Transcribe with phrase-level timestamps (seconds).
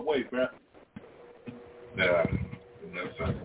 [0.00, 0.48] sound far away, bruh.
[1.96, 2.24] Yeah,
[2.94, 3.36] that's it.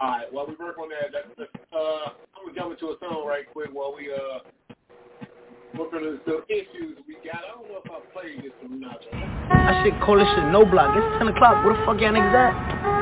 [0.00, 2.96] All right, while we work on that, let's, let's, uh, I'm gonna jump into a
[3.00, 4.38] song right quick while we uh
[5.78, 7.44] work on the issues we got.
[7.44, 9.00] I don't know if I played this or not.
[9.12, 10.96] That shit cold as shit, no block.
[10.96, 11.64] It's 10 o'clock.
[11.64, 12.99] Where the fuck y'all niggas at?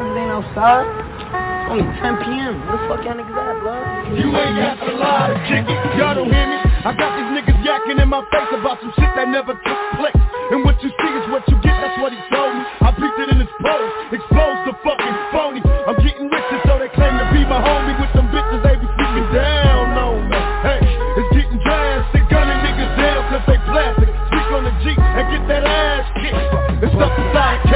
[0.00, 0.88] Niggas ain't outside.
[0.88, 2.56] It's only 10 p.m.
[2.64, 4.16] Where the fuck y'all niggas at, blood?
[4.16, 5.68] You ain't got to lie to it.
[6.00, 6.56] Y'all don't hear me?
[6.88, 10.16] I got these niggas yakking in my face about some shit that never took place.
[10.56, 12.64] And what you see is what you get, that's what he told me.
[12.80, 15.60] I peeped it in his pose, exposed the fucking phony.
[15.84, 18.88] I'm getting richer, so they claim to be my homie with them bitches they be
[18.96, 20.40] sleeping down on me.
[20.64, 24.08] Hey, it's getting drastic, gunning niggas down cause they plastic.
[24.32, 26.88] Speak on the G and get that ass kicked.
[26.88, 27.69] It's up inside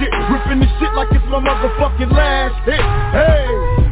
[0.00, 2.80] casket, ripping this shit like it's my motherfucking last hit.
[3.12, 3.44] Hey,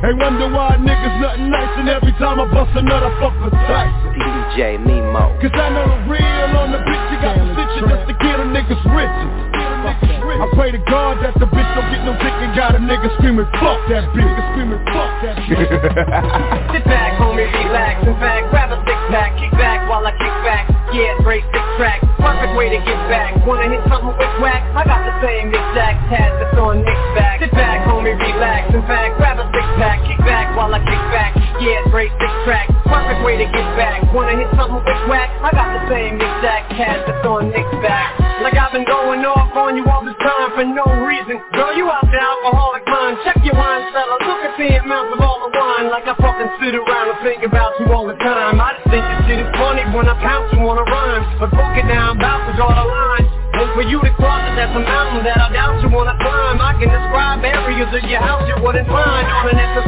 [0.02, 3.92] they wonder why niggas nothing nice and every time I bust another fucker tight.
[4.16, 5.36] DJ Mimo.
[5.40, 8.40] Cause I know the real on the bitch, you got the stitches just to get
[8.40, 9.30] a niggas riches.
[10.38, 13.10] I pray to God that the bitch don't get no dick and got a nigga
[13.18, 14.34] screaming, fuck that bitch.
[14.52, 16.72] Screaming, fuck that bitch.
[16.72, 18.06] Sit back, homie, relax.
[18.06, 20.77] In fact, grab a six pack, kick back while I kick back.
[20.92, 23.36] Yeah, great six track, perfect way to get back.
[23.46, 24.64] Wanna hit something with whack?
[24.74, 27.40] I got the same exact tab that's on Nick's back.
[27.40, 28.74] Sit back, homie, relax.
[28.74, 31.37] In fact, grab a six pack, kick back while I kick back.
[31.58, 34.06] Yeah, great six track, perfect way to get back.
[34.14, 35.26] Wanna hit something with whack?
[35.42, 38.14] I got the same exact tab that's on Nick's back.
[38.46, 41.42] Like I've been going off on you all this time for no reason.
[41.50, 43.18] Girl, you out there alcoholic mind.
[43.26, 44.22] Check your wine cellar.
[44.22, 45.90] Look at the amount of all the wine.
[45.90, 48.62] Like I fucking sit around and think about you all the time.
[48.62, 51.42] I just think this shit is funny when I pounce you on a rhyme.
[51.42, 53.26] But broke it down, about to draw the line.
[53.58, 56.62] And for you to cross it, that's a mountain that I doubt you wanna climb.
[56.62, 59.87] I can describe areas of your house you wouldn't find on an episode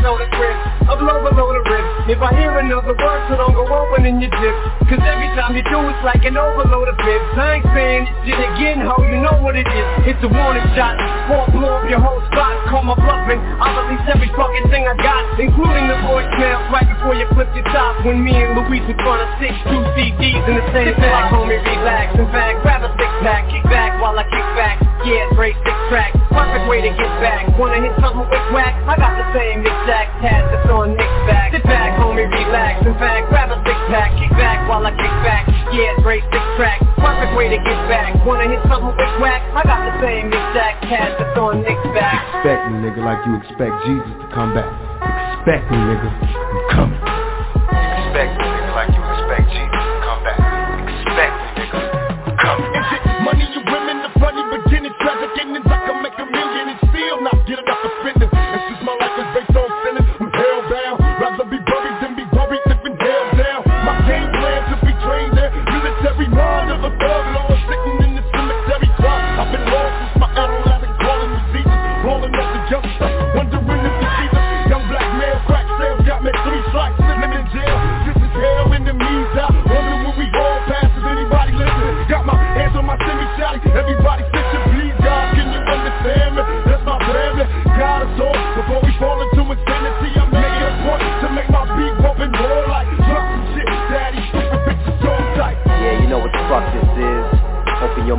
[2.11, 4.57] If I hear another word, so don't go opening your dip.
[4.91, 7.39] Cause every time you do, it's like an overload of bibs.
[7.39, 9.87] I ain't saying shit again, ho, you know what it is.
[10.11, 10.99] It's a warning shot.
[10.99, 13.39] I blow up your whole spot, call my bluffing.
[13.63, 17.63] I'll release every fucking thing I got, including the voicemails right before you flip your
[17.71, 18.03] top.
[18.03, 21.31] When me and Luis in front of six, two CDs in the same pack.
[21.31, 22.19] Homie, relax.
[22.19, 24.90] In fact, grab a six pack, kick back while I kick back.
[25.01, 27.49] Yeah, great six track, perfect way to get back.
[27.57, 28.77] Wanna hit something with whack?
[28.85, 31.57] I got the same exact tab that's on Nick's back.
[31.57, 32.85] Sit back, homie, relax.
[32.85, 35.49] In fact, grab a six pack, kick back while I kick back.
[35.73, 38.13] Yeah, great six track, perfect way to get back.
[38.29, 39.41] Wanna hit something with whack?
[39.57, 42.21] I got the same exact tab that's on Nick's back.
[42.37, 44.69] Expect me, nigga, like you expect Jesus to come back.
[45.41, 46.09] Expect me, nigga.
[46.13, 47.20] I'm coming.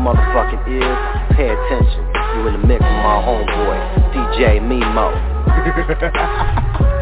[0.01, 0.97] Motherfucking ears.
[1.37, 2.01] Pay attention.
[2.35, 3.77] You in the mix with my homeboy,
[4.13, 5.13] DJ Mimo.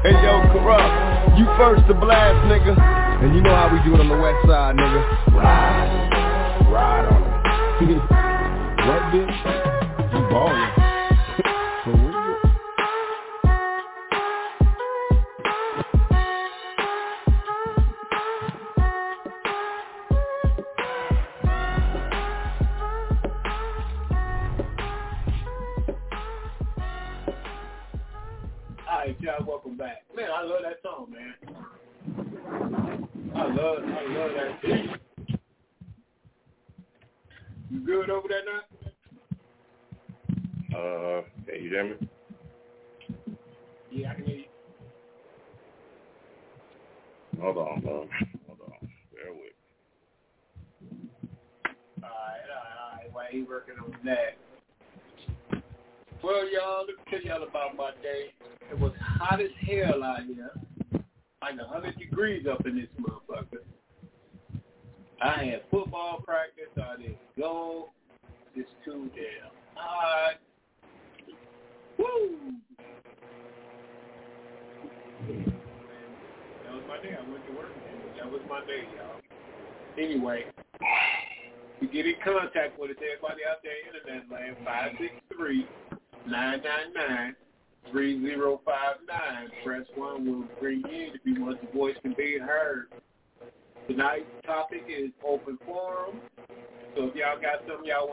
[0.00, 1.36] Hey yo, corrupt.
[1.36, 2.70] You first to blast, nigga.
[3.20, 5.34] And you know how we do it on the west side, nigga.
[5.34, 6.70] Ride.
[6.70, 7.22] Ride on
[7.82, 7.98] it.
[8.86, 10.14] what, bitch?
[10.14, 10.77] You ballin'.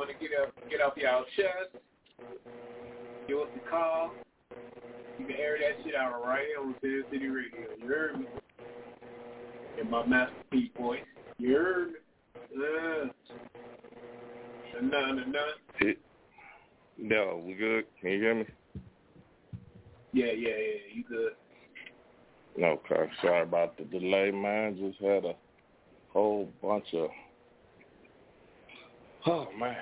[0.06, 1.84] Want to get up, get off y'all chest,
[3.28, 4.12] give us a call.
[5.18, 7.72] You can air that shit out right here on Sin City Radio.
[7.82, 8.28] You heard me?
[9.82, 11.00] In my masterpiece voice.
[11.38, 11.96] You heard me?
[12.56, 13.08] Uh,
[14.82, 15.14] nah.
[15.82, 15.98] it.
[16.98, 17.86] No, we good?
[18.00, 18.46] Can you hear me?
[20.14, 20.94] Yeah, yeah, yeah.
[20.94, 22.64] You good?
[22.64, 23.12] Okay.
[23.22, 24.78] Sorry about the delay, man.
[24.78, 25.36] Just had a
[26.10, 27.10] whole bunch of.
[29.28, 29.76] Oh man,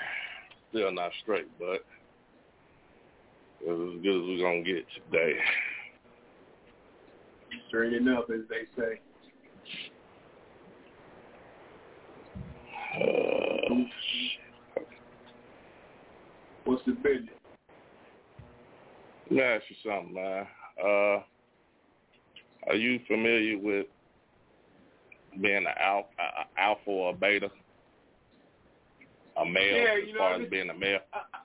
[0.69, 1.83] still not straight, but
[3.65, 5.37] it was as good as we're gonna get today.
[7.67, 8.99] Straight enough, as they say.
[12.95, 13.75] Uh,
[16.65, 17.29] What's the business?
[19.29, 20.47] let me ask you something, man.
[20.81, 21.21] Uh,
[22.67, 23.87] are you familiar with
[25.41, 26.07] being an alpha,
[26.57, 27.49] alpha or a beta?
[29.37, 30.99] A male Yeah, as you know, far as being a male?
[31.13, 31.39] I, I,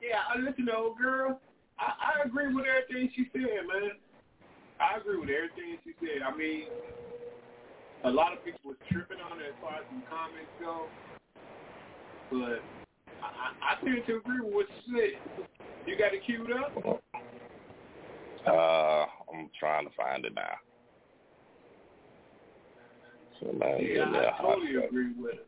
[0.00, 1.40] yeah, I listen to old girl.
[1.78, 3.98] I, I agree with everything she said, man.
[4.78, 6.22] I agree with everything she said.
[6.22, 6.66] I mean,
[8.04, 10.86] a lot of people was tripping on it as far as some comments go,
[12.30, 12.62] but
[13.22, 15.44] I, I, tend to agree with what she said.
[15.86, 17.02] You got it queued up?
[18.46, 20.56] Uh, I'm trying to find it now.
[23.40, 25.47] So man, Yeah, give me a I totally agree with her.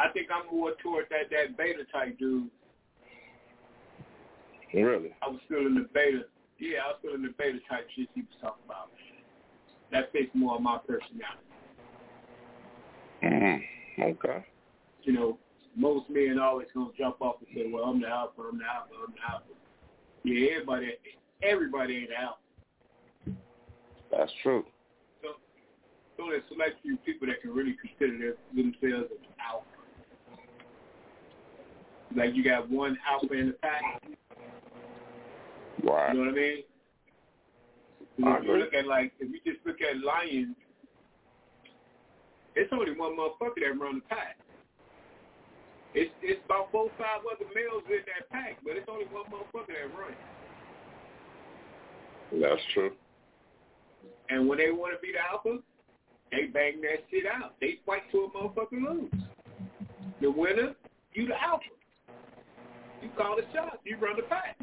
[0.00, 2.50] I think I'm more toward that that beta type dude.
[4.72, 5.14] Really?
[5.22, 6.24] I was still in the beta.
[6.58, 8.90] Yeah, I was still in the beta type shit he was talking about.
[9.90, 11.48] That fits more of my personality.
[13.24, 14.02] Mm-hmm.
[14.02, 14.46] Okay.
[15.02, 15.38] You know,
[15.76, 18.92] most men always gonna jump off and say, "Well, I'm the alpha, I'm the alpha,
[19.06, 19.46] I'm the alpha."
[20.24, 20.92] Yeah, everybody,
[21.42, 23.38] everybody ain't alpha.
[24.10, 24.64] That's true.
[25.22, 25.28] So,
[26.16, 29.77] so there's select few people that can really consider their, themselves as alpha.
[32.16, 34.02] Like you got one alpha in the pack.
[35.82, 36.12] Right.
[36.12, 36.62] You know what I mean?
[38.18, 40.56] if you look at like, if you just look at lions,
[42.56, 44.36] it's only one motherfucker that run the pack.
[45.94, 49.68] It's it's about four, five other males in that pack, but it's only one motherfucker
[49.68, 50.16] that runs.
[52.32, 52.92] That's true.
[54.28, 55.62] And when they want to be the alpha,
[56.30, 57.54] they bang that shit out.
[57.60, 59.10] They fight till a motherfucker lose.
[60.20, 60.74] The winner,
[61.14, 61.64] you the alpha.
[63.02, 63.78] You call the shots.
[63.84, 64.56] You run the pack.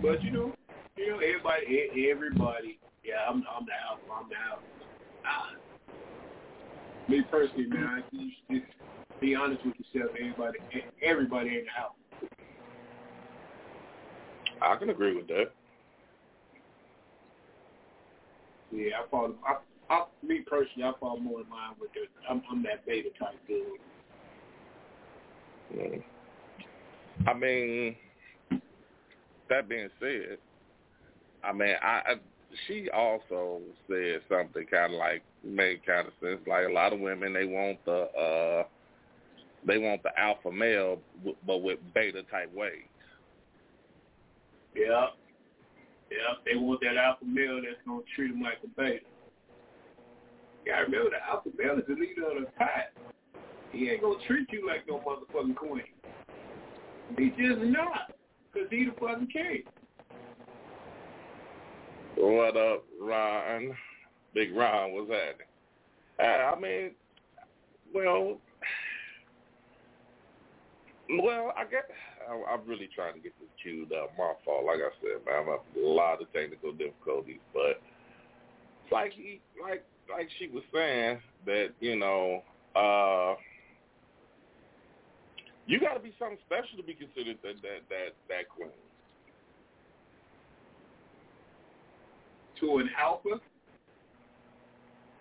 [0.00, 0.54] But you know,
[0.96, 2.78] you know, everybody, everybody.
[3.04, 4.02] Yeah, I'm, I'm the alpha.
[4.14, 4.62] I'm the alpha.
[5.26, 5.50] Ah.
[7.08, 8.72] Me personally, man, I, you should just
[9.20, 10.14] be honest with yourself.
[10.18, 10.58] Everybody,
[11.02, 11.96] everybody ain't the alpha.
[14.60, 15.52] I can agree with that.
[18.70, 19.34] Yeah, I fall.
[19.46, 19.56] I,
[19.92, 22.06] I, me personally, I fall more in line with the.
[22.28, 23.78] I'm, I'm that beta type dude.
[25.74, 26.02] Mm.
[27.26, 27.96] I mean,
[29.48, 30.38] that being said,
[31.44, 32.14] I mean, I, I
[32.66, 36.40] she also said something kind of like made kind of sense.
[36.46, 38.64] Like a lot of women, they want the uh
[39.66, 40.98] they want the alpha male,
[41.46, 42.82] but with beta type ways.
[44.74, 45.08] Yeah,
[46.10, 46.34] yeah.
[46.44, 49.04] They want that alpha male that's gonna treat them like a beta.
[50.64, 52.92] You gotta remember, the alpha male is the leader of the pack.
[53.72, 55.82] He ain't gonna treat you like no motherfucking queen.
[57.18, 58.12] He just not,
[58.52, 59.62] cause he the fucking king.
[62.16, 63.74] What up, Ron?
[64.34, 65.46] Big Ron, was happening?
[66.18, 66.90] Uh, I mean,
[67.94, 68.38] well,
[71.20, 71.82] Well, I guess
[72.28, 74.12] I, I'm really trying to get this queued up.
[74.16, 74.64] My fault.
[74.64, 77.82] Like I said, man, I'm having a lot of technical difficulties, but
[78.90, 82.42] like he, like like she was saying that you know,
[82.76, 83.34] uh
[85.72, 88.68] you got to be something special to be considered that that that that queen.
[92.60, 93.40] To an alpha?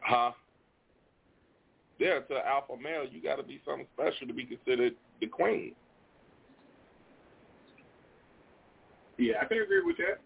[0.01, 0.31] Huh?
[1.99, 5.27] Yeah, to an alpha male, you got to be something special to be considered the
[5.27, 5.73] queen.
[9.17, 10.19] Yeah, I can agree with that.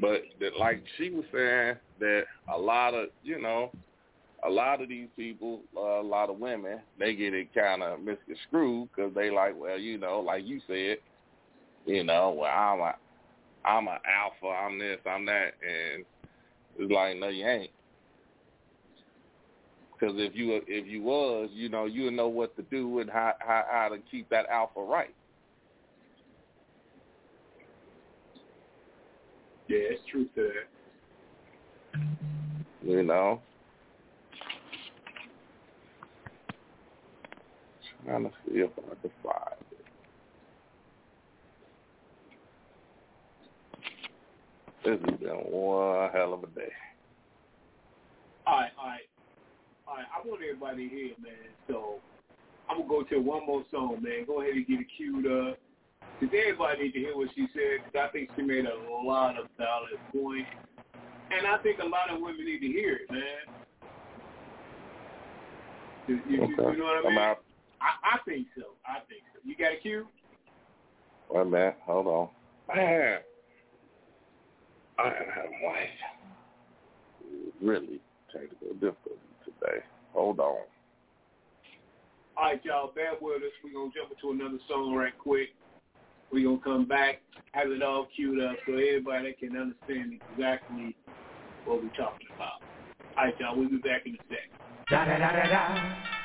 [0.00, 2.22] But that, like she was saying, that
[2.52, 3.70] a lot of you know,
[4.46, 8.00] a lot of these people, uh, a lot of women, they get it kind of
[8.00, 10.98] misconstrued because they like, well, you know, like you said,
[11.86, 12.94] you know, well, I'm a,
[13.64, 16.04] I'm an alpha, I'm this, I'm that, and
[16.78, 17.70] it's like, no, you ain't.
[19.98, 23.10] Because if you if you was, you know, you would know what to do and
[23.10, 25.12] how how, how to keep that alpha right.
[29.66, 30.50] Yeah, it's true to
[31.94, 32.08] that.
[32.88, 33.42] You know.
[38.08, 39.36] Trying to see if I can find
[39.70, 39.84] it.
[44.82, 46.72] This has been one hell of a day.
[48.46, 49.00] All right, all right.
[49.86, 51.52] All right, I want everybody here, man.
[51.66, 51.96] So
[52.70, 54.24] I'm gonna go to one more song, man.
[54.26, 55.58] Go ahead and get it queued up.
[56.20, 57.84] Cause everybody need to hear what she said.
[57.92, 58.74] Cause I think she made a
[59.04, 60.48] lot of valid points,
[61.30, 63.20] and I think a lot of women need to hear it, man.
[66.08, 66.72] You, Okay.
[66.72, 67.44] you know what I I'm out.
[67.80, 68.74] I, I think so.
[68.86, 69.40] I think so.
[69.44, 70.06] You got a cue?
[71.30, 71.76] Wait a minute.
[71.84, 72.28] Hold on.
[72.74, 73.18] Man.
[74.98, 75.12] I am
[75.64, 75.88] like
[77.62, 78.00] really
[78.32, 79.84] technical difficulty today.
[80.12, 80.58] Hold on.
[82.36, 83.50] All right, y'all, bear with us.
[83.62, 85.50] We're going to jump into another song right quick.
[86.32, 87.20] We're going to come back,
[87.52, 90.96] have it all queued up so everybody can understand exactly
[91.64, 92.62] what we're talking about.
[93.16, 94.50] All right, y'all, we'll be back in a sec.
[94.90, 95.64] Da da da da da.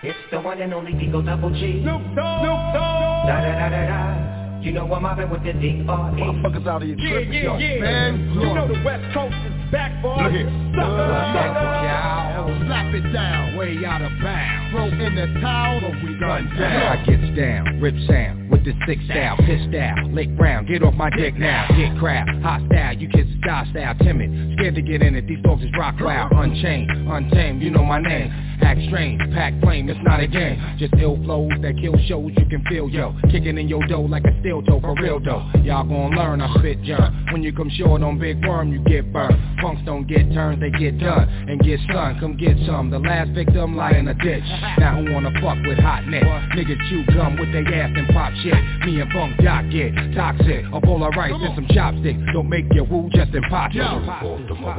[0.04, 1.82] It's the one and only Digo Double G.
[1.84, 2.40] Snoop Dogg.
[2.44, 3.28] Snoop Dogg.
[3.28, 4.60] Da da da da da.
[4.62, 6.22] You know I'm mobbing with the D R E.
[6.22, 7.58] Motherfuckers out of here Yeah, tripping, yeah, yo.
[7.58, 7.80] yeah.
[7.82, 10.16] Man, you know the West Coast is back, boy.
[10.16, 10.48] Look here.
[10.76, 12.64] Sucker.
[12.66, 14.72] Slap it down, way out of bounds.
[14.72, 16.98] Throw in the towel, or we gun down.
[16.98, 20.94] I gets down, rip sound, with the sick style, piss style, lick brown, get off
[20.94, 25.16] my dick now, get crap, hostile, you kids is style, timid, scared to get in
[25.16, 28.30] it, these folks is rock loud, unchained, untamed, you know my name,
[28.62, 32.46] act strange, pack flame, it's not a game, just ill flows that kill shows you
[32.46, 35.84] can feel, yo, kicking in your dough like a steel toe, for real though, y'all
[35.84, 39.36] gon' learn, I spit jump, when you come short on big worm, you get burned,
[39.62, 43.32] punks don't get turned, they get done, and get stunned, come get some, the last
[43.32, 44.44] victim lie in a ditch,
[44.78, 48.32] now who wanna fuck with hot neck, niggas chew gum with their ass and pop
[48.44, 52.50] shit, me and Funk Doc get toxic, a bowl of rice and some chopsticks, don't
[52.50, 54.04] make your woo just impossible.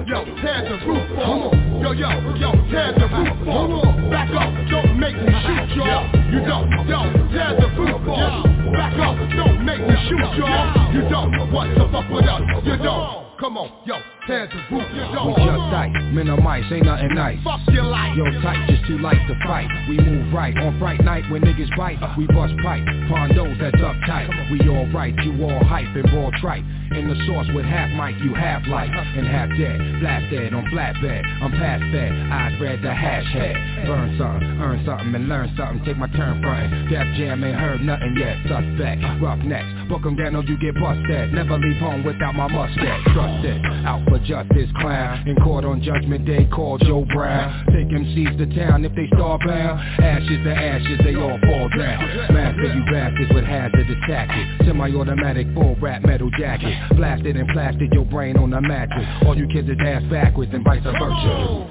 [0.07, 1.53] Yo, tear the roof off.
[1.81, 4.11] Yo, yo, yo, tear the roof off.
[4.11, 6.05] Back up, don't make me shoot y'all.
[6.31, 8.45] You don't, don't, tear the roof off.
[8.73, 10.93] Back up, don't make me shoot y'all.
[10.93, 12.43] You don't want to fuck with us.
[12.65, 13.25] You don't.
[13.41, 14.89] Come on, yo, tear the roof.
[14.95, 17.39] You We just tight, minimize, ain't nothing nice.
[17.45, 18.17] Fuck your life.
[18.17, 19.69] Yo, tight, just too light to fight.
[19.89, 21.99] We move right on bright night when niggas bite.
[22.17, 24.29] We bust pipe, pondos that's uptight.
[24.51, 26.65] We all right, you all hype and raw tripe.
[26.95, 29.19] In the sauce with half mic, you half light uh-huh.
[29.19, 30.01] and half dead.
[30.01, 32.11] Blast dead on flatbed, I'm past that.
[32.31, 33.57] Eyes red, the hash head.
[33.87, 35.85] Burn something, earn something and learn something.
[35.85, 36.89] Take my turn frontin'.
[36.89, 38.39] Def Jam ain't heard nothing yet.
[38.47, 39.25] Suspect, uh-huh.
[39.25, 41.33] rough necks, book 'em down or you get busted.
[41.33, 43.05] Never leave home without my mustache.
[43.13, 45.27] Trust it, out for justice, clown.
[45.27, 47.67] In court on judgment day, call Joe Brown.
[47.67, 49.99] Take MCs to town if they starbound.
[49.99, 51.99] Ashes to ashes, they all fall down.
[52.33, 54.67] Master you bastards with hazardous tactics.
[54.67, 56.75] Semi-automatic full rap metal jacket.
[56.97, 59.07] Blasted and plastered your brain on a mattress.
[59.27, 60.99] All you kids is ass backwards and vice versa.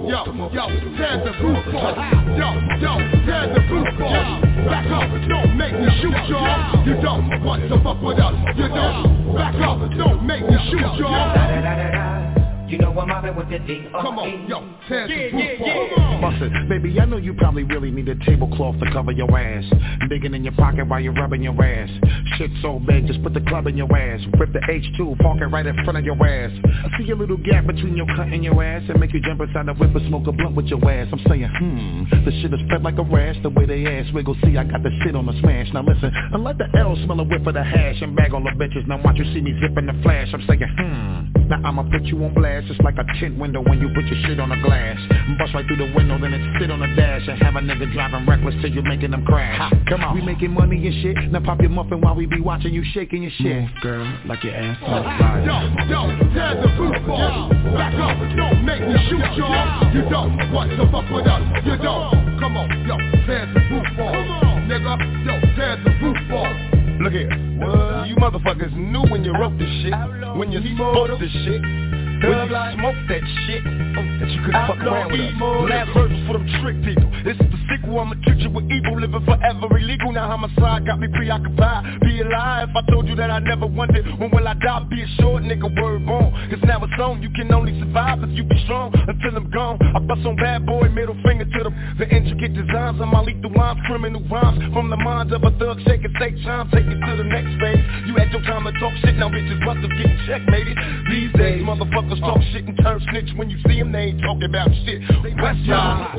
[0.04, 0.66] Yo, yo,
[0.98, 1.98] tear the roof off.
[2.36, 2.50] Yo,
[2.84, 4.44] yo, tear the roof off.
[4.68, 6.86] Back up, don't make me shoot y'all.
[6.86, 8.36] You don't want to fuck with us.
[8.58, 9.36] You don't.
[9.36, 12.33] Back up, don't make me shoot y'all.
[12.68, 14.02] You know I'm mobbing with the D R.
[14.02, 15.30] Come on, yo, tear the Yeah,
[15.60, 15.92] yeah, off.
[15.98, 16.22] yeah.
[16.22, 16.70] Bust it.
[16.70, 19.64] Baby, I know you probably really need a tablecloth to cover your ass.
[20.10, 21.90] Digging in your pocket while you're rubbing your ass.
[22.38, 24.22] Shit so big, just put the club in your ass.
[24.40, 26.52] Rip the H2, park it right in front of your ass.
[26.66, 29.42] I see a little gap between your cut and your ass and make you jump
[29.42, 31.10] inside the whip and smoke a blunt with your ass.
[31.12, 33.36] I'm saying, hmm, the shit is fed like a rash.
[33.44, 35.68] The way they ass wiggle, see I got the shit on the smash.
[35.74, 38.42] Now listen, and let the L smell a whip of the hash and bag all
[38.42, 38.88] the bitches.
[38.88, 40.30] Now watch you see me zipping the flash.
[40.34, 41.50] I'm saying, hmm.
[41.50, 44.20] Now I'ma put you on blast just like a tint window when you put your
[44.26, 44.98] shit on a glass.
[45.38, 47.92] Bust right through the window, then it sit on the dash and have a nigga
[47.94, 49.58] driving reckless till you're making them crash.
[49.58, 50.16] Ha, come on.
[50.16, 51.32] We making money and shit.
[51.32, 53.62] Now pop your muffin while we be watching you shaking your shit.
[53.62, 55.44] Move, girl, like your ass on fire.
[55.44, 56.02] Yo, yo,
[56.34, 57.50] tear the roof off.
[57.74, 59.94] Back up, don't make me shoot y'all.
[59.94, 61.42] You don't want to fuck with us.
[61.66, 62.40] You don't.
[62.40, 64.44] Come on, yo, tear the roof off.
[64.68, 66.74] Nigga, yo, tear the roof off.
[67.02, 68.08] Look here, what?
[68.08, 69.94] you motherfuckers knew when you wrote this shit,
[70.38, 71.62] when you spoke this shit,
[72.24, 75.70] when you smoked that shit, that you couldn't fuck around with us.
[75.70, 77.10] Last verse for them trick people.
[77.24, 80.12] This is the sequel, I'ma treat you with evil, living forever illegal.
[80.12, 82.02] Now homicide got me preoccupied.
[82.02, 84.84] Be alive, I told you that I never wondered when will I die.
[84.90, 86.32] Be a short nigga, word born.
[86.50, 89.80] Cause now it's on, you can only survive if you be strong until I'm gone.
[89.96, 91.74] I bust on bad boy, middle finger to them.
[91.98, 95.80] The intricate designs of my lethal lines, criminal rhymes from the minds of a thug,
[95.88, 97.84] shake and say time, take it to the next phase.
[98.08, 100.78] You had your time to talk shit, now bitches must have getting checkmated.
[101.10, 104.46] These days, motherfuckers talk shit and turn snitch when you see them, they ain't talking
[104.46, 105.02] about shit.
[105.42, 106.16] West side.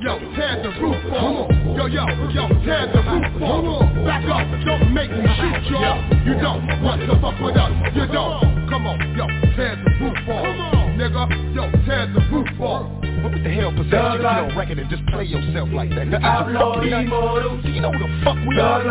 [0.00, 1.50] Yo, tear the roof off.
[1.76, 4.04] Yo, yo, yo, tear the roof off.
[4.04, 5.98] Back up, don't make me shoot y'all.
[6.24, 7.72] You don't want to fuck with us.
[7.94, 8.68] You don't.
[8.68, 10.44] Come on, yo, tear the roof off.
[10.44, 10.98] Come on.
[10.98, 12.90] Nigga, yo, tear the roof off.
[13.22, 16.10] What the hell possessed you to get on record and just play yourself like that?
[16.10, 17.60] The outlaw immortal.
[17.62, 18.82] Do you know who the fuck we are?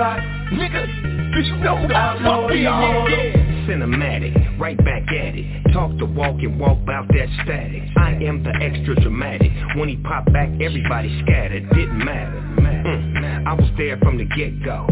[0.52, 3.55] Nigga, do you know who the fuck we are?
[3.68, 5.74] Cinematic, right back at it.
[5.74, 7.84] Talk the walk and walk about that static.
[7.98, 9.52] I am the extra dramatic.
[9.76, 11.70] When he popped back, everybody scattered.
[11.72, 12.42] Didn't matter.
[12.86, 13.48] Mm.
[13.48, 14.88] I was there from the get-go.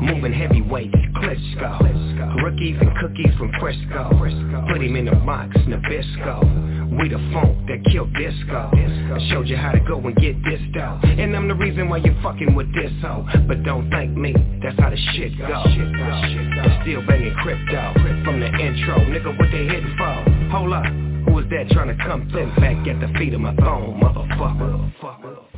[0.00, 2.42] Moving heavyweights, Klitschko.
[2.42, 4.10] Rookies and cookies from Frisco.
[4.68, 6.98] Put him in a box, Nabisco.
[6.98, 8.70] We the funk that killed disco.
[8.72, 10.98] I showed you how to go and get this dough.
[11.02, 13.26] And I'm the reason why you're fucking with this hoe.
[13.46, 15.44] But don't thank me, that's how the shit go.
[15.44, 17.92] I'm still banging crypto
[18.24, 18.98] from the intro.
[18.98, 20.14] Nigga, what they hitting for?
[20.50, 20.86] Hold up.
[21.26, 22.54] Who was that trying to come through?
[22.56, 24.92] Back at the feet of my throne, motherfucker.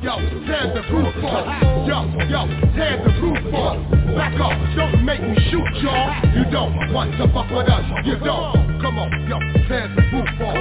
[0.01, 0.15] Yo,
[0.47, 1.45] tear the roof off.
[1.85, 3.77] Yo, yo, tear the roof off.
[4.15, 6.09] Back up, don't make me shoot y'all.
[6.33, 7.85] You don't want to fuck with us.
[8.05, 8.81] You don't.
[8.81, 10.55] Come on, yo, tear the roof off.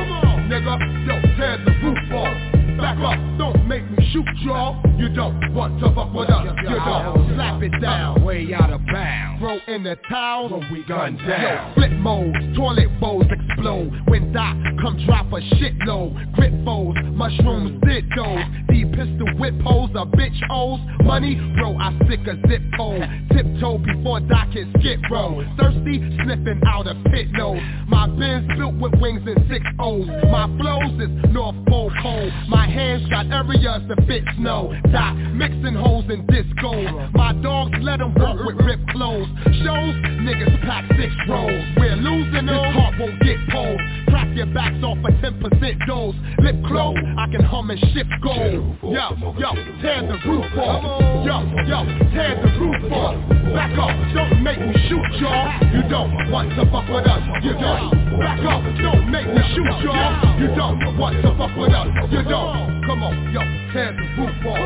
[0.50, 2.47] Nigga, yo, tear the roof off.
[2.78, 4.80] Back up, don't make me shoot y'all.
[4.96, 6.46] You don't want to fuck with us.
[6.62, 7.34] You don't.
[7.34, 8.24] Slap it down.
[8.24, 9.40] Way out of bounds.
[9.40, 10.48] Throw in the towel.
[10.48, 11.40] When we gun down.
[11.40, 13.92] Yo, flip modes, toilet bowls explode.
[14.06, 16.34] When Doc come drop a shitload.
[16.34, 18.68] Grip foes, mushrooms, dittos.
[18.68, 20.80] The pistol whip holes, a bitch holes.
[21.02, 23.02] Money, bro, I stick a zip hole.
[23.32, 25.44] Tiptoe before Doc hit skip roll.
[25.58, 27.60] Thirsty, sniffing out a pit nose.
[27.88, 30.06] My Benz built with wings and six O's.
[30.30, 32.30] My flows is North Pole Pole.
[32.48, 34.72] My hands got areas to fit snow.
[34.92, 36.72] Doc mixing holes in disco.
[37.14, 39.28] My dogs let them walk with ripped clothes.
[39.64, 41.64] Shows niggas pack six rolls.
[41.78, 43.80] We're losing this heart won't get pulled.
[44.08, 46.14] Crack your backs off a 10% dose.
[46.40, 48.76] Lip close, I can hum and shift gold.
[48.82, 49.50] Yo, yo,
[49.80, 50.82] tear the roof off.
[51.24, 53.16] Yo, yo, tear the roof off.
[53.54, 55.48] Back up, don't make me shoot y'all.
[55.72, 57.22] You don't want to fuck with us.
[57.42, 58.20] You don't.
[58.20, 60.27] Back up, don't make me shoot y'all.
[60.38, 61.88] You don't want to fuck with us.
[62.14, 62.86] You don't.
[62.86, 63.42] Come on, yo,
[63.74, 64.58] tear the roof off.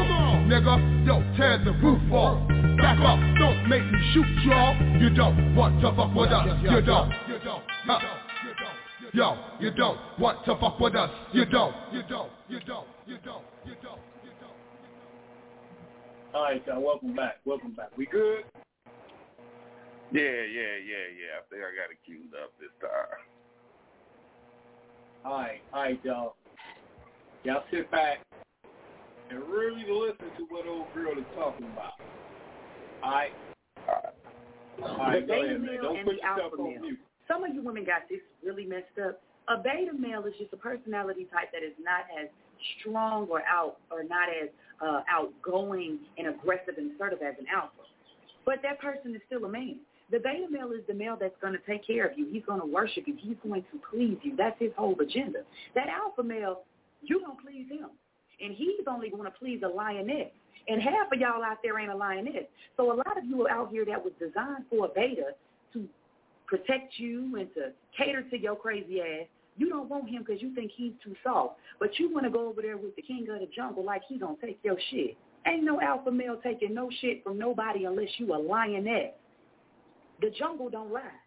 [0.44, 2.46] Nigga, yo, tear the roof off.
[2.76, 4.76] Back up, don't make me shoot y'all.
[5.00, 6.44] You don't want to fuck with us.
[6.60, 7.10] You don't.
[7.26, 7.64] You don't.
[9.14, 11.10] Yo, you don't want to fuck with us.
[11.32, 11.74] You don't.
[11.90, 12.30] You don't.
[12.50, 12.86] You don't.
[13.06, 13.44] You don't.
[13.64, 14.00] You don't.
[14.24, 14.56] You don't.
[16.34, 16.82] All right, y'all.
[16.82, 17.40] Welcome back.
[17.46, 17.96] Welcome back.
[17.96, 18.44] We good?
[20.12, 21.40] Yeah, yeah, yeah, yeah.
[21.40, 23.31] I think I got it queued up this time.
[25.24, 26.34] All right, all right, y'all.
[27.44, 28.18] Y'all sit back
[29.30, 31.92] and really listen to what old girl is talking about.
[33.02, 33.30] All right?
[34.82, 36.96] All right, the beta male Don't and the alpha male.
[37.28, 39.22] Some of you women got this really messed up.
[39.48, 42.28] A beta male is just a personality type that is not as
[42.80, 44.48] strong or out or not as
[44.80, 47.86] uh, outgoing and aggressive and assertive as an alpha.
[48.44, 49.78] But that person is still a man.
[50.10, 52.26] The beta male is the male that's going to take care of you.
[52.30, 53.16] He's going to worship you.
[53.18, 54.36] He's going to please you.
[54.36, 55.40] That's his whole agenda.
[55.74, 56.62] That alpha male,
[57.02, 57.90] you don't please him.
[58.40, 60.28] And he's only going to please a lioness.
[60.68, 62.44] And half of y'all out there ain't a lioness.
[62.76, 65.34] So a lot of you are out here that was designed for a beta
[65.72, 65.88] to
[66.46, 69.26] protect you and to cater to your crazy ass.
[69.56, 71.56] You don't want him because you think he's too soft.
[71.78, 74.18] But you want to go over there with the king of the jungle like he
[74.18, 75.16] going to take your shit.
[75.46, 79.12] Ain't no alpha male taking no shit from nobody unless you a lioness.
[80.22, 81.18] The jungle don't lie.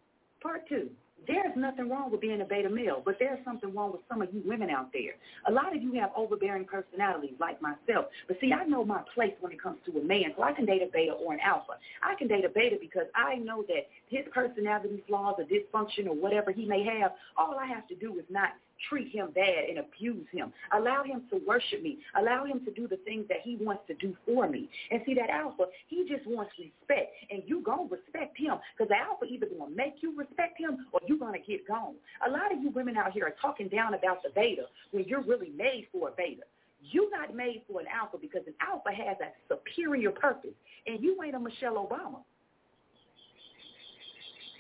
[0.42, 0.90] Part two.
[1.28, 4.34] there's nothing wrong with being a beta male, but there's something wrong with some of
[4.34, 5.14] you women out there.
[5.48, 8.06] A lot of you have overbearing personalities like myself.
[8.28, 10.66] But see, I know my place when it comes to a man, so I can
[10.66, 11.74] date a beta or an alpha.
[12.04, 16.16] I can date a beta because I know that his personality flaws or dysfunction or
[16.16, 18.50] whatever he may have, all I have to do is not
[18.90, 20.52] treat him bad and abuse him.
[20.74, 22.00] Allow him to worship me.
[22.20, 24.70] Allow him to do the things that he wants to do for me.
[24.92, 27.14] And see, that alpha, he just wants respect.
[27.30, 30.60] And you going to respect him because the alpha either going to make you respect
[30.60, 31.96] him or you going to get gone.
[32.28, 35.24] A lot of you women out here are talking down about the beta when you're
[35.24, 36.44] really made for a beta.
[36.82, 40.54] You not made for an alpha because an alpha has a superior purpose.
[40.86, 42.20] And you ain't a Michelle Obama.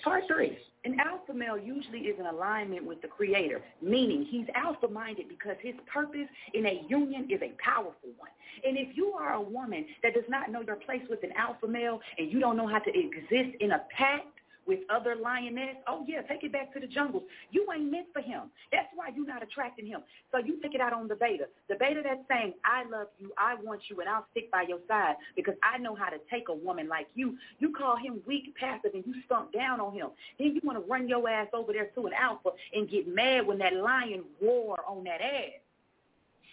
[0.04, 0.58] Part three.
[0.86, 5.74] An alpha male usually is in alignment with the creator, meaning he's alpha-minded because his
[5.92, 8.30] purpose in a union is a powerful one.
[8.64, 11.68] And if you are a woman that does not know your place with an alpha
[11.68, 14.26] male and you don't know how to exist in a pack,
[14.68, 17.24] with other lioness, oh yeah, take it back to the jungles.
[17.52, 18.44] You ain't meant for him.
[18.72, 20.02] That's why you're not attracting him.
[20.32, 21.46] So you take it out on the beta.
[21.70, 24.80] The beta that's saying, I love you, I want you, and I'll stick by your
[24.88, 27.38] side because I know how to take a woman like you.
[27.60, 30.10] You call him weak, passive, and you stomp down on him.
[30.40, 33.46] Then you want to run your ass over there to an alpha and get mad
[33.46, 35.62] when that lion roar on that ass.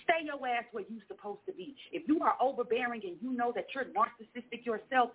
[0.05, 1.77] Stay your ass where you're supposed to be.
[1.93, 5.11] If you are overbearing and you know that you're narcissistic yourself,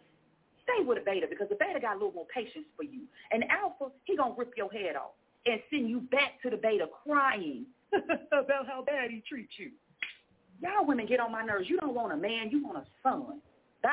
[0.67, 3.01] Stay with a beta because the beta got a little more patience for you.
[3.31, 6.87] And alpha, he gonna rip your head off and send you back to the beta
[7.03, 9.71] crying about how bad he treats you.
[10.61, 11.69] Y'all women get on my nerves.
[11.69, 13.39] You don't want a man, you want a son.
[13.81, 13.89] Bye.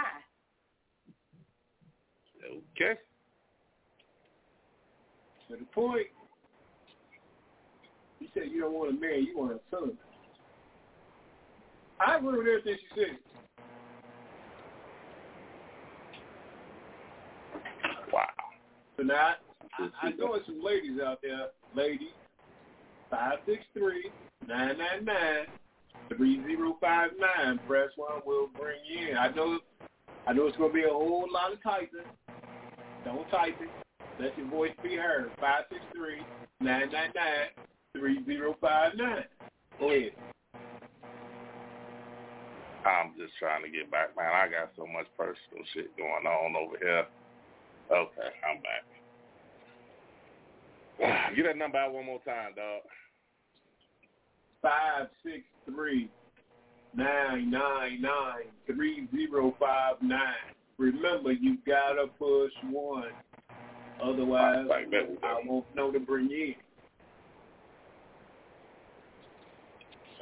[2.45, 2.99] Okay.
[5.49, 6.07] To the point,
[8.19, 9.93] you said you don't want a man, you want a son.
[12.01, 13.19] I agree with everything she said.
[18.13, 18.27] Wow.
[19.03, 19.35] Now,
[19.79, 22.15] I, I know there's some ladies out there, ladies,
[23.11, 24.11] five six three
[24.47, 25.47] nine nine nine
[26.17, 27.59] three zero five nine.
[27.67, 29.17] Press one will bring you in.
[29.19, 29.59] I know,
[30.27, 32.01] I know it's gonna be a whole lot of typing.
[33.05, 33.69] Don't type it.
[34.21, 35.31] Let your voice be heard.
[35.41, 36.23] Five six three
[36.61, 39.25] nine nine nine three zero five nine.
[39.79, 40.13] Go ahead.
[42.87, 44.33] I'm just trying to get back, man.
[44.33, 47.07] I got so much personal shit going on over here.
[47.91, 48.85] Okay, I'm back.
[51.37, 52.83] Get that number out one more time, dog.
[54.63, 56.09] Five six three
[56.97, 60.55] nine nine nine three zero five nine.
[60.79, 63.11] Remember, you gotta push one.
[64.03, 64.87] Otherwise, Like
[65.23, 66.55] I won't know to bring you in.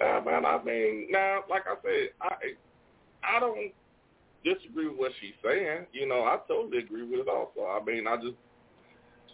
[0.05, 2.35] Uh, man, I mean, now, like I said, I
[3.37, 3.73] I don't
[4.45, 5.87] disagree with what she's saying.
[5.93, 7.67] You know, I totally agree with it also.
[7.67, 8.37] I mean, I just,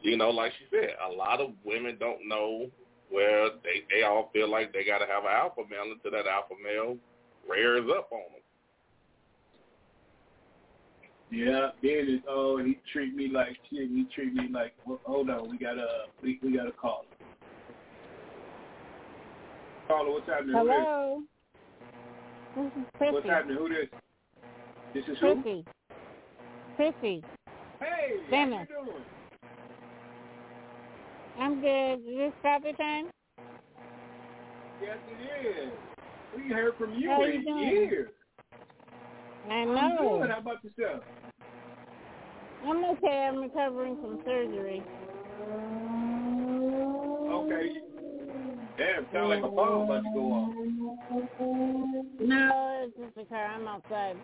[0.02, 2.68] you know, like she said, a lot of women don't know
[3.10, 6.26] where they they all feel like they got to have an alpha male until that
[6.26, 6.96] alpha male
[7.48, 8.42] rears up on them.
[11.30, 13.88] Yeah, then it's oh he treat me like shit.
[13.88, 17.04] He treat me like well, hold on, we got a we we got a call.
[19.88, 20.54] Caller, what's happening?
[20.54, 21.22] Hello.
[22.56, 22.72] This is?
[22.96, 23.14] Chrissy.
[23.14, 23.56] What's happening?
[23.56, 23.88] Who this?
[24.98, 25.34] This is who?
[25.34, 25.64] Chrissy.
[26.74, 27.22] Chrissy.
[27.78, 28.66] Hey, how Dennis.
[28.68, 29.04] you doing?
[31.38, 31.94] I'm good.
[32.00, 33.06] Is this copy time?
[34.82, 35.72] Yes, it is.
[36.36, 38.08] We heard from you How in years.
[39.48, 40.18] I I'm know.
[40.20, 40.30] good.
[40.30, 41.04] How about yourself?
[42.66, 43.28] I'm okay.
[43.30, 44.82] I'm recovering from surgery.
[47.30, 47.70] Okay.
[48.76, 50.54] Damn, sound like a bomb about to go off.
[52.18, 53.46] No, it's just a car.
[53.46, 54.16] I'm outside.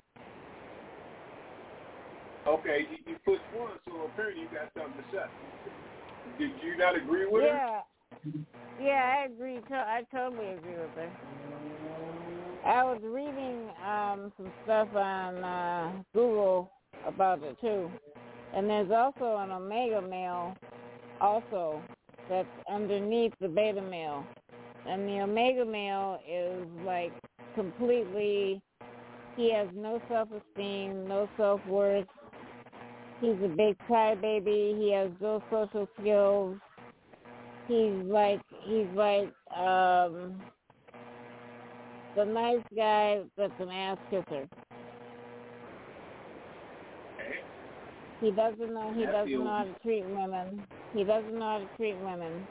[2.47, 5.25] Okay, you, you pushed one, so apparently you got something to say.
[6.39, 7.49] Did you not agree with her?
[7.49, 7.81] Yeah.
[8.83, 9.59] Yeah, I agree.
[9.69, 11.11] To- I totally agree with her.
[12.67, 16.71] I was reading um some stuff on uh Google
[17.07, 17.91] about it too.
[18.55, 20.57] And there's also an omega male
[21.21, 21.83] also
[22.29, 24.27] that's underneath the beta male.
[24.87, 27.13] And the omega male is like
[27.55, 28.61] completely
[29.37, 32.07] he has no self esteem, no self worth.
[33.21, 34.79] He's a big crybaby.
[34.79, 36.57] He has no social skills.
[37.69, 40.41] He's like he's like um
[42.17, 44.49] the nice guy that's an ass kisser.
[48.21, 50.63] He doesn't know he doesn't know how to treat women.
[50.93, 52.47] He doesn't know how to treat women.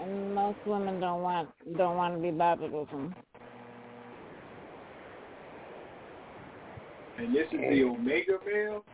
[0.00, 3.14] And most women don't want don't want to be bothered with him.
[7.18, 8.84] And this is the Omega male?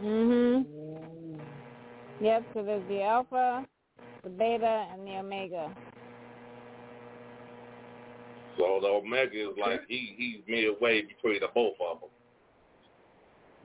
[0.00, 0.66] Mhm.
[2.20, 3.66] Yep, so there's the alpha,
[4.22, 5.70] the beta, and the omega.
[8.56, 12.10] So the omega is like he he's midway between the both of them.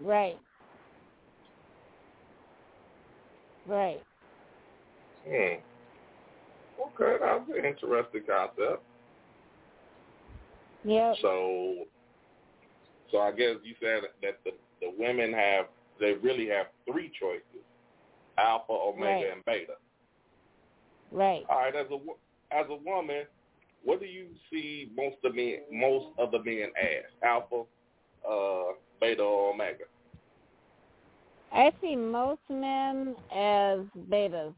[0.02, 0.38] Right.
[3.68, 4.02] Right.
[5.26, 5.62] Hmm.
[6.82, 8.84] Okay, that's an interesting concept.
[10.84, 11.16] Yep.
[11.22, 11.86] So,
[13.12, 15.68] so I guess you said that the the women have
[16.02, 17.64] they really have three choices:
[18.38, 19.32] alpha, omega, Right.
[19.34, 19.74] and beta.
[21.12, 21.46] Right.
[21.50, 22.00] All right, as a
[22.56, 23.26] as a woman,
[23.84, 27.06] what do you see most of men most of the men as?
[27.24, 27.64] Alpha,
[28.30, 29.86] uh, beta, or omega?
[31.54, 34.54] I see most men as betas.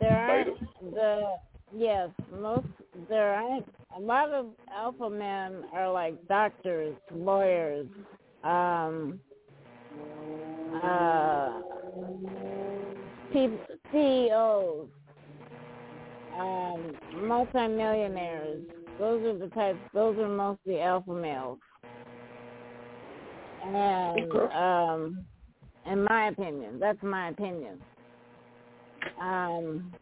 [0.00, 0.58] There aren't
[0.94, 1.36] the
[1.76, 2.10] yes,
[2.40, 2.66] most
[3.08, 7.86] there aren't a lot of alpha men are like doctors, lawyers,
[8.44, 9.20] um
[10.82, 11.60] uh
[13.92, 14.88] CEOs,
[16.38, 18.62] um, multimillionaires.
[18.98, 21.58] Those are the types those are mostly alpha males.
[23.64, 25.26] And um
[25.90, 26.78] in my opinion.
[26.78, 27.78] That's my opinion.
[29.20, 29.92] Um,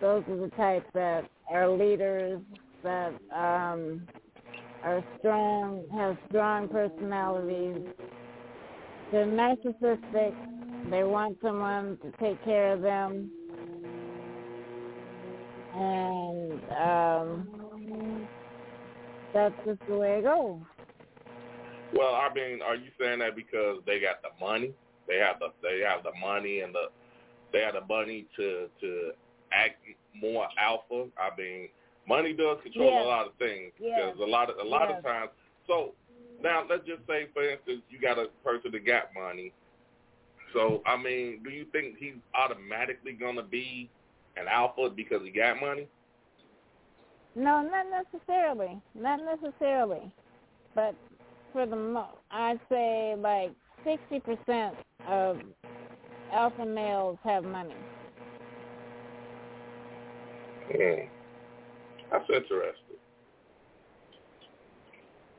[0.00, 2.40] those are the types that are leaders,
[2.82, 4.06] that um,
[4.84, 7.82] are strong, have strong personalities.
[9.12, 10.34] They're narcissistic.
[10.90, 13.30] They want someone to take care of them.
[15.74, 18.28] And um,
[19.34, 20.60] that's just the way it goes.
[21.94, 24.72] Well, I mean, are you saying that because they got the money?
[25.06, 26.86] They have the they have the money and the
[27.52, 29.10] they have the money to to
[29.52, 29.76] act
[30.18, 31.08] more alpha.
[31.18, 31.68] I mean,
[32.08, 33.02] money does control Yeah.
[33.02, 34.10] a lot of things Yeah.
[34.12, 34.98] because a lot of a lot Yeah.
[34.98, 35.30] of times.
[35.66, 35.94] So
[36.42, 39.52] now let's just say, for instance, you got a person that got money.
[40.52, 43.90] So I mean, do you think he's automatically gonna be
[44.36, 45.86] an alpha because he got money?
[47.34, 48.80] No, not necessarily.
[48.94, 50.12] Not necessarily.
[50.74, 50.94] But
[51.52, 53.52] for the mo- I'd say like
[53.86, 54.72] 60%
[55.08, 55.38] of
[56.32, 57.74] alpha males have money.
[60.70, 61.06] Hmm.
[62.10, 62.81] That's interesting.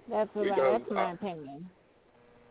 [0.10, 1.70] That's what I, that's my uh, opinion.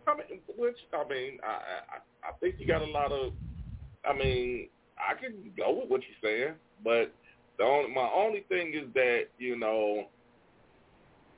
[0.06, 3.32] I mean, which I mean, I, I I think you got a lot of.
[4.04, 7.12] I mean, I can go with what you're saying, but
[7.58, 10.06] the only my only thing is that you know,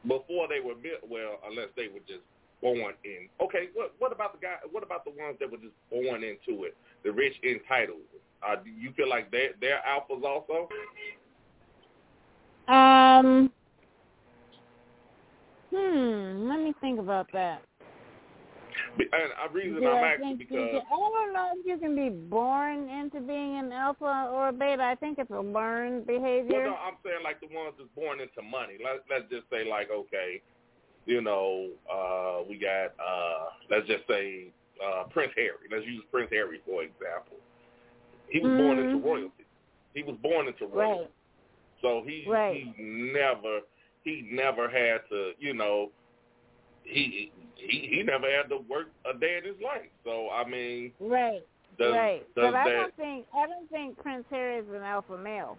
[0.02, 2.22] before they were built, well, unless they were just
[2.62, 3.28] born in.
[3.40, 4.56] Okay, what what about the guy?
[4.70, 6.76] What about the ones that were just born into it?
[7.04, 7.98] The rich entitled.
[8.46, 10.68] Uh, do you feel like they they're alphas also?
[12.66, 13.52] Um
[15.74, 17.62] Hmm, let me think about that.
[18.98, 22.88] And reason Do I'm asking because can, I don't know if you can be born
[22.88, 24.82] into being an alpha or a beta.
[24.82, 26.62] I think it's a learned behavior.
[26.62, 28.74] Well, no, I'm saying like the ones that's born into money.
[28.82, 30.42] Let Let's just say like okay,
[31.06, 34.52] you know, uh, we got uh, let's just say
[34.84, 35.66] uh, Prince Harry.
[35.70, 37.38] Let's use Prince Harry for example.
[38.28, 39.04] He was born into Mhm.
[39.04, 39.44] royalty.
[39.94, 41.02] He was born into royalty.
[41.02, 41.10] Right.
[41.82, 42.64] So he Right.
[42.76, 43.60] he never
[44.04, 45.90] he never had to you know
[46.84, 49.90] he he he never had to work a day in his life.
[50.04, 51.42] So I mean, Right.
[51.78, 52.20] does right.
[52.34, 55.58] does but I that don't think I don't think Prince Harry is an alpha male.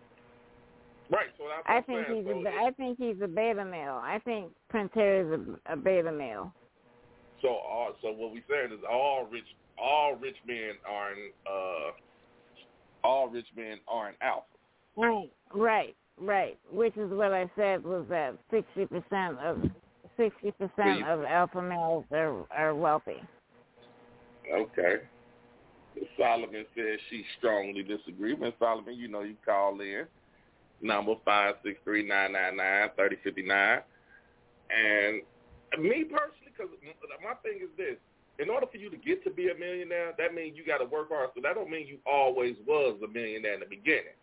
[1.10, 1.28] right?
[1.38, 2.24] So I think saying.
[2.24, 4.00] he's So a I think he's a beta male.
[4.04, 6.54] I think Prince Harry is a, a beta male.
[7.42, 9.46] So all so what we saying is all rich
[9.78, 11.92] all rich men are in uh
[13.04, 14.46] all rich men are in alpha.
[14.96, 15.32] Right.
[15.54, 15.96] Right.
[16.20, 16.58] Right.
[16.72, 19.58] Which is what I said was that sixty percent of
[20.18, 23.22] sixty percent of alpha males are are wealthy.
[24.54, 24.96] Okay.
[26.18, 28.38] Solomon says she strongly disagrees.
[28.40, 30.06] Miss Solomon, you know you call in.
[30.82, 33.80] Number five six three nine nine nine thirty fifty nine.
[34.70, 35.22] And
[35.82, 36.72] me personally, because
[37.24, 37.96] my thing is this:
[38.40, 40.86] in order for you to get to be a millionaire, that means you got to
[40.86, 41.30] work hard.
[41.36, 44.16] So that don't mean you always was a millionaire in the beginning.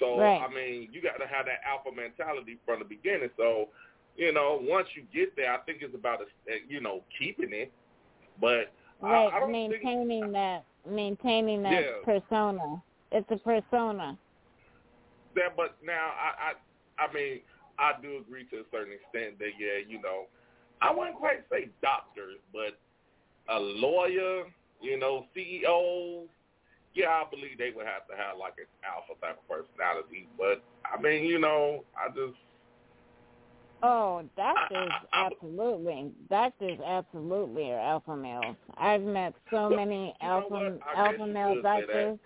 [0.00, 0.40] So Right.
[0.40, 3.30] I mean, you got to have that alpha mentality from the beginning.
[3.36, 3.68] So
[4.16, 6.24] you know, once you get there, I think it's about uh,
[6.68, 7.72] you know keeping it.
[8.40, 9.28] But Right.
[9.32, 12.02] I, I don't think maintaining that maintaining that Yeah.
[12.04, 12.82] persona.
[13.12, 14.18] It's a persona.
[15.34, 15.56] that.
[15.56, 17.40] But now I, I I mean
[17.78, 20.26] I do agree to a certain extent that yeah, you know,
[20.80, 22.78] I wouldn't quite say doctors, but
[23.48, 24.44] a lawyer,
[24.80, 26.28] you know, CEOs.
[26.94, 30.28] Yeah, I believe they would have to have like an alpha type of personality.
[30.36, 32.36] But I mean, you know, I just
[33.82, 36.12] Oh, doctors absolutely.
[36.30, 38.56] Doctors absolutely are alpha males.
[38.78, 42.18] I've met so many alpha alpha male doctors.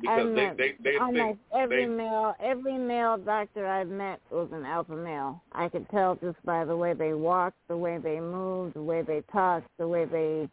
[0.00, 4.18] Because they, met they, they almost think every they, male every male doctor I've met
[4.30, 5.42] was an alpha male.
[5.52, 9.02] I could tell just by the way they walked, the way they moved, the way
[9.02, 10.48] they talked, the way they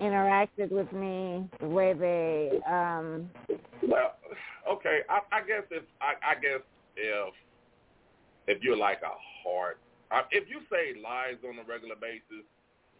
[0.00, 3.30] interacted with me, the way they um
[3.86, 4.14] Well,
[4.70, 5.00] okay.
[5.08, 6.60] I, I guess if I, I guess
[6.96, 7.34] if
[8.46, 9.78] if you're like a heart,
[10.30, 12.44] if you say lies on a regular basis,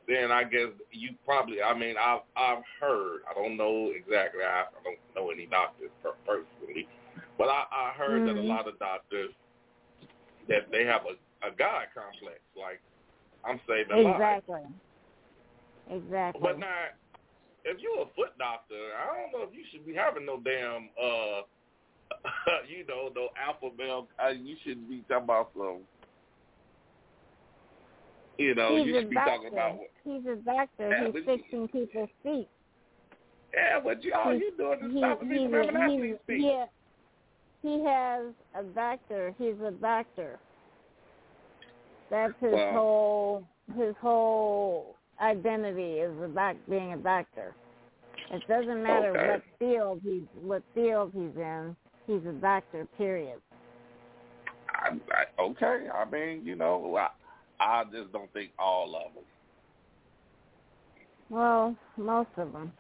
[0.08, 1.62] then I guess you probably.
[1.62, 3.20] I mean, I've I've heard.
[3.30, 4.42] I don't know exactly.
[4.42, 6.88] I, I don't know any doctors per, personally,
[7.38, 8.48] but I, I heard that a Mhm.
[8.48, 9.30] lot of doctors
[10.48, 11.14] that they have a
[11.46, 12.40] a god complex.
[12.56, 12.80] Like
[13.44, 14.44] I'm saving lives.
[15.90, 16.40] Exactly.
[16.42, 16.92] But now,
[17.64, 20.88] if you're a foot doctor, I don't know if you should be having no damn,
[21.00, 21.42] uh,
[22.68, 24.08] you know, no alpha male.
[24.22, 25.80] Uh, you shouldn't be talking about some.
[28.38, 29.30] You know, He's you should be doctor.
[29.30, 29.78] talking about.
[30.04, 30.88] He's a doctor.
[30.90, 32.48] Yeah, He's fixing people's feet.
[33.54, 36.40] Yeah, but you, all you doing is he- stopping me from having athlete's feet.
[36.42, 36.64] Yeah.
[37.62, 38.26] He has
[38.58, 39.34] a doctor.
[39.38, 40.38] He's a doctor.
[42.10, 43.44] That's his Well- whole
[43.78, 47.54] his whole identity is a doc being a doctor.
[48.30, 49.28] It doesn't matter Okay.
[49.28, 51.76] what field he's what field he's in.
[52.06, 52.86] He's a doctor.
[52.96, 53.40] Period.
[54.68, 57.08] I, I, okay, I mean, you know, I,
[57.60, 59.24] I just don't think all of them.
[61.30, 62.72] Well, most of them.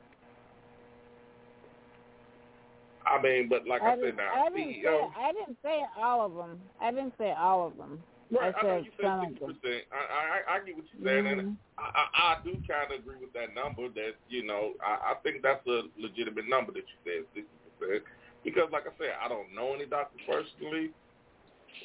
[3.06, 6.24] I mean, but like I, I said, now I didn't say I didn't say all
[6.26, 6.60] of them.
[6.80, 8.02] I didn't say all of them.
[8.34, 9.82] Right, I I know you said sixty percent.
[9.92, 11.56] I, I I get what you're saying, and Mhm.
[11.78, 13.88] I, I, I do kind of agree with that number.
[13.88, 18.02] That you know, I, I think that's a legitimate number that you said, sixty percent.
[18.44, 20.90] Because, like I said, I don't know any doctors personally,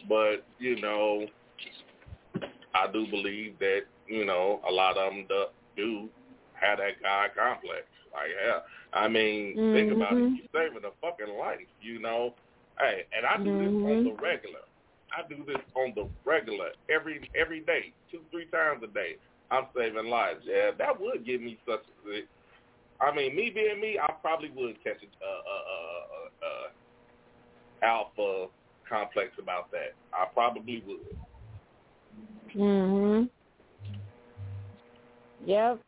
[0.07, 1.25] but you know,
[2.73, 6.09] I do believe that you know a lot of them do, do
[6.53, 7.85] have that guy complex.
[8.13, 8.59] Like, yeah,
[8.93, 10.25] I mean, think about it.
[10.25, 10.37] Mhm.
[10.37, 12.33] You're saving a fucking life, you know.
[12.79, 14.65] Hey, and I do this on the regular.
[15.15, 19.15] I do this on the regular every every day, two three times a day.
[19.51, 20.41] I'm saving lives.
[20.45, 22.23] Yeah, that would give me such a.
[23.03, 25.69] I mean, me being me, I probably would catch a, a, a,
[26.45, 28.47] a, a alpha
[28.87, 29.95] complex about that.
[30.13, 31.17] I probably would.
[32.55, 33.29] Mhm.
[35.45, 35.79] Yep.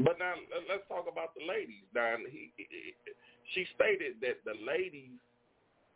[0.00, 1.84] But now let- let's talk about the ladies.
[1.94, 2.94] Now he, he-
[3.54, 5.12] she stated that the ladies,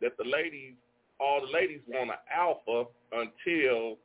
[0.01, 0.75] that the ladies,
[1.19, 3.97] all the ladies want an alpha until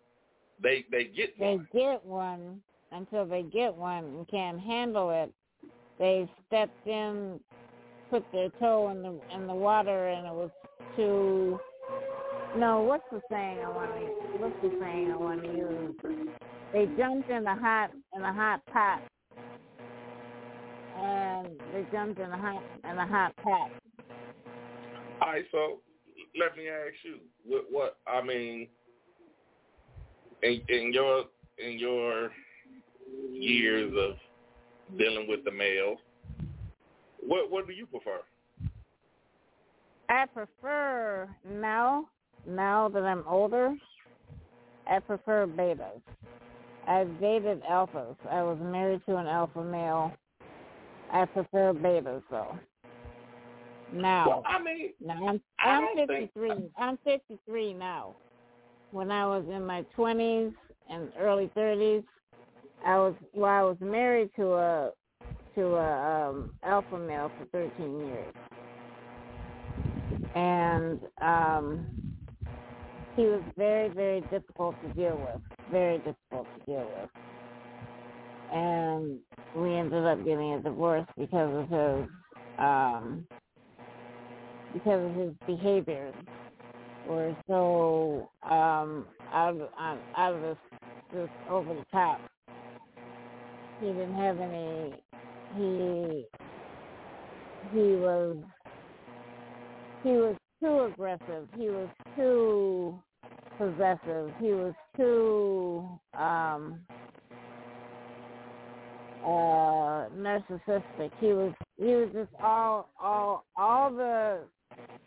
[0.62, 1.68] they they get They one.
[1.72, 5.32] get one until they get one and can't handle it.
[5.98, 7.40] They stepped in,
[8.10, 10.50] put their toe in the in the water, and it was
[10.96, 11.58] too.
[12.56, 14.06] No, what's the saying I want to?
[14.38, 15.94] What's the saying I want to use?
[16.72, 19.02] They jumped in the hot in the hot pot,
[20.96, 23.70] and they jumped in the hot in the hot pot.
[25.20, 25.80] All right, so
[26.38, 28.68] let me ask you, what, what I mean,
[30.42, 31.24] in, in your
[31.58, 32.30] in your
[33.32, 35.96] years of dealing with the male,
[37.26, 38.20] what what do you prefer?
[40.08, 42.08] I prefer now,
[42.46, 43.74] now that I'm older,
[44.86, 46.02] I prefer betas.
[46.86, 48.16] I've dated alphas.
[48.30, 50.12] I was married to an alpha male.
[51.10, 52.58] I prefer betas though.
[53.92, 56.70] Now, Well, I mean, now I'm I'm don't think- 53.
[56.78, 58.14] I'm 53 now.
[58.90, 60.52] When I was in my 20s
[60.90, 62.04] and early 30s,
[62.84, 63.50] I was well.
[63.50, 64.90] I was married to a
[65.54, 68.34] to a um, alpha male for 13 years,
[70.34, 71.86] and um,
[73.16, 75.40] he was very very difficult to deal with.
[75.70, 77.10] Very difficult to deal with,
[78.52, 79.18] and
[79.54, 82.10] we ended up getting a divorce because of his
[82.58, 83.26] um,
[84.72, 86.14] because of his behaviors
[87.08, 89.68] were so um out of
[90.16, 90.56] out of this
[91.12, 92.20] just over the top.
[93.80, 94.94] He didn't have any
[95.56, 96.26] he
[97.72, 98.36] he was
[100.02, 101.48] he was too aggressive.
[101.56, 102.98] He was too
[103.58, 104.32] possessive.
[104.40, 106.80] He was too um
[109.24, 111.10] uh narcissistic.
[111.20, 114.40] He was he was just all all all the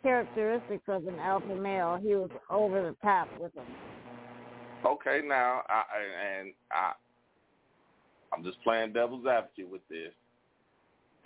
[0.02, 1.98] characteristics of an alpha male.
[2.00, 3.64] He was over the top with him.
[4.84, 6.92] Okay, now I I- and I
[8.32, 10.12] I'm just playing devil's advocate with this.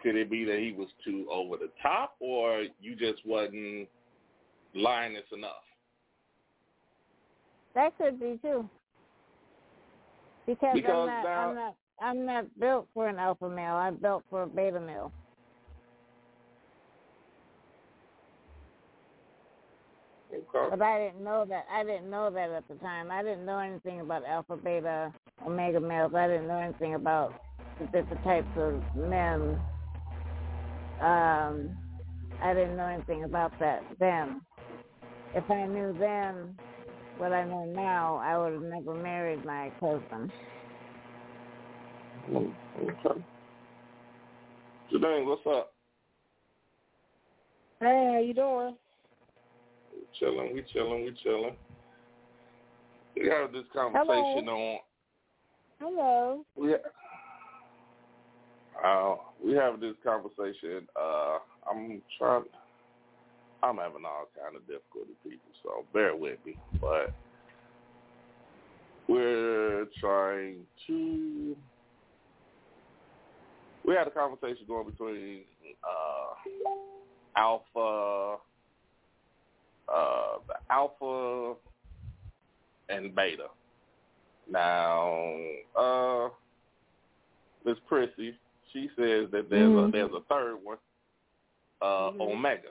[0.02, 3.88] Could it be that he was too over the top, or you just wasn't
[4.74, 5.62] lioness enough?
[7.74, 8.68] That could be too.
[10.46, 13.74] Because, Because I'm not, now- I'm not, I'm not built for an alpha male.
[13.74, 15.12] I'm built for a beta male.
[20.54, 20.76] Okay.
[20.76, 21.66] But I didn't know that.
[21.72, 23.10] I didn't know that at the time.
[23.10, 25.12] I didn't know anything about alpha, beta,
[25.46, 26.14] omega males.
[26.14, 27.34] I didn't know anything about
[27.78, 29.58] the different types of men.
[31.00, 31.70] Um,
[32.42, 34.40] I didn't know anything about that then.
[35.34, 36.54] If I knew then
[37.18, 40.32] what I know now, I would have never married my husband.
[42.30, 43.20] Mm, Okay.
[44.92, 45.72] Janine, what's up?
[47.80, 48.76] Hey, how you doing?
[50.20, 51.56] Chilling, we chilling, we chilling.
[53.16, 54.78] We have this conversation on
[55.80, 56.44] Hello.
[56.54, 56.74] we
[58.84, 60.86] uh we have this conversation.
[60.94, 62.44] Uh I'm trying
[63.62, 66.56] I'm having all kind of difficulty people, so bear with me.
[66.80, 67.14] But
[69.08, 71.56] we're trying to
[73.86, 75.40] we had a conversation going between
[75.82, 76.34] uh
[77.36, 78.36] alpha
[79.92, 81.54] uh the alpha
[82.88, 83.48] and beta.
[84.48, 85.36] Now,
[85.76, 86.28] uh
[87.64, 88.34] Miss Prissy,
[88.72, 89.88] she says that there's Mhm.
[89.88, 90.78] a there's a third one,
[91.82, 92.70] uh Omega.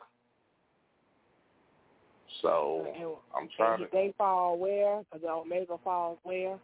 [2.42, 5.00] So And- I'm trying and to They fall where?
[5.04, 6.60] Because the omega falls where?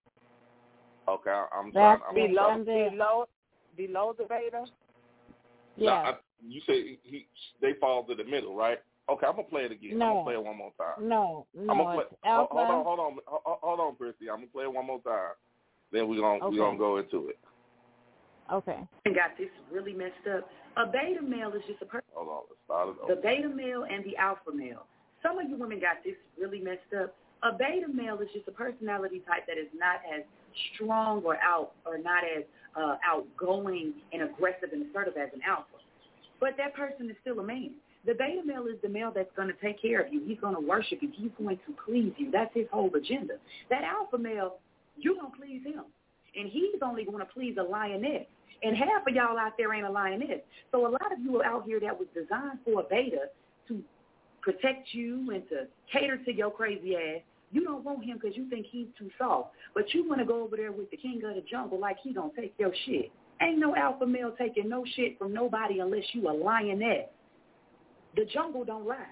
[1.07, 3.25] okay, I'm trying That's I'm below, trying, below,
[3.75, 4.65] below the beta.
[5.77, 6.15] No, I,
[6.47, 7.27] you say he
[7.61, 8.79] they fall to the middle, right?
[9.07, 9.93] Okay, I'm gonna play it again.
[9.93, 10.05] I'm No.
[10.13, 11.07] gonna play it one more time.
[11.07, 12.05] No, I'm gonna play.
[12.09, 12.53] it's ho- alpha.
[12.55, 14.29] Hold on, hold on, hold on, Prissy.
[14.29, 15.33] I'm gonna play it one more time.
[15.91, 16.57] Then we're gonna Okay.
[16.57, 17.39] we're gonna go into it.
[18.51, 18.87] Okay.
[19.05, 20.49] And got this really messed up.
[20.77, 22.09] A beta male is just a person.
[22.13, 24.85] Hold on, let's start it The beta male and the alpha male.
[25.21, 27.15] Some of you women got this really messed up.
[27.43, 30.23] A beta male is just a personality type that is not as
[30.73, 32.43] strong or out or not as
[32.75, 35.77] uh, outgoing and aggressive and assertive as an alpha.
[36.39, 37.75] But that person is still a man.
[38.05, 40.21] The beta male is the male that's going to take care of you.
[40.25, 41.09] He's going to worship you.
[41.13, 42.29] He's going to please you.
[42.31, 43.35] That's his whole agenda.
[43.69, 44.57] That alpha male,
[44.97, 45.85] you're going to please him.
[46.35, 48.25] And he's only going to please a lioness.
[48.63, 50.41] And half of y'all out there ain't a lioness.
[50.71, 53.29] So a lot of you are out here that was designed for a beta
[53.67, 53.81] to
[54.41, 57.21] protect you and to cater to your crazy ass.
[57.51, 59.49] You don't want him because you think he's too soft.
[59.73, 62.13] But you want to go over there with the king of the jungle like he
[62.13, 63.11] going to take your shit.
[63.41, 67.07] Ain't no alpha male taking no shit from nobody unless you a lioness.
[68.15, 69.07] The jungle don't lie.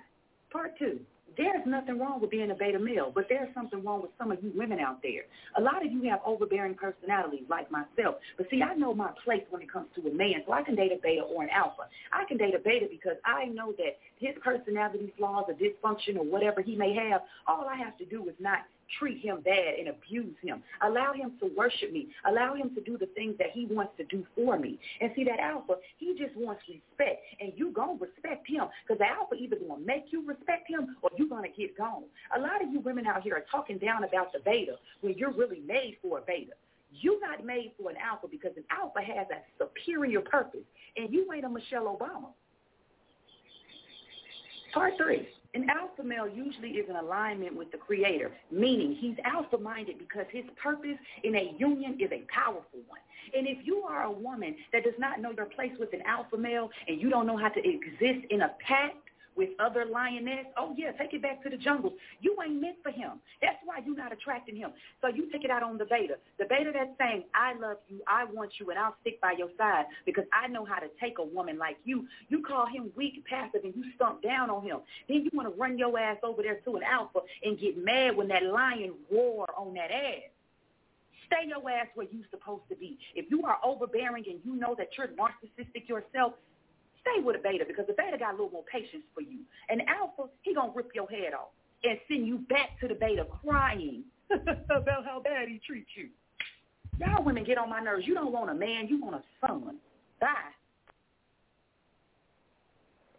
[0.51, 0.99] Part two.
[1.36, 4.43] There's nothing wrong with being a beta male, but there's something wrong with some of
[4.43, 5.24] you women out there.
[5.58, 8.18] A lot of you have overbearing personalities like myself.
[8.38, 10.76] But see, I know my place when it comes to a man, so I can
[10.76, 11.89] date a beta or an alpha.
[12.12, 16.24] I can date a beta because I know that his personality flaws or dysfunction or
[16.24, 18.60] whatever he may have, all I have to do is not
[19.00, 20.64] treat him bad and abuse him.
[20.82, 22.10] Allow him to worship me.
[22.30, 24.80] Allow him to do the things that he wants to do for me.
[25.02, 27.22] And see, that alpha, he just wants respect.
[27.39, 30.70] And you going to respect him because the alpha either going to make you respect
[30.70, 32.04] him or you going to get gone.
[32.36, 35.34] A lot of you women out here are talking down about the beta when you're
[35.34, 36.54] really made for a beta.
[36.91, 40.62] You're not made for an alpha because an alpha has a superior purpose.
[40.96, 42.28] And you ain't a Michelle Obama.
[44.74, 45.28] Part three.
[45.56, 50.45] An alpha male usually is in alignment with the creator, meaning he's alpha-minded because his
[50.62, 52.99] purpose in a union is a powerful one.
[53.36, 56.38] And if you are a woman that does not know your place with an alpha
[56.38, 58.95] male and you don't know how to exist in a pack
[59.36, 61.94] with other lioness, oh yeah, take it back to the jungle.
[62.22, 63.20] You ain't meant for him.
[63.42, 64.72] That's why you're not attracting him.
[65.02, 66.16] So you take it out on the beta.
[66.40, 69.50] The beta that's saying, I love you, I want you, and I'll stick by your
[69.58, 72.08] side because I know how to take a woman like you.
[72.30, 74.78] You call him weak, passive, and you stomp down on him.
[75.08, 78.16] Then you want to run your ass over there to an alpha and get mad
[78.16, 80.30] when that lion roar on that ass.
[81.28, 82.98] Stay your ass where you're supposed to be.
[83.16, 86.34] If you are overbearing and you know that you're narcissistic yourself,
[87.04, 89.39] stay with a beta because the beta got a little more patience for you.
[89.70, 91.49] An alpha, he gonna rip your head off
[91.84, 96.10] and send you back to the beta crying about how bad he treats you.
[96.99, 98.08] Y'all women get on my nerves.
[98.08, 99.78] You don't want a man, you want a son.
[100.20, 100.30] Bye.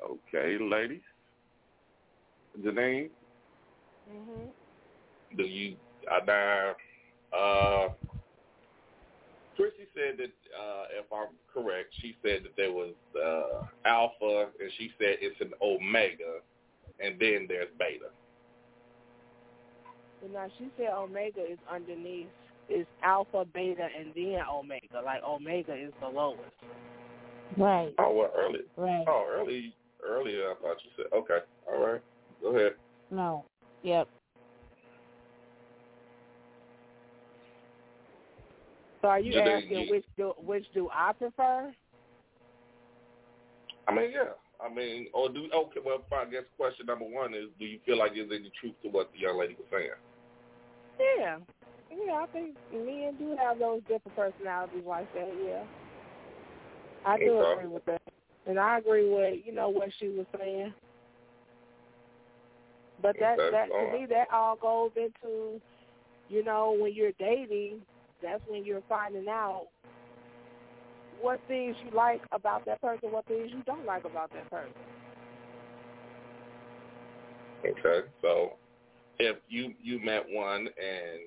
[0.03, 1.01] Okay, ladies.
[2.62, 3.11] Janine,
[4.11, 4.49] Mhm.
[5.37, 5.76] do you
[6.11, 6.74] I now
[7.37, 8.14] uh Chrissy
[9.95, 14.90] said that uh if I'm correct, she said that there was uh alpha and she
[14.99, 16.40] said it's an omega
[17.01, 18.11] and then there's beta.
[20.20, 22.26] But now she said omega is underneath
[22.68, 25.03] is alpha, beta, and then omega.
[25.05, 26.40] Like omega is the lowest.
[27.59, 27.95] Right.
[27.99, 29.05] Oh well early Right.
[29.07, 29.74] oh early
[30.07, 31.38] earlier I thought you said okay.
[31.70, 32.03] All right.
[32.42, 32.72] Go ahead.
[33.11, 33.45] No.
[33.82, 34.09] Yep.
[39.05, 41.74] So are you Do asking you- which do which do I prefer?
[43.86, 44.32] I mean, yeah.
[44.59, 45.80] I mean, or do okay?
[45.84, 48.88] Well, I guess question number one is: Do you feel like there's any truth to
[48.88, 49.90] what the young lady was saying?
[51.18, 51.36] Yeah.
[51.90, 55.64] Yeah, I think men do have those different personalities like that, yeah.
[57.05, 57.52] I do Okay.
[57.52, 58.00] agree with that.
[58.46, 60.72] And I agree with, you know, what she was saying.
[63.02, 65.61] But that Okay, that to me that all goes into,
[66.30, 67.82] you know, when you're dating,
[68.23, 69.67] that's when you're finding out
[71.21, 74.73] what things you like about that person, what things you don't like about that person.
[77.65, 78.53] Okay, so
[79.19, 81.21] if you you met one and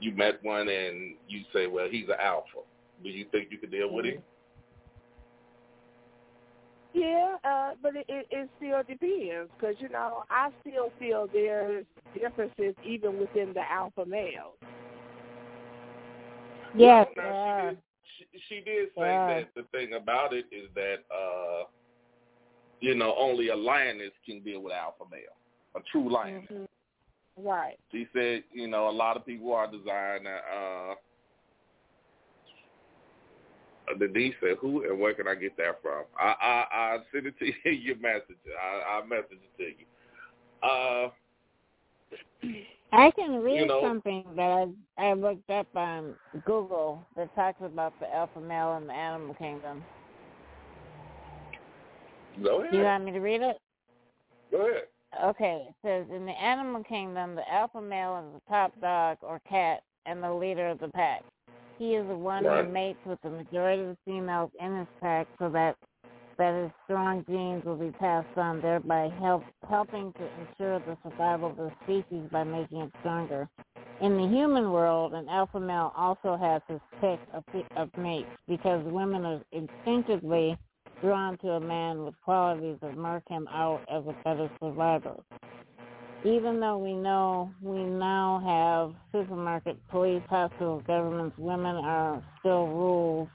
[0.00, 2.64] you met one and you say, well, he's an alpha,
[3.02, 4.22] do you think you could deal with him?
[6.92, 11.84] Yeah, uh, but it, it, it still depends because you know I still feel there's
[12.18, 14.54] differences even within the alpha male.
[16.76, 17.78] Yes, Well, now, she did,
[18.18, 19.26] she, she did say Yeah.
[19.26, 21.64] that the thing about it is that uh
[22.80, 25.36] you know only a lioness can deal with alpha male,
[25.74, 26.44] a true lioness.
[26.50, 27.46] Mm-hmm.
[27.46, 27.78] Right.
[27.92, 30.26] She said, you know, a lot of people are designed.
[30.26, 30.94] Uh,
[33.98, 37.38] Denise said, "Who and where can I get that from?" I I, I send it
[37.38, 37.70] to you.
[37.70, 38.36] Your message.
[38.60, 39.86] I, I message it to you.
[40.62, 41.10] Uh,
[42.92, 44.68] I can read You know- something that
[44.98, 46.14] I, I looked up on
[46.44, 49.82] Google that talks about the alpha male in the animal kingdom.
[52.42, 52.70] go ahead.
[52.72, 53.58] Do you want me to read it?
[54.50, 54.84] Go ahead.
[55.24, 59.40] Okay, it says in the animal kingdom, the alpha male is the top dog or
[59.48, 61.22] cat and the leader of the pack.
[61.78, 62.64] He is the one Right.
[62.64, 65.76] who mates with the majority of the females in his pack so that
[66.38, 71.50] that his strong genes will be passed on, thereby help, helping to ensure the survival
[71.50, 73.48] of the species by making it stronger.
[74.00, 77.44] In the human world, an alpha male also has his pick of,
[77.76, 80.56] of mates because women are instinctively
[81.00, 85.16] drawn to a man with qualities that mark him out as a better survivor.
[86.24, 93.28] Even though we know we now have supermarket, police, hospitals, governments, women are still ruled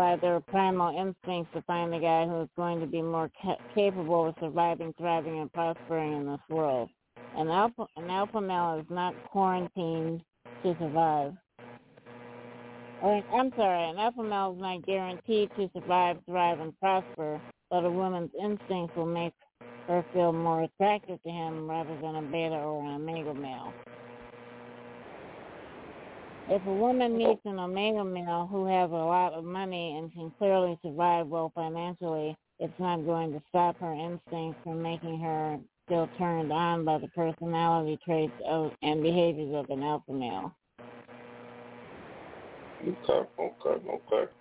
[0.00, 3.58] by their primal instincts to find the guy who is going to be more ca-
[3.74, 6.88] capable of surviving, thriving, and prospering in this world.
[7.36, 10.22] An alpha, an alpha male is not quarantined
[10.62, 11.34] to survive.
[13.02, 17.38] Or, I'm sorry, an alpha male is not guaranteed to survive, thrive, and prosper,
[17.68, 19.34] but a woman's instincts will make
[19.86, 23.74] her feel more attracted to him rather than a beta or an omega male.
[26.50, 30.32] If a woman meets an omega male who has a lot of money and can
[30.36, 36.10] clearly survive well financially, it's not going to stop her instincts from making her still
[36.18, 40.52] turned on by the personality traits of, and behaviors of an alpha male.
[42.82, 44.32] Okay, okay, okay.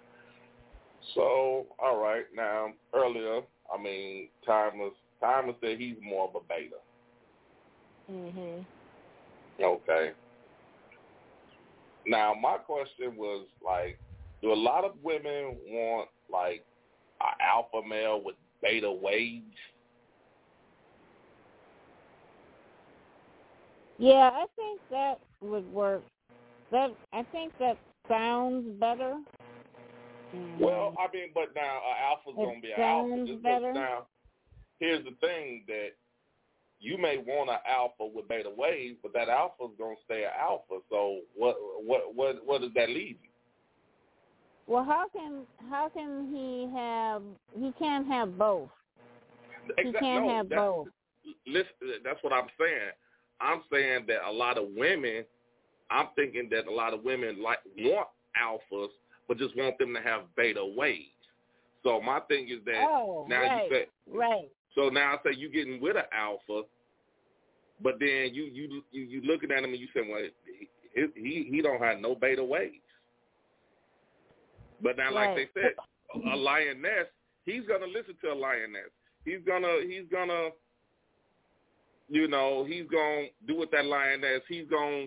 [1.13, 2.25] So, all right.
[2.35, 3.41] Now, earlier,
[3.71, 6.77] I mean, Thomas, Thomas said he's more of a beta.
[8.09, 8.65] Mhm.
[9.61, 10.13] Okay.
[12.05, 13.99] Now, my question was like,
[14.41, 16.65] do a lot of women want like
[17.21, 19.43] an alpha male with beta waves?
[23.97, 26.03] Yeah, I think that would work.
[26.71, 27.77] That I think that
[28.07, 29.17] sounds better.
[30.59, 33.25] Well, um, I mean, but now an alpha's It gonna be an alpha.
[33.27, 33.73] Just better.
[33.73, 34.07] now,
[34.79, 35.89] here's the thing that
[36.79, 40.31] you may want an alpha with beta waves, but that alpha is gonna stay an
[40.39, 40.79] alpha.
[40.89, 43.29] So what what what what does that leave you?
[44.67, 47.23] Well, how can how can he have?
[47.57, 48.69] He can't have both.
[49.77, 50.87] He can't no, have both.
[51.47, 52.91] listen, that's what I'm saying.
[53.41, 55.23] I'm saying that a lot of women,
[55.89, 58.07] I'm thinking that a lot of women like want
[58.41, 58.89] alphas,
[59.27, 61.05] but just want them to have beta waves.
[61.83, 64.49] So my thing is that Oh, now right, you said right.
[64.75, 66.67] So now I say you getting with an alpha,
[67.81, 70.21] but then you you you, you looking at him and you say, well,
[70.93, 72.75] he he he don't have no beta waves.
[74.81, 75.73] But now, like they said,
[76.31, 77.07] a lioness,
[77.45, 78.91] he's gonna listen to a lioness.
[79.25, 80.49] He's gonna he's gonna
[82.09, 84.41] you know, he's gonna do with that lioness.
[84.47, 85.05] He's gonna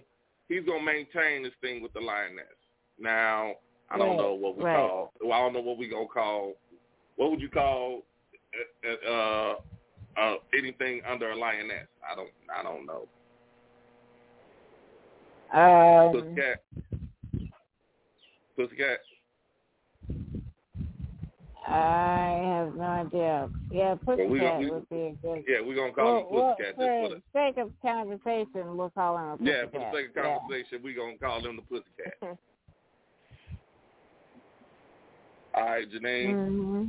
[0.49, 2.47] he's gonna maintain this thing with the lioness.
[2.99, 3.55] Now,
[3.91, 4.77] I don't Right, know what we right.
[4.77, 5.13] call.
[5.21, 6.55] Well, I don't know what we gonna call.
[7.17, 8.03] What would you call
[8.85, 9.55] uh, uh,
[10.21, 11.89] uh, anything under a lioness?
[12.11, 12.31] I don't.
[12.55, 13.09] I don't know.
[15.53, 16.63] Um, Pussycat.
[18.57, 18.99] Pussycat.
[21.67, 23.49] I have no idea.
[23.71, 25.45] Yeah, Pussycat we gonna- we- would be a good.
[25.49, 28.91] Yeah, we're gonna call him Well, Pussycat well, just for the sake of conversation, we'll
[28.91, 29.55] call him a Pussycat.
[29.65, 30.39] yeah for the sake of Yeah.
[30.39, 30.83] conversation.
[30.83, 32.15] We're gonna call him the Pussycat.
[35.55, 36.35] All right, Janine.
[36.35, 36.85] Mm-hmm.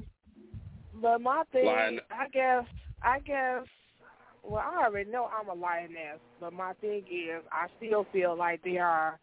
[1.03, 2.63] But my thing, Lion- I guess,
[3.01, 3.65] I guess,
[4.41, 8.63] well, I already know I'm a lioness, but my thing is, I still feel like
[8.63, 9.19] there are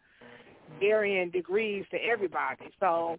[0.79, 2.69] varying degrees to everybody.
[2.79, 3.17] So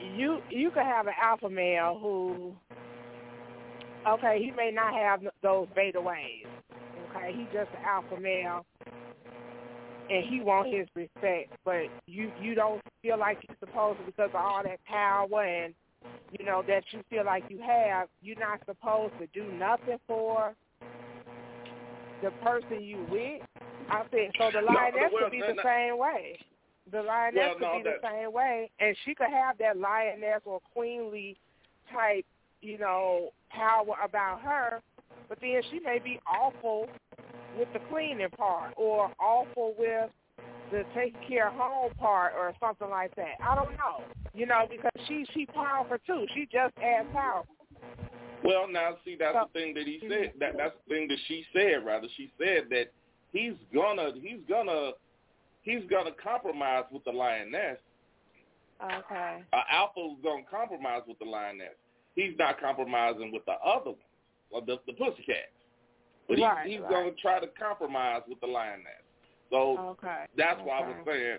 [0.00, 2.56] you you could have an alpha male who,
[4.08, 6.46] okay, he may not have those beta ways.
[7.10, 8.64] Okay, he's just an alpha male,
[10.08, 14.30] and he want his respect, but you you don't feel like you're supposed to because
[14.30, 15.74] of all that power and
[16.38, 18.08] you know that you feel like you have.
[18.22, 20.54] You're not supposed to do nothing for
[22.22, 23.42] the person you with.
[23.88, 24.50] I said so.
[24.52, 25.62] The lioness well, could be the no.
[25.64, 26.38] same way.
[26.90, 30.40] The lioness Well, could no, be the same way, and she could have that lioness
[30.44, 31.36] or queenly
[31.92, 32.24] type,
[32.62, 34.80] you know, power about her,
[35.28, 36.88] but then she may be awful
[37.58, 40.10] with the cleaning part or awful with
[40.70, 43.34] the taking care of home part or something like that.
[43.42, 44.02] I don't know,
[44.36, 46.26] you know, because she she powerful too.
[46.34, 47.54] She just as powerful.
[48.44, 50.32] Well, now see, that's the thing that he said.
[50.38, 51.84] That that's the thing that she said.
[51.84, 52.92] Rather, she said that
[53.32, 54.92] he's gonna he's gonna
[55.62, 57.78] he's gonna compromise with the lioness.
[58.84, 59.42] Okay.
[59.52, 61.74] Uh, Alpha's gonna compromise with the lioness.
[62.14, 63.98] He's not compromising with the other one,
[64.50, 65.50] or the the pussycat.
[66.28, 66.90] But Right, he, he's right.
[66.90, 69.02] gonna try to compromise with the lioness.
[69.50, 70.26] So Okay.
[70.36, 71.38] that's why I was saying,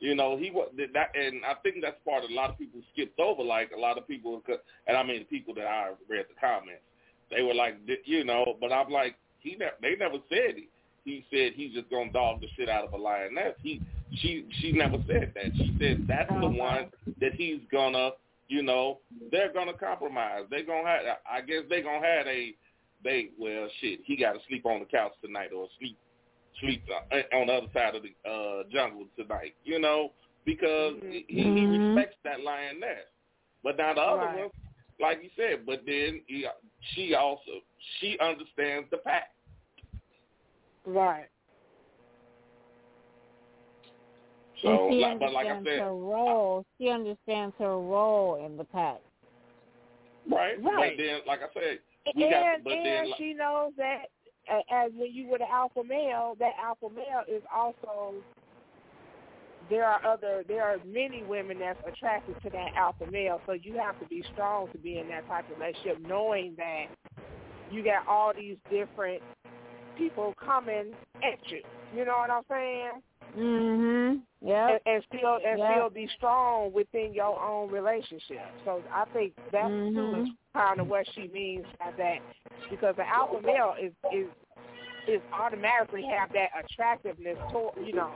[0.00, 2.58] you know, he was that, that- and I think that's part of a lot of
[2.58, 3.42] people skipped over.
[3.42, 4.42] Like a lot of people,
[4.86, 6.82] and I mean the people that I read the comments,
[7.30, 10.68] they were like, you know, but I'm like, he never, they never said it.
[11.04, 13.54] He said he's just gonna dog the shit out of a lioness.
[13.62, 13.80] He,
[14.16, 15.52] she, she never said that.
[15.56, 16.48] She said that's the uh-huh.
[16.48, 16.86] one
[17.20, 18.10] that he's gonna,
[18.48, 18.98] you know,
[19.30, 20.44] they're gonna compromise.
[20.50, 22.54] They're gonna have, I guess they're gonna have a,
[23.04, 25.96] they, well, shit, he got to sleep on the couch tonight or sleep
[26.60, 30.12] sleep uh, on the other side of the uh, jungle tonight, you know,
[30.44, 31.70] because he, he Mhm.
[31.70, 33.06] respects that lioness.
[33.62, 34.38] But now the other Right.
[34.40, 34.50] one,
[35.00, 36.46] like you said, but then he,
[36.94, 37.62] she also
[37.98, 39.32] she understands the pack.
[40.84, 41.28] Right.
[44.62, 46.64] So, and she like, but like I said, her role.
[46.78, 49.00] She understands her role in the pack.
[50.30, 50.62] right?
[50.62, 50.96] Right.
[50.96, 51.78] But then, like I said,
[52.14, 52.64] we and got.
[52.64, 54.19] But and then, like, she knows that uh,
[54.50, 58.14] as when you were the alpha male, that alpha male is also
[59.70, 63.78] there are other there are many women that's attracted to that alpha male, so you
[63.78, 66.86] have to be strong to be in that type of relationship, knowing that
[67.70, 69.22] you got all these different
[69.96, 70.92] people coming
[71.22, 71.62] at you.
[71.96, 72.90] You know what I'm saying?
[73.36, 74.22] Mhm.
[74.42, 74.68] Yeah.
[74.70, 75.70] and, and still and Yep.
[75.72, 78.40] still be strong within your own relationship.
[78.64, 82.18] So I think that too is kind of what she means by that,
[82.70, 84.26] because the alpha male is is
[85.08, 88.10] is automatically have that attractiveness to you know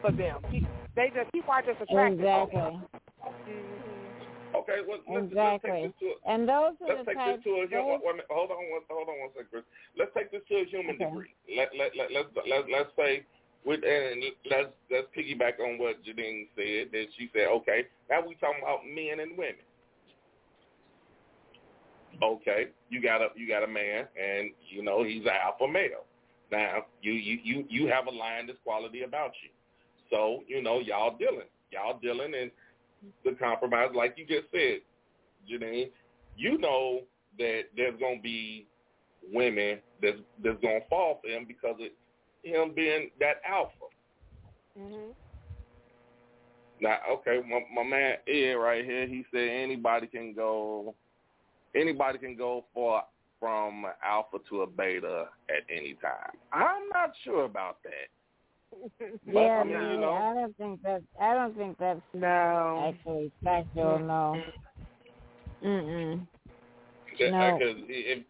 [0.00, 0.40] for them.
[0.50, 0.60] Pe-
[0.96, 2.20] They just people are just attracted.
[2.20, 2.60] Exactly.
[2.60, 4.56] Mm-hmm.
[4.56, 5.70] okay, well, let's, Exactly.
[5.70, 6.30] let's take this to.
[6.30, 7.36] And those are Let's the take types.
[7.38, 7.98] this to a human.
[7.98, 9.64] those- Wait hold on, one, hold on one second, Chris.
[9.98, 11.04] Let's take this to a human Okay.
[11.04, 11.34] degree.
[11.56, 13.24] Let let let let's let, let's say
[13.64, 16.88] with and let's let's piggyback on what Janine said.
[16.92, 19.64] That she said, okay, now we talking about men and women.
[22.22, 26.04] Okay, you got a you got a man, and you know he's an alpha male.
[26.52, 29.50] Now you you you you have a lioness quality about you.
[30.10, 32.50] So you know y'all dealing, y'all dealing, and
[33.24, 34.80] the compromise, like you just said,
[35.50, 35.90] Janine,
[36.36, 37.00] you know
[37.38, 38.66] that there's gonna be
[39.32, 41.88] women that's that's gonna fall for him because of
[42.44, 43.72] him being that alpha.
[44.78, 45.10] Mm-hmm.
[46.80, 50.94] Now, okay, my, my man Ed right here, he said anybody can go,
[51.74, 53.02] anybody can go for
[53.40, 56.32] from alpha to a beta at any time.
[56.52, 58.08] I'm not sure about that.
[59.26, 60.12] But, yeah, I mean, no, you know.
[60.12, 61.02] I don't think that.
[61.20, 63.98] I don't think that's no actually factual.
[64.00, 64.42] No.
[65.64, 66.26] Mm-mm.
[67.20, 67.58] No.
[67.58, 68.24] Because if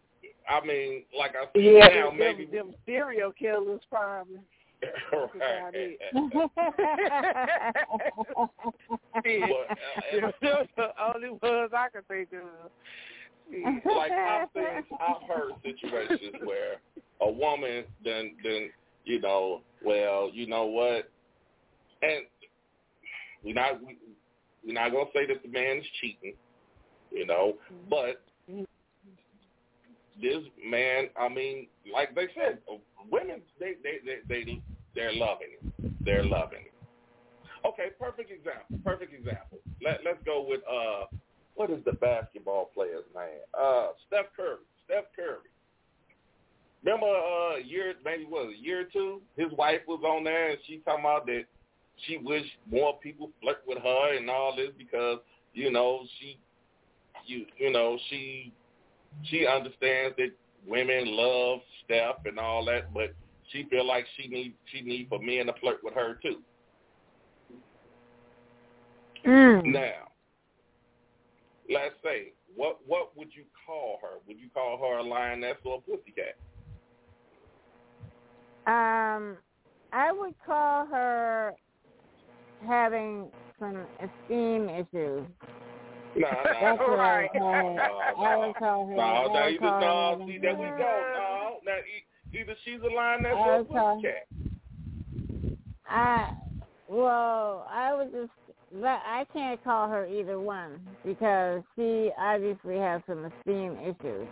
[0.49, 4.39] I mean, like I said, Yeah, now them, maybe them serial killers probably.
[5.11, 5.97] right.
[10.41, 12.69] Those the only ones I can think of.
[13.85, 16.75] Like I've seen, I've heard situations where
[17.21, 18.69] a woman then then
[19.05, 21.09] you know, well, you know what,
[22.01, 22.25] and
[23.43, 23.97] we're not we,
[24.65, 26.33] we're not gonna say that the man is cheating,
[27.11, 27.53] you know,
[27.89, 28.21] but
[28.51, 28.63] mm-hmm.
[30.21, 32.59] This man, I mean, like they said,
[33.11, 34.61] women they they they, they
[34.93, 36.73] they're loving it, they're loving it.
[37.65, 38.77] Okay, perfect example.
[38.83, 39.59] Perfect example.
[39.83, 41.05] Let Let's go with uh
[41.55, 43.39] what is the basketball player's name?
[43.57, 44.57] Uh, Steph Curry.
[44.85, 45.37] Steph Curry.
[46.83, 49.21] Remember uh, year, maybe what, a year or two?
[49.37, 51.45] His wife was on there, and she talking about that
[52.05, 55.19] she wished more people flirt with her and all this because
[55.53, 56.37] you know she,
[57.25, 58.53] you you know she,
[59.23, 60.31] she understands that
[60.67, 63.13] women love Steph and all that, but
[63.51, 66.37] she feel like she need she need for men to flirt with her too.
[69.25, 69.65] Mm.
[69.65, 70.09] Now,
[71.69, 74.19] let's say what what would you call her?
[74.27, 76.37] Would you call her a lioness or a pussycat?
[78.67, 79.37] Um,
[79.93, 81.53] I would call her
[82.65, 83.27] having
[83.59, 85.23] some esteem issues.
[86.15, 88.27] No, no, That's what I no, would call her.
[88.27, 88.95] I would call her.
[88.95, 90.77] no, I no, would either, call no, see, there we go.
[90.77, 94.27] No, now, either she's a lioness I or a pussycat.
[95.87, 96.29] I
[96.87, 98.31] well, I would just
[98.81, 104.27] that I can't call her either one because she obviously has some esteem issues.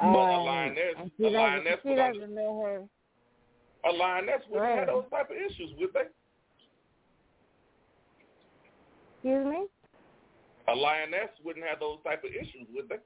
[0.00, 3.90] But a Um, lioness, and a she doesn't, lioness, she doesn't know her.
[3.90, 6.08] a lioness wouldn't have those type of issues, would they?
[9.22, 9.66] Excuse me.
[10.68, 12.96] A lioness wouldn't have those type of issues, would they?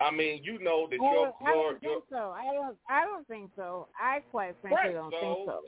[0.00, 2.34] I mean, you know that I your don't, I your don't your think so.
[2.36, 2.76] I don't.
[2.88, 3.88] I don't think so.
[3.98, 4.92] I quite frankly right.
[4.94, 5.60] don't So, think so.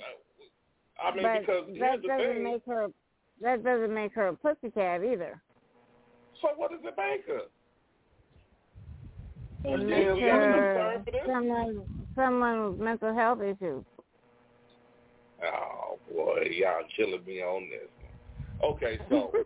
[1.03, 2.45] uh, I mean, but because that doesn't thing.
[2.45, 2.89] make her.
[3.41, 5.41] That doesn't make her a pussycat either.
[6.43, 7.43] so what does it make her?
[9.65, 11.21] It you- makes you got a her concern for this?
[11.27, 13.85] someone someone with mental health issues.
[15.45, 17.91] Oh boy, y'all killing me on this.
[18.65, 19.31] Okay, so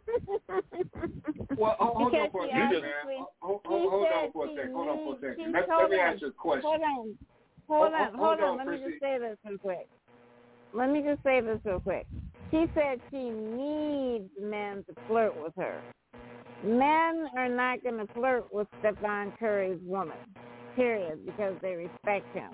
[1.58, 3.26] Well, hold, hold on Because for a second, man.
[3.40, 4.74] Hold, hold, hold on for a second.
[4.74, 5.52] Hold on for a second.
[5.52, 6.08] Let, let me on.
[6.14, 6.70] ask you a question.
[6.70, 7.18] Hold on.
[7.68, 8.58] Hold Hold- on, hold hold on, on.
[8.58, 9.88] Let me just say this real quick.
[10.72, 12.06] Let me just say this real quick.
[12.50, 15.80] She said she needs men to flirt with her.
[16.64, 20.18] Men are not going to flirt with Stephen Curry's woman,
[20.76, 22.50] period, because they respect him.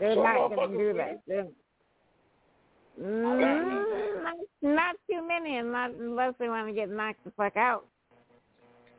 [0.00, 0.96] They're So not going to motherfuckers do will.
[0.96, 1.52] that.
[2.96, 7.32] They're, Mm, not, not too many, and not unless they want to get knocked the
[7.32, 7.86] fuck out.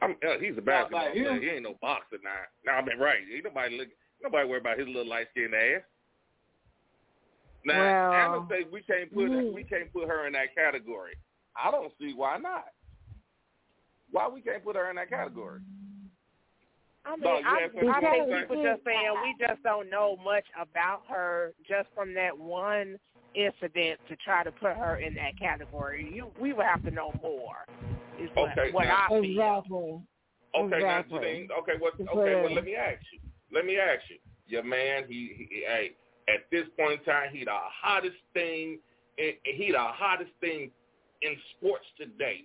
[0.01, 1.39] I'm, uh, he's a basketball player.
[1.39, 2.43] He ain't no boxer now.
[2.65, 3.19] No, I mean, right?
[3.33, 3.87] Ain't nobody look.
[4.21, 5.81] Nobody worry about his little light skinned ass.
[7.65, 9.53] Now, Well, Anna say we can't put mm.
[9.53, 11.13] we can't put her in that category.
[11.55, 12.65] I don't see why not.
[14.11, 15.61] Why we can't put her in that category?
[17.05, 18.41] I mean, No, you I, had I think say?
[18.41, 22.97] people just saying we just don't know much about her just from that one
[23.35, 26.09] incident to try to put her in that category.
[26.13, 27.65] You, we would have to know more.
[28.19, 29.23] Is what, Okay, what now- I feel.
[29.23, 30.01] Exactly.
[30.55, 31.19] Okay, Exactly.
[31.19, 31.47] now Janine.
[31.59, 31.97] Okay, what?
[31.97, 33.19] Just Okay, well, let me ask you.
[33.51, 34.17] Let me ask you.
[34.47, 35.91] Your man, he, he hey,
[36.29, 38.79] at this point in time, he the hottest thing.
[39.17, 40.71] He the hottest thing
[41.21, 42.43] in sports today.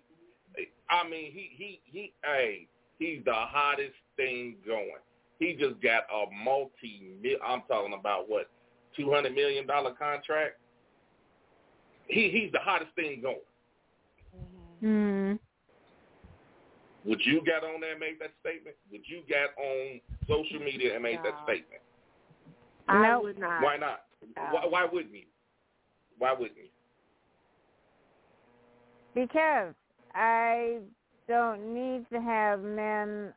[0.88, 2.12] I mean, he he he.
[2.24, 2.66] Hey,
[2.99, 4.91] he's the hottest thing going.
[5.38, 7.14] He just got a multi.
[7.47, 8.51] I'm talking about what,
[8.97, 10.60] two hundred million dollar contract.
[12.11, 13.37] He he's the hottest thing going.
[14.81, 15.33] Hmm.
[17.05, 18.77] Would you get on there and make that statement?
[18.93, 21.43] Would you get on social media and make that No.
[21.45, 21.83] statement?
[22.89, 23.23] I Nope.
[23.23, 23.63] would not.
[23.63, 24.05] Why not?
[24.37, 24.43] No.
[24.51, 25.27] Why, why wouldn't you?
[26.19, 26.69] Why wouldn't you?
[29.15, 29.75] Because
[30.15, 30.81] I
[31.29, 33.33] don't need to have men.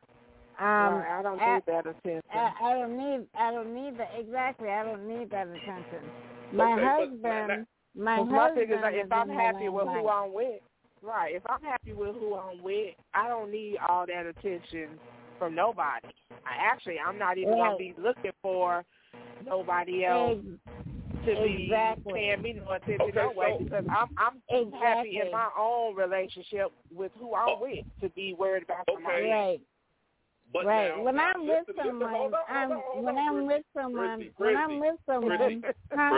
[0.58, 2.22] Um, Right, I don't I, need that attention.
[2.32, 3.26] I, I don't need.
[3.34, 4.68] I don't need that exactly.
[4.68, 6.10] I don't need that attention.
[6.52, 7.66] My Okay, but husband.
[7.96, 10.08] My Well, my thing is, like, if I'm happy with who.
[10.08, 10.60] I'm with,
[11.02, 11.34] right?
[11.34, 14.98] If I'm happy with who I'm with, I don't need all that attention
[15.38, 16.08] from nobody.
[16.46, 17.58] I actually, I'm not even Right.
[17.58, 18.84] gonna be looking for
[19.44, 22.12] nobody else Ex- to be exactly.
[22.14, 25.94] paying me no attention Okay, no way so- because I'm I'm happy in my own
[25.94, 27.58] relationship with who I'm Oh.
[27.62, 29.22] with to be worried about somebody.
[29.22, 29.30] Okay.
[29.30, 29.60] Right.
[30.52, 30.96] But right.
[30.96, 34.78] now, when I'm with someone, hold I'm on, hold when I'm with someone, when I'm
[34.78, 36.10] with someone, Chrissy, huh?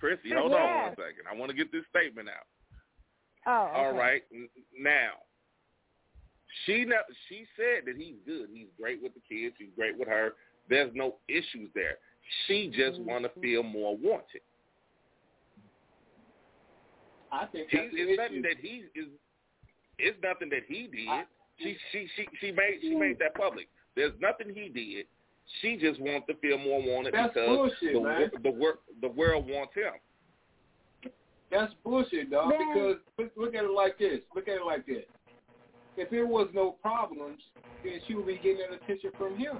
[0.00, 0.96] Chrissy, Chrissy, hold on Yes.
[0.96, 1.26] one second.
[1.30, 2.46] I want to get this statement out.
[3.46, 3.76] Oh, okay.
[3.80, 4.22] All right.
[4.78, 5.12] Now,
[6.64, 8.48] she ne- she said that he's good.
[8.52, 9.54] He's great with the kids.
[9.58, 10.34] He's great with her.
[10.68, 11.98] There's no issues there.
[12.46, 13.10] She just mm-hmm.
[13.10, 14.42] want to feel more wanted.
[17.30, 19.08] I think He, that's the it's nothing that he is.
[19.98, 21.08] It's nothing that he did.
[21.08, 21.24] I-
[21.58, 23.00] she she she she made she mm.
[23.00, 23.68] made that public.
[23.96, 25.06] There's nothing he did.
[25.60, 28.30] She just wants to feel more wanted That's because bullshit, the man.
[28.42, 29.92] the work the world wants him.
[31.50, 32.50] That's bullshit, dog.
[32.50, 32.58] Man.
[32.74, 34.20] Because look, look at it like this.
[34.34, 35.04] Look at it like this.
[35.96, 37.40] If there was no problems,
[37.82, 39.58] then she would be getting that attention from him.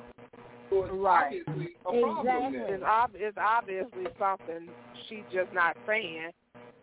[0.70, 1.43] So it's Right.
[1.49, 2.59] obviously a problem Exactly.
[2.59, 2.74] there.
[2.74, 4.68] It's, ob- it's obviously something
[5.09, 6.30] she's just not saying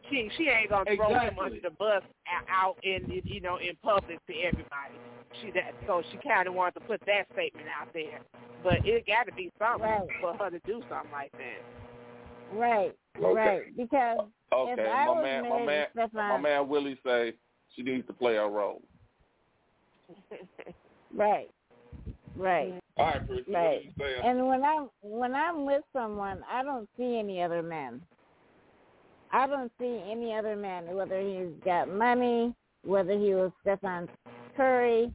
[0.09, 2.03] she she ain't gonna throw him under the bus
[2.49, 4.95] out in you know in public to everybody.
[5.41, 8.19] She that so she kind of wanted to put that statement out there,
[8.63, 10.07] but it got to be something Right.
[10.21, 12.57] for her to do something like that.
[12.57, 13.33] Right, Okay.
[13.33, 13.77] right.
[13.77, 14.19] Because
[14.53, 17.33] Okay, if I my was man, my married man, to Stephen, my man Willie say
[17.75, 18.81] she needs to play a role.
[21.13, 21.49] right,
[22.37, 22.79] right.
[22.97, 23.91] All right, Chris, Right.
[24.23, 28.01] And when I'm when I'm with someone, I don't see any other men.
[29.35, 32.55] I don't see any other men, whether he's got money,
[32.85, 34.07] whether he was Stephen
[34.55, 35.11] Curry.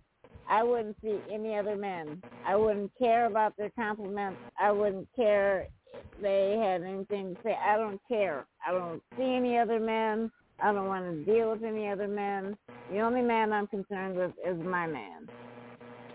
[0.47, 2.23] I wouldn't see any other men.
[2.47, 4.39] I wouldn't care about their compliments.
[4.61, 7.57] I wouldn't care if they had anything to say.
[7.67, 8.45] I don't care.
[8.67, 10.31] I don't see any other men.
[10.63, 12.59] I don't want to deal with any other men.
[12.93, 15.31] The only man I'm concerned with is my man.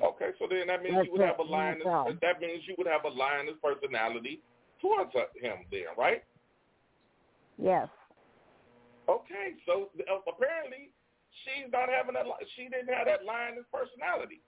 [0.04, 1.88] Okay, so then that means That's you would have a lioness.
[2.22, 4.42] That means you would have a lioness personality
[4.80, 6.22] towards him, then, right?
[7.58, 7.88] Yes.
[9.08, 10.90] Okay, so uh, apparently
[11.44, 12.26] she's not having that.
[12.26, 14.42] li- She didn't have that line lioness personality.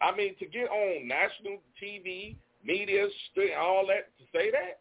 [0.00, 4.80] I mean, to get on national TV, media, st- all that, to say that.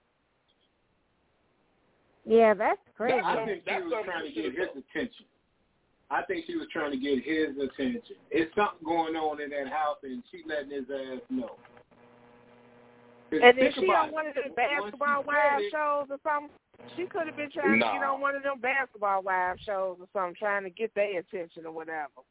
[2.26, 3.20] Yeah, that's crazy.
[3.24, 5.26] I think she That's was trying to get his attention.
[6.12, 8.18] I think she was trying to get his attention.
[8.30, 11.56] It's something going on in that house, and she letting his ass know.
[13.32, 16.08] And think if she on one of them Once basketball she wives said it- shows
[16.12, 16.52] or something,
[16.96, 20.08] she could have been trying to get on one of them basketball wives shows or
[20.14, 22.22] something, trying to get their attention or whatever.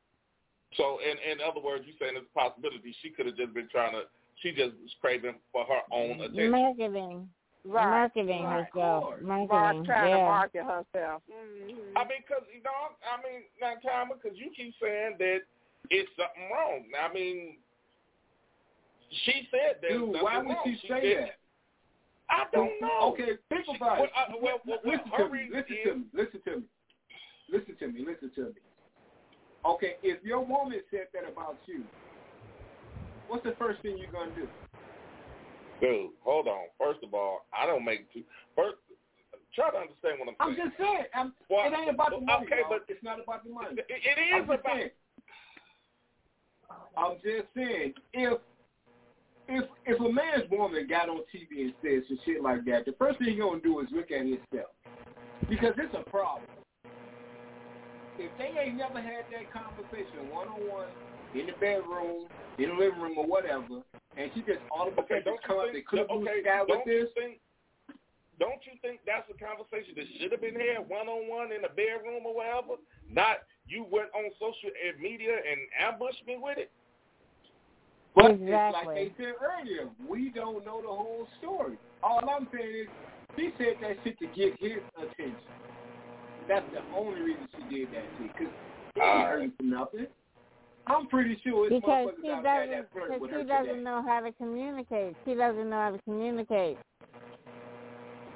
[0.77, 3.69] So, in in other words, you saying it's a possibility she could have just been
[3.71, 4.03] trying to.
[4.43, 6.51] She just was craving for her own attention.
[6.53, 7.29] Marketing.
[7.63, 8.09] Right.
[8.09, 8.65] Marketing Right.
[8.73, 9.21] herself.
[9.21, 9.85] Mark Marketing.
[9.85, 10.17] trying yeah.
[10.17, 11.23] to market herself.
[11.29, 11.99] Mm-hmm.
[11.99, 15.41] I mean, because you know, I mean, not time because you keep saying that
[15.91, 16.85] it's something wrong.
[16.97, 17.59] I mean,
[19.27, 20.65] she said there's Dude, nothing why would wrong.
[20.81, 21.37] she say did- that?
[22.31, 23.13] I don't know.
[23.13, 24.11] Okay, think She- about it.
[24.11, 25.49] well, uh, well, well, well, listen to me.
[25.51, 26.05] Listen is- to me.
[26.15, 26.65] Listen to me.
[27.51, 28.05] Listen to me.
[28.07, 28.61] Listen to me.
[29.65, 31.85] Okay, if your woman said that about you,
[33.29, 34.49] what's the first thing you're gonna do?
[35.81, 36.67] Dude, hold on.
[36.79, 38.23] First of all, I don't make two.
[38.55, 38.77] First,
[39.55, 40.61] try to understand what I'm saying.
[40.61, 41.05] I'm just saying.
[41.15, 42.47] I'm, Well, it ain't about the money.
[42.47, 42.71] okay, dog.
[42.71, 43.77] but- it's not about the money.
[43.77, 44.65] It, it I'm about.
[44.65, 44.91] saying.
[46.97, 48.39] I'm just saying if
[49.49, 52.95] if if a man's woman got on TV and said some shit like that, the
[52.99, 54.73] first thing he's gonna do is look at himself
[55.49, 56.47] because it's a problem.
[58.19, 60.89] If they ain't never had that conversation one on one
[61.35, 62.29] in the bedroom,
[62.59, 63.81] in the living room, or whatever,
[64.17, 66.61] and she just all of a Okay, sudden don't come you and could okay, sky
[66.63, 67.09] with don't this.
[67.17, 67.41] think?
[68.39, 71.61] Don't you think that's a conversation that should have been had one on one in
[71.61, 72.81] the bedroom or whatever?
[73.05, 76.73] Not you went on social media and ambushed me with it.
[78.21, 78.95] But it's like Exactly.
[78.95, 81.79] they said earlier, we don't know the whole story.
[82.03, 82.89] All I'm saying is,
[83.37, 85.37] she said that shit to get his attention.
[86.49, 88.53] That's the only reason she did that shit, because
[88.95, 90.07] he ain't hurting for nothing.
[90.87, 93.83] I'm pretty sure it's Because she doesn't, that flirt because with she doesn't today.
[93.83, 95.15] know how to communicate.
[95.25, 96.79] She doesn't know how to communicate.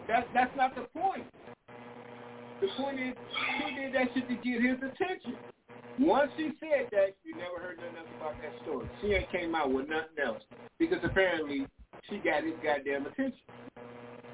[0.06, 1.26] That's, that's not the point.
[2.60, 3.14] The point is,
[3.58, 5.36] she did that shit to get his attention.
[5.98, 8.88] Once she said that, you never heard nothing else about that story.
[9.00, 10.42] She ain't came out with nothing else
[10.78, 11.66] because apparently
[12.10, 13.38] she got his goddamn attention.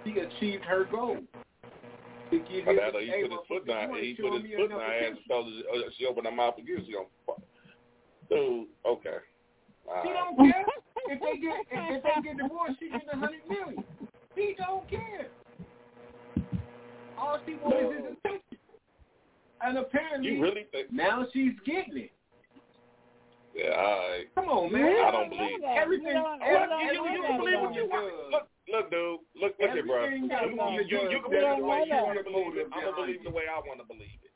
[0.05, 1.19] She achieved her goal.
[2.31, 3.95] To I his, her, he hey, put his foot down.
[3.95, 6.83] He put his foot down and told her uh, she opened her mouth again.
[6.87, 7.43] She gonna fuck.
[8.31, 9.19] Dude, okay.
[9.89, 10.37] All She right.
[10.37, 10.65] don't care.
[11.09, 13.85] if they get if, if they get divorced, she get a hundred million.
[14.37, 15.27] He don't care.
[17.19, 18.50] All she wants is his attention.
[19.63, 20.91] And apparently, You really think?
[20.93, 22.13] now she's getting it.
[23.55, 24.25] Yeah, all right.
[24.37, 24.85] Come on, man.
[25.05, 25.65] I don't believe it.
[25.77, 26.15] Everything.
[26.15, 28.31] don't- every- you, you, you can believe what you want.
[28.31, 29.19] Look, look, dude.
[29.35, 30.05] Look, look here, bro.
[30.07, 30.31] You, you,
[30.87, 32.67] you, you can believe that's the the way way you want to believe it.
[32.73, 34.31] I'm gonna believe the way I want to believe it.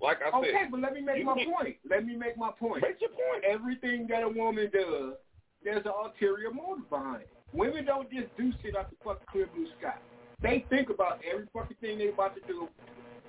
[0.00, 1.76] Like I Okay, said, Okay, but let me make my can- point.
[1.88, 2.82] Let me make my point.
[2.82, 3.42] Make your point.
[3.44, 5.18] Everything that a woman does,
[5.64, 7.30] there's an ulterior motive behind it.
[7.52, 9.98] Women don't just do shit out the fucking clear blue sky.
[10.42, 12.68] They think about every fucking thing they about to do,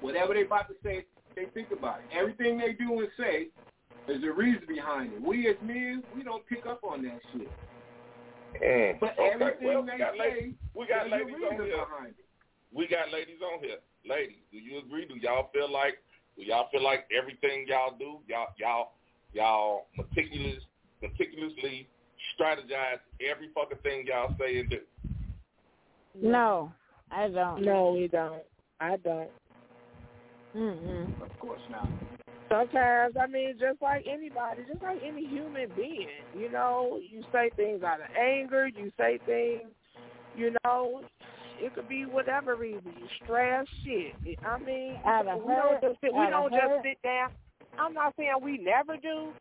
[0.02, 1.06] whatever they about to say.
[1.36, 2.18] They think about it.
[2.18, 3.48] Everything they do and say,
[4.08, 5.22] there's a reason behind it.
[5.22, 7.50] We as men, we don't pick up on that shit.
[8.64, 10.54] Mm, But okay, everything well, they we got say, ladies.
[10.74, 11.78] We got there's a ladies on here.
[11.78, 12.26] behind it.
[12.74, 13.78] We got ladies on here.
[14.08, 15.06] Ladies, do you agree?
[15.06, 15.96] Do y'all feel like?
[16.38, 18.92] Do y'all feel like everything y'all do, y'all y'all
[19.34, 20.64] y'all meticulous,
[21.02, 21.88] meticulously
[22.38, 24.80] strategize every fucking thing y'all say and do?
[26.22, 26.72] No,
[27.12, 27.62] I don't.
[27.62, 28.44] No, we don't.
[28.80, 29.30] I don't.
[30.56, 31.22] Mm-mm.
[31.22, 31.90] Of course not.
[32.50, 37.50] Sometimes, I mean, just like anybody, just like any human being, you know, you say
[37.56, 39.72] things out of anger, you say things,
[40.36, 41.02] you know,
[41.60, 42.94] It could be whatever reason.
[43.00, 44.38] You stress, shit.
[44.46, 47.32] I mean, Out of we don't just sit, we out don't just sit down.
[47.80, 49.32] I'm not saying we never do.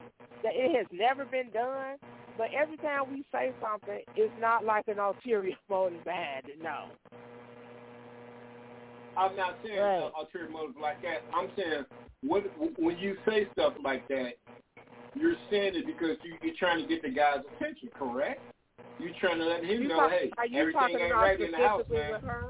[0.42, 1.96] That it has never been done.
[2.36, 6.62] But every time we say something, it's not like an ulterior motive behind it.
[6.62, 6.86] No.
[9.16, 10.10] I'm not saying Right.
[10.18, 11.24] ulterior motive like that.
[11.32, 11.84] I'm saying
[12.22, 12.44] what
[12.78, 14.34] when you say stuff like that,
[15.14, 18.40] you're saying it because you, you're trying to get the guy's attention, correct?
[18.98, 21.22] You're trying to let him You know, talk- hey, are you everything talking ain't about
[21.22, 22.12] right in the house, specifically man.
[22.12, 22.42] with her?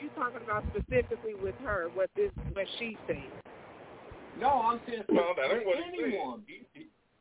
[0.00, 3.22] You talking about specifically with her what this what she said?
[4.38, 6.04] No, I'm saying No, that ain't with what he said.
[6.08, 6.42] anyone.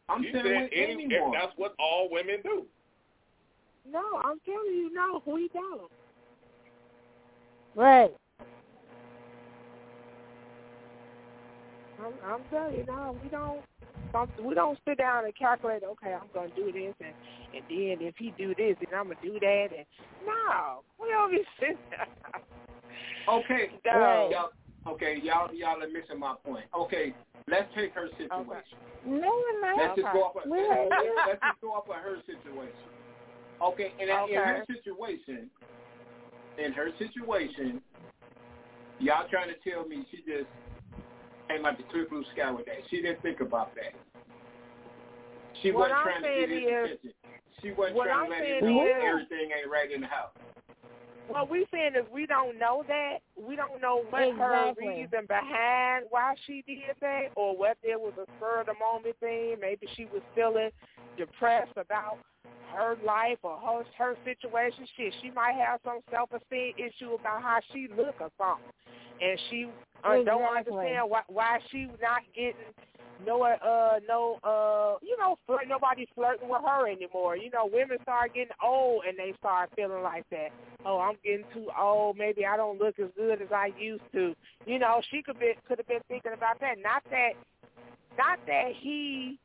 [0.07, 1.31] I'm He saying with any, if anyone.
[1.33, 2.65] that's what all women do.
[3.89, 5.91] No, I'm telling you, no, we don't.
[7.75, 8.11] Right.
[11.99, 13.61] I'm, I'm telling you, no, we don't.
[14.43, 15.83] We don't sit down and calculate.
[15.83, 17.13] Okay, I'm gonna do this, and
[17.53, 19.67] and then if he do this, then I'm gonna do that.
[19.75, 19.85] And
[20.25, 21.77] no, we don't be sitting.
[21.91, 22.07] there.
[23.29, 24.29] Okay, No.
[24.31, 26.65] y'all, okay, y'all, y'all are missing my point.
[26.75, 27.13] Okay,
[27.47, 28.79] let's take her situation.
[29.05, 29.77] No, we're not.
[29.77, 30.35] Let's just go off.
[30.37, 30.91] Of, let's,
[31.27, 32.89] let's just go off of her situation.
[33.61, 35.49] Okay, and in her situation,
[36.57, 37.81] in her situation,
[38.99, 40.49] y'all trying to tell me she just
[41.49, 42.77] came out the clear blue sky with that.
[42.89, 43.93] She didn't think about that.
[45.61, 47.13] She What wasn't I'm trying to get is- attention.
[47.61, 50.01] She wasn't what trying I'm to let saying him know is- everything ain't right in
[50.01, 50.31] the house.
[51.27, 53.19] What we saying is we don't know that.
[53.35, 58.13] We don't know what her reason behind why she did that, or whether it was
[58.17, 59.57] a spur of the moment thing.
[59.61, 60.71] Maybe she was feeling
[61.19, 62.17] depressed about
[62.73, 64.87] her life or her her situation.
[64.95, 68.71] Shit, she might have some self esteem issue about how she look or something,
[69.21, 69.67] and she
[70.03, 72.55] uh, don't understand why why she not getting
[73.25, 77.35] no uh no uh you know flirt, nobody flirting with her anymore.
[77.35, 80.49] You know, women start getting old and they start feeling like that.
[80.85, 82.17] Oh, I'm getting too old.
[82.17, 84.33] Maybe I don't look as good as I used to.
[84.65, 86.77] You know, she could be could have been thinking about that.
[86.81, 87.33] Not that
[88.17, 89.37] not that he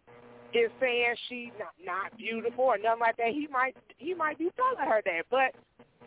[0.55, 3.35] is saying she's not, not beautiful or nothing like that.
[3.35, 5.55] He might he might be telling her that, but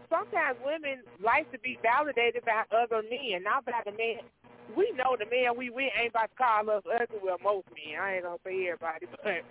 [0.10, 4.24] sometimes women like to be validated by other men, not by the man.
[4.76, 7.20] We know the man we with ain't about to call us ugly.
[7.24, 8.00] Well, most men.
[8.00, 9.44] I ain't gonna say everybody, but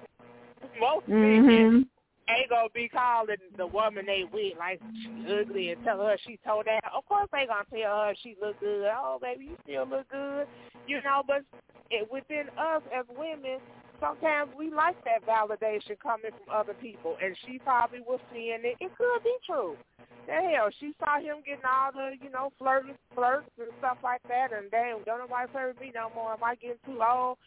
[0.80, 2.32] most men Mm-hmm.
[2.32, 6.38] ain't gonna be calling the woman they with like she ugly and tell her she
[6.44, 6.80] told that.
[6.94, 8.88] Of course they gonna tell her she look good.
[8.92, 10.46] Oh baby, you still look good.
[10.86, 11.42] You know, but
[11.90, 13.58] it, within us as women,
[14.00, 18.76] sometimes we like that validation coming from other people, and she probably was seeing it.
[18.80, 19.76] It could be true.
[20.26, 24.22] The hell, she saw him getting all the, you know, flirting, flirts and stuff like
[24.28, 26.32] that, and damn, don't nobody flirt with me no more.
[26.32, 27.38] Am I getting too old?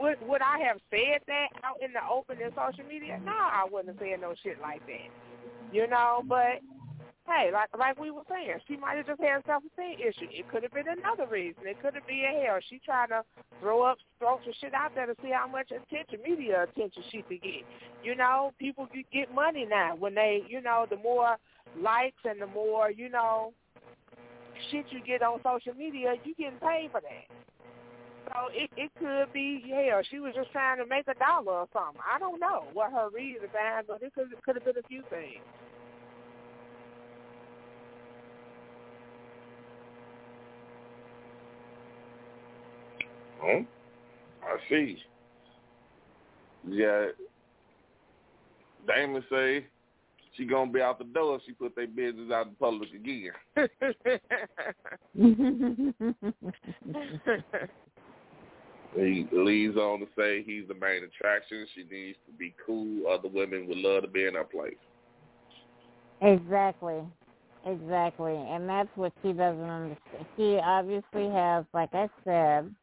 [0.00, 3.20] Would would I have said that out in the open in social media?
[3.24, 5.12] No, I wouldn't have said no shit like that.
[5.70, 6.64] You know, but
[7.28, 10.28] hey, like like we were saying, she might have just had a self esteem issue.
[10.32, 11.62] It could have been another reason.
[11.66, 12.58] It could have been hell.
[12.68, 13.22] She trying to
[13.60, 17.22] throw up throw some shit out there to see how much attention, media attention she
[17.22, 17.62] could get.
[18.02, 21.36] You know, people get- money now when they, you know, the more
[21.78, 23.52] likes and the more, you know,
[24.70, 27.28] shit you get on social media, you getting paid for that.
[28.32, 30.02] So it it could be hell.
[30.10, 32.00] She was just trying to make a dollar or something.
[32.02, 35.02] I don't know what her reason behind, but it could could have been a few
[35.10, 35.42] things.
[43.42, 43.64] Oh,
[44.42, 44.98] I see.
[46.66, 47.06] Yeah.
[48.86, 49.66] Damon say
[50.36, 53.32] she gonna be out the door if she put their business out in public again.
[58.94, 61.66] He leads on to say he's the main attraction.
[61.74, 63.06] She needs to be cool.
[63.06, 64.74] Other women would love to be in her place.
[66.22, 67.02] Exactly.
[67.66, 68.34] Exactly.
[68.34, 70.26] And that's what she doesn't understand.
[70.36, 72.74] She obviously has, like I said,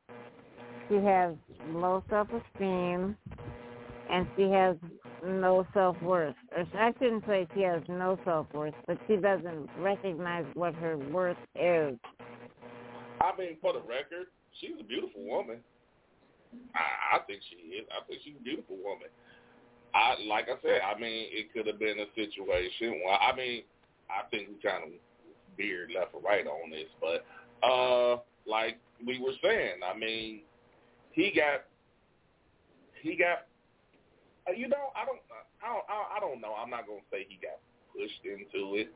[0.90, 1.36] she has
[1.70, 3.16] low self-esteem
[4.10, 4.76] and she has
[5.26, 6.36] no self-worth.
[6.56, 11.38] Or I shouldn't say she has no self-worth, but she doesn't recognize what her worth
[11.56, 11.98] is.
[13.22, 14.28] I mean, for the record,
[14.60, 15.58] she's a beautiful woman.
[16.76, 17.86] I, I think she is.
[17.92, 19.08] I think she's a beautiful woman.
[19.94, 20.82] I like I said.
[20.84, 23.02] I mean, it could have been a situation.
[23.06, 23.64] Well, I mean,
[24.10, 24.90] I think we kind of
[25.58, 27.26] veered left or right on this, but
[27.66, 30.42] uh, like we were saying, I mean,
[31.16, 31.64] he got
[33.02, 33.48] he got.
[34.48, 35.20] uh, You know, I don't,
[35.64, 36.54] I don't, I don't know.
[36.54, 37.58] I'm not gonna say he got
[37.96, 38.92] pushed into it,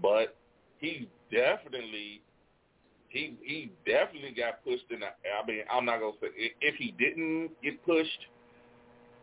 [0.00, 0.36] but
[0.78, 2.22] he definitely
[3.08, 5.06] he he definitely got pushed in the.
[5.10, 6.28] I mean, I'm not gonna say
[6.60, 8.22] if he didn't get pushed,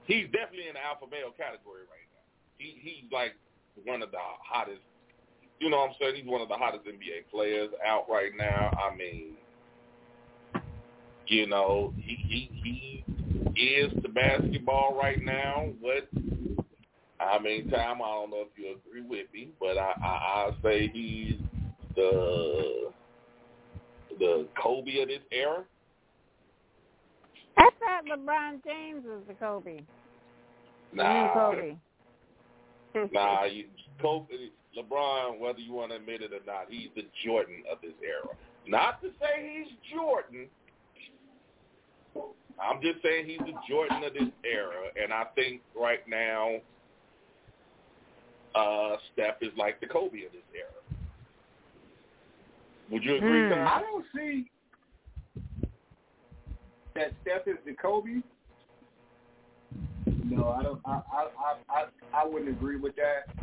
[0.06, 2.28] he's definitely in the alpha male category right now.
[2.60, 3.34] He he's like
[3.86, 4.82] one of the hottest
[5.60, 6.16] you know what I'm saying?
[6.16, 8.72] He's one of the hottest NBA players out right now.
[8.80, 9.34] I mean,
[11.30, 13.06] you know, he he
[13.56, 15.70] he is the basketball right now.
[15.80, 16.08] What
[17.20, 20.52] I mean, Tom, I don't know if you agree with me, but I I, I
[20.64, 21.36] say he's
[21.96, 22.92] the
[24.18, 25.64] the Kobe of this era.
[27.58, 29.82] I thought LeBron James was the Kobe.
[30.94, 31.76] Nah, Kobe.
[33.12, 33.66] nah, you,
[34.02, 34.34] Kobe,
[34.78, 38.36] LeBron, whether you want to admit it or not, he's the Jordan of this era.
[38.68, 40.48] Not to say he's Jordan.
[42.62, 46.56] I'm just saying he's the Jordan of this era, and I think right now,
[48.56, 50.68] uh, Steph is like the Kobe of this era.
[52.92, 53.68] Would you agree, Hmm.
[53.68, 54.50] I don't see
[56.96, 58.22] that Steph is the Kobe.
[60.26, 60.82] No, I don't.
[60.86, 63.34] I I I I, I wouldn't agree with that.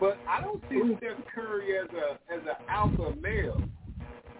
[0.00, 3.60] But I don't see Steph Curry as a as an alpha male.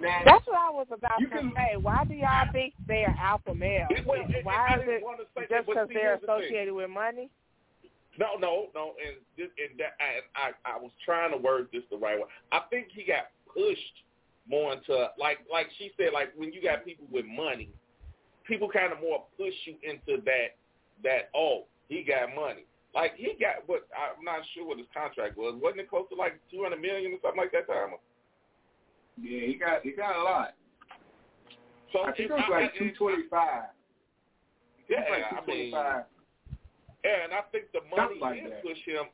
[0.01, 1.77] Now, That's what I was about to can- say.
[1.77, 3.89] Why do y'all think they're alpha males?
[3.91, 6.91] It- well, it- Why I is it wanna say that, just because they're associated with
[6.91, 7.31] money?
[8.17, 11.97] No, no, no, and and that, and I, I was trying to word this the
[11.97, 12.27] right way.
[12.51, 14.03] I think he got pushed
[14.49, 17.71] more into like, like she said, like when you got people with money,
[18.45, 20.57] people kind of more push you into that,
[21.05, 22.65] that oh, he got money.
[22.93, 25.55] Like he got what I'm not sure what his contract was.
[25.63, 27.95] Wasn't it close to like two hundred million or something like that time?
[29.21, 30.55] Yeah, he got he got a lot.
[31.93, 33.65] So I think it if was like two twenty five.
[34.89, 35.73] Yeah, like I mean.
[37.05, 38.63] Yeah, and I think the money Something like did that.
[38.63, 39.07] push him.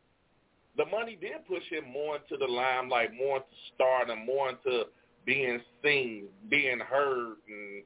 [0.76, 4.84] The money did push him more into the limelight, more into stardom, more into
[5.24, 7.84] being seen, being heard, and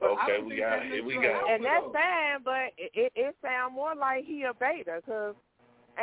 [0.00, 1.04] But okay, we got it.
[1.04, 1.54] We got it.
[1.54, 1.92] And that's though.
[1.92, 5.34] fine, but it, it, it sounds more like he a beta because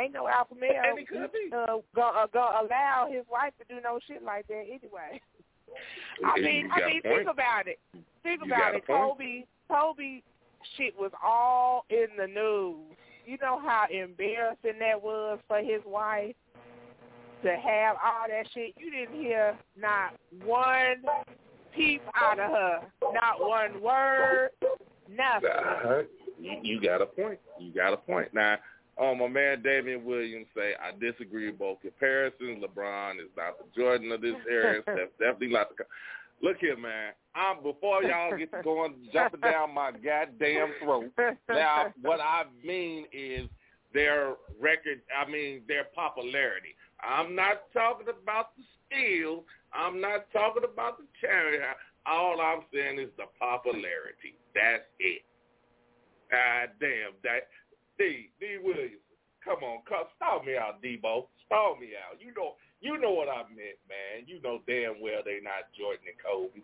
[0.00, 1.50] ain't no alpha male And he could be.
[1.52, 5.20] uh, gonna uh, go allow his wife to do no shit like that anyway.
[6.24, 7.78] I mean, I mean, think about it.
[8.22, 8.86] Think You about it.
[8.86, 9.00] point.
[9.18, 10.22] Kobe, Kobe,
[10.76, 12.96] shit was all in the news.
[13.26, 16.34] You know how embarrassing that was for his wife
[17.42, 18.74] to have all that shit.
[18.78, 21.02] You didn't hear not one
[21.76, 22.80] peep out of her,
[23.12, 24.50] not one word,
[25.08, 25.50] nothing.
[25.50, 26.02] Uh,
[26.40, 27.38] you, you got a point.
[27.60, 28.32] You got a point.
[28.32, 28.56] Now,
[29.00, 32.64] um, my man Damian Williams say I disagree with both comparisons.
[32.64, 34.82] LeBron is not the Jordan of this era.
[34.82, 35.84] Steph definitely not the.
[36.40, 37.12] Look here, man.
[37.34, 41.10] I'm before y'all get to going jumping down my goddamn throat.
[41.48, 43.48] Now, what I mean is
[43.94, 45.00] their record.
[45.16, 46.74] I mean their popularity.
[47.02, 49.44] I'm not talking about the skill.
[49.72, 51.58] I'm not talking about the charity.
[52.06, 54.34] All I'm saying is the popularity.
[54.54, 55.22] That's it.
[56.30, 57.48] God damn that.
[57.98, 59.02] D D Williams,
[59.44, 61.26] come on, come stall me out, Debo.
[61.46, 62.20] Stall me out.
[62.20, 64.24] You know, you know what I meant, man.
[64.26, 66.62] You know damn well they not Jordan and Kobe.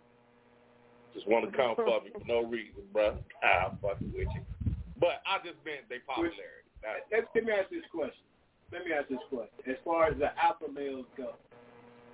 [1.14, 3.18] Just want to come for me for no reason, bro.
[3.42, 4.42] I'm ah, fucking with you.
[5.00, 6.70] But I just meant they popularity.
[6.82, 8.26] That's Let's let me ask this question.
[8.72, 9.58] Let me ask this question.
[9.66, 11.34] As far as the alpha males go,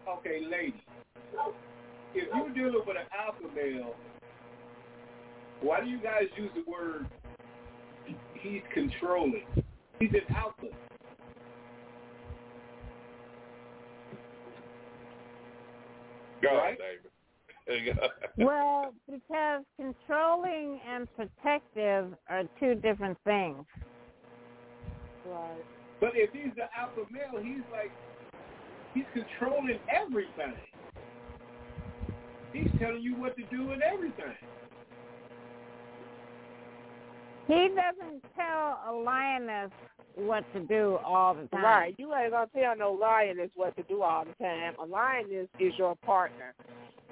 [0.09, 0.80] okay, ladies,
[2.14, 3.94] if you're dealing with an alpha male,
[5.60, 7.06] why do you guys use the word
[8.42, 9.44] he's controlling?
[9.98, 10.66] He's an alpha.
[16.42, 16.78] Go, Right?
[16.78, 17.10] David.
[18.36, 23.64] Well, because controlling and protective are two different things.
[25.24, 25.64] Right.
[26.00, 27.92] But if he's the alpha male, he's like
[28.94, 30.54] he's controlling everything.
[32.52, 34.34] He's telling you what to do and everything.
[37.51, 39.72] He doesn't tell a lioness
[40.14, 41.64] what to do all the time.
[41.64, 41.94] Right.
[41.98, 44.74] You ain't gonna tell no lioness what to do all the time.
[44.78, 46.55] A lioness is your partner.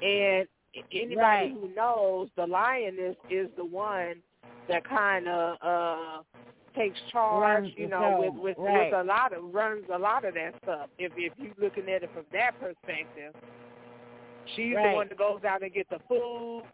[0.00, 0.46] And
[0.92, 1.52] anybody Right.
[1.52, 4.22] who knows the lioness is the one
[4.68, 6.22] that kinda uh
[6.74, 8.92] takes charge, Runs you know, with with, Right.
[8.92, 10.88] with a lot of runs a lot of that stuff.
[10.98, 13.34] If if you looking at it from that perspective.
[14.54, 16.64] She's the one that goes out and get the food,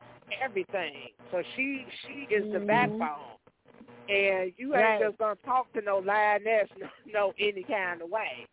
[0.41, 1.09] everything.
[1.31, 2.67] So she she is the Mhm.
[2.67, 3.39] backbone.
[4.09, 5.01] And you ain't Right.
[5.01, 8.47] just gonna talk to no lioness no, no any kind of way.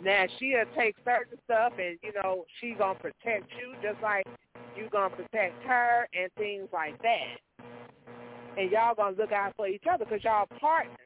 [0.00, 4.26] Now she'll take certain stuff and you know she gonna protect you just like
[4.76, 7.38] you gonna protect her and things like that.
[8.56, 10.96] And y'all gonna look out for each other because y'all partners.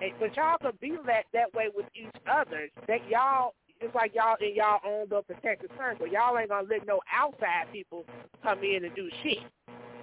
[0.00, 2.68] And, but y'all could be that that way with each other.
[2.86, 6.06] That y'all it's like y'all in y'all own little protected circle.
[6.06, 8.04] Y'all ain't gonna let no outside people
[8.42, 9.38] come in and do shit.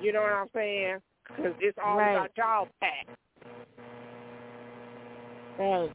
[0.01, 0.99] You know what I'm saying?
[1.27, 2.11] Because it's all Right.
[2.11, 3.07] about y'all pack.
[5.57, 5.93] Right.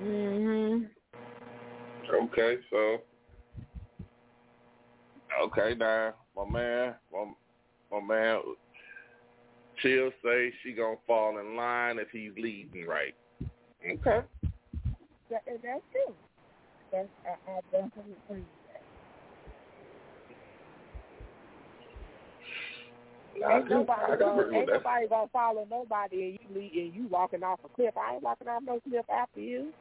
[0.00, 0.90] Mhm.
[2.10, 3.02] Okay, so
[5.40, 7.32] okay now, my man, my,
[7.90, 8.42] my man,
[9.78, 13.14] she'll say she gonna fall in line if he's leading right.
[13.84, 14.20] Okay.
[15.30, 16.14] That, that's true.
[16.90, 18.44] That's, I, I definitely agree
[23.34, 27.42] with ain't nobody, gonna, ain't nobody gonna follow nobody and you lead, and you walking
[27.42, 27.94] off a cliff.
[27.96, 29.72] I ain't walking off no cliff after you.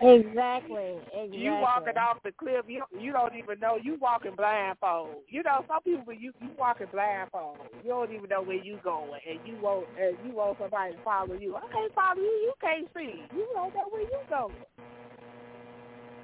[0.00, 0.96] Exactly.
[1.14, 1.38] Exactly.
[1.38, 5.22] You walking off the cliff, you you don't even know you walking blindfold.
[5.28, 7.58] You know, some people you you walking blindfold.
[7.82, 10.98] You don't even know where you going, and you want and you want somebody to
[11.04, 11.56] follow you.
[11.56, 12.22] I can't follow you.
[12.22, 13.22] You can't see.
[13.34, 14.54] You don't know where you going.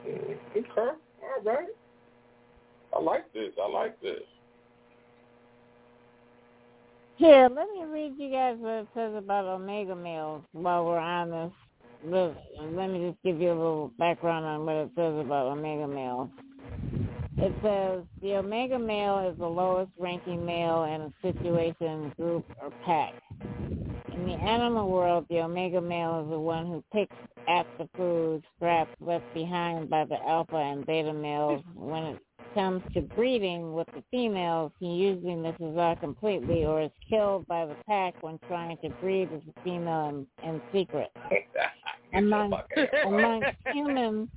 [0.06, 0.66] Okay.
[0.76, 1.68] All right.
[2.94, 3.52] I like this.
[3.62, 4.22] I like this.
[7.16, 11.30] Here, let me read you guys what it says about omega males while we're on
[11.30, 11.52] this.
[12.02, 12.34] Let,
[12.72, 16.30] let me just give you a little background on what it says about omega males.
[17.36, 22.70] It says the omega male is the lowest ranking male in a situation, group, or
[22.84, 23.14] pack.
[24.14, 27.16] In the animal world, the omega male is the one who picks
[27.48, 31.62] at the food scraps left behind by the alpha and beta males.
[31.74, 32.18] When it
[32.54, 37.66] comes to breeding with the females, he usually misses out completely or is killed by
[37.66, 41.10] the pack when trying to breed with the female in, in secret.
[42.12, 42.52] Among,
[43.06, 44.28] among humans,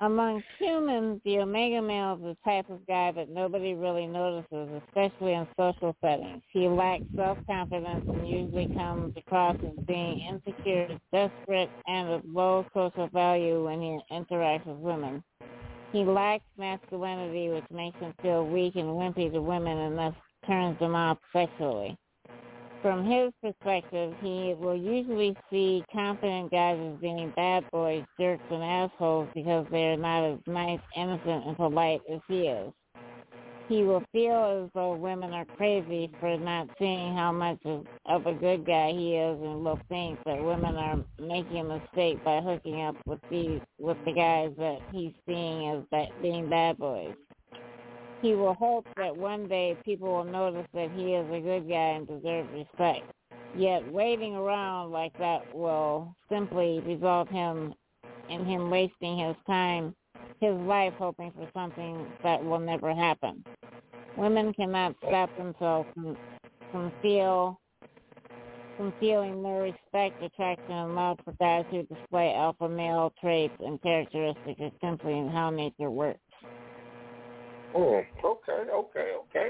[0.00, 5.34] among humans, the omega male is the type of guy that nobody really notices, especially
[5.34, 6.42] in social settings.
[6.48, 13.08] He lacks self-confidence and usually comes across as being insecure, desperate, and of low social
[13.08, 15.22] value when he interacts with women.
[15.92, 20.14] He lacks masculinity, which makes him feel weak and wimpy to women and thus
[20.46, 21.96] turns them off sexually.
[22.82, 28.62] From his perspective, he will usually see confident guys as being bad boys, jerks, and
[28.62, 32.72] assholes because they are not as nice, innocent, and polite as he is.
[33.70, 37.86] He will feel as though women are crazy for not seeing how much of,
[38.26, 42.40] a good guy he is and will think that women are making a mistake by
[42.40, 47.14] hooking up with these with the guys that he's seeing as ba- being bad boys.
[48.22, 51.94] He will hope that one day people will notice that he is a good guy
[51.94, 53.08] and deserves respect.
[53.56, 57.72] Yet waiting around like that will simply result him
[58.28, 59.94] in him wasting his time,
[60.40, 63.44] his life hoping for something that will never happen.
[64.16, 66.16] Women cannot stop themselves from,
[66.72, 67.60] from feel
[68.76, 73.80] from feeling their respect, attraction, and love for guys who display alpha male traits and
[73.82, 76.18] characteristics is simply in how nature works.
[77.74, 79.48] Oh, okay, okay, okay.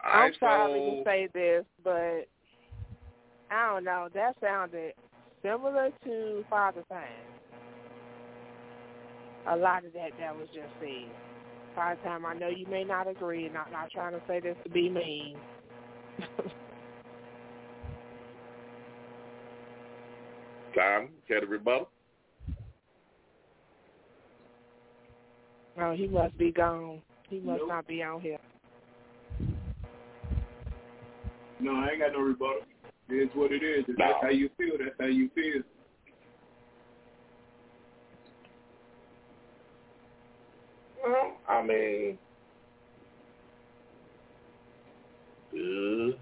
[0.00, 2.28] I'm right, sorry so to say this, but
[3.50, 4.08] I don't know.
[4.14, 4.94] That sounded
[5.42, 7.02] similar to Father Time.
[9.48, 11.08] A lot of that that was just said.
[11.74, 14.56] Father Time, I know you may not agree, and I'm not trying to say this
[14.64, 15.36] to be mean.
[20.74, 21.88] time, care to rebuttal?
[25.78, 27.00] oh, he must be gone.
[27.28, 27.68] He must Nope.
[27.68, 28.38] not be on here.
[31.60, 32.62] No, I ain't got no rebuttal.
[33.08, 33.84] It's what it is.
[33.88, 34.06] If No.
[34.06, 35.62] that's how you feel, that's how you feel.
[41.06, 42.18] Well, I mean,
[45.54, 46.16] uh,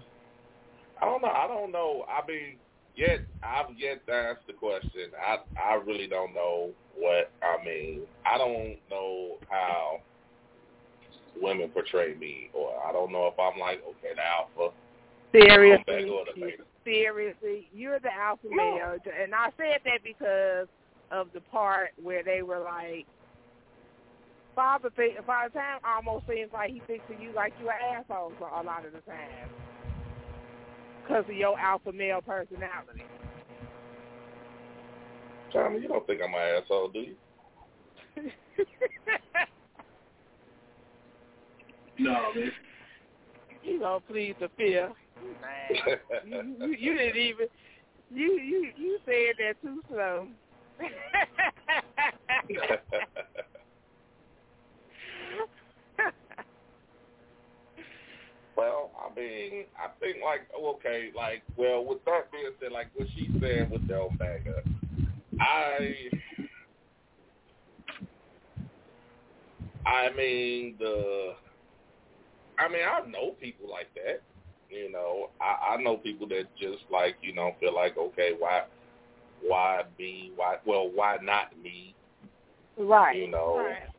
[1.01, 1.27] I don't know.
[1.27, 2.05] I don't know.
[2.07, 2.57] I mean,
[2.95, 5.11] yet I've yet to ask the question.
[5.19, 8.01] I I really don't know what I mean.
[8.25, 10.01] I don't know how
[11.41, 14.75] women portray me, or I don't know if I'm like okay, the alpha.
[15.31, 16.63] Seriously, I'm back or the beta.
[16.85, 18.55] seriously, you're the alpha No.
[18.55, 20.67] male, and I said that because
[21.11, 23.05] of the part where they were like,
[24.55, 28.31] Father, think, Father Time almost seems like he thinks of you like you're an asshole
[28.39, 29.49] for a lot of the time
[31.03, 33.03] because of your alpha male personality.
[35.51, 37.15] Tommy, you don't think I'm an asshole, do you?
[41.97, 42.51] No, man.
[43.63, 44.91] you gonna plead the fifth.
[46.27, 47.47] Man, you, you, you didn't even
[48.13, 50.27] you you you said that too slow.
[58.55, 63.07] Well, I mean, I think like okay, like well, with that being said, like what
[63.15, 64.61] she's saying with the Omega,
[65.41, 65.95] I,
[69.85, 71.33] I mean the,
[72.57, 74.21] I mean I know people like that.
[74.69, 78.63] You know, I, I know people that just like you know feel like okay, why,
[79.45, 80.31] why me?
[80.37, 81.93] Why well, why not me?
[82.77, 83.17] Right.
[83.17, 83.57] You know.
[83.57, 83.89] Right.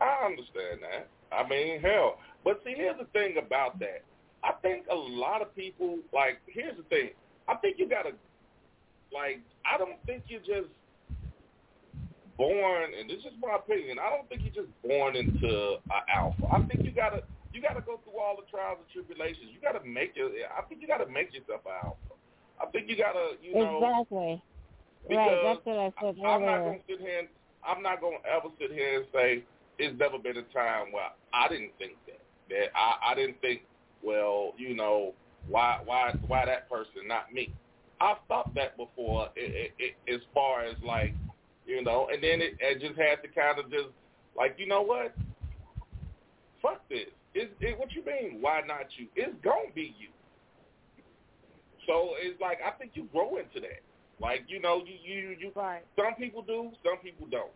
[0.00, 1.08] I understand that.
[1.34, 2.18] I mean, hell.
[2.44, 4.02] But see, here's the thing about that.
[4.42, 6.40] I think a lot of people like.
[6.46, 7.10] Here's the thing.
[7.48, 8.12] I think you gotta
[9.12, 9.40] like.
[9.64, 10.68] I don't think you're just
[12.36, 13.98] born, and this is my opinion.
[13.98, 16.46] I don't think you're just born into an alpha.
[16.52, 17.22] I think you gotta
[17.54, 19.48] you gotta go through all the trials and tribulations.
[19.54, 20.26] You gotta make it.
[20.50, 22.14] I think you gotta make yourself an alpha.
[22.60, 24.42] I think you gotta, you know, exactly.
[25.08, 27.18] because Right, that's what I said I'm not gonna sit here.
[27.20, 27.28] And,
[27.66, 29.44] I'm not gonna ever sit here and say
[29.78, 32.20] it's never been a time where I didn't think that.
[32.54, 33.62] That I, I didn't think,
[34.02, 35.12] well, you know,
[35.48, 37.52] why why why that person, not me.
[38.00, 39.28] I've thought that before.
[39.34, 41.14] It, it, it, as far as like,
[41.66, 43.88] you know, and then it, it just had to kind of just
[44.36, 45.14] like, you know what?
[46.62, 47.08] Fuck this.
[47.34, 48.38] It's, it, what you mean?
[48.40, 49.08] Why not you?
[49.16, 50.08] It's gonna be you.
[51.86, 53.82] So it's like I think you grow into that.
[54.20, 55.52] Like you know, you you you.
[55.56, 55.82] Right.
[55.96, 57.50] Some people do, some people don't.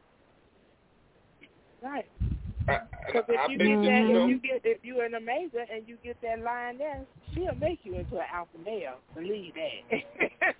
[1.82, 2.06] Right.
[2.68, 5.14] I, Because if I you get that, you know, if you get, if you're an
[5.14, 8.98] amazing and you get that lioness, she'll make you into an alpha male.
[9.14, 10.00] Believe that.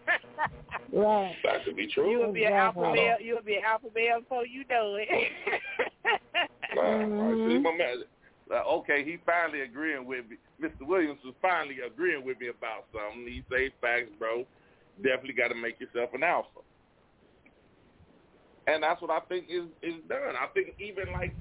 [0.92, 1.34] Right.
[1.44, 2.10] that could be true.
[2.10, 2.98] You'll be an alpha Exactly.
[3.00, 3.16] male.
[3.20, 5.08] You'll be an alpha male before you know it.
[6.74, 7.20] Nah, Mm-hmm.
[7.20, 7.96] I see my man.
[8.50, 10.36] Uh, okay, he finally agreeing with me.
[10.62, 10.86] Mr.
[10.86, 13.26] Williams was finally agreeing with me about something.
[13.26, 14.44] He say facts, bro.
[15.02, 16.60] Definitely got to make yourself an alpha.
[18.66, 20.36] And that's what I think is is done.
[20.38, 21.34] I think even like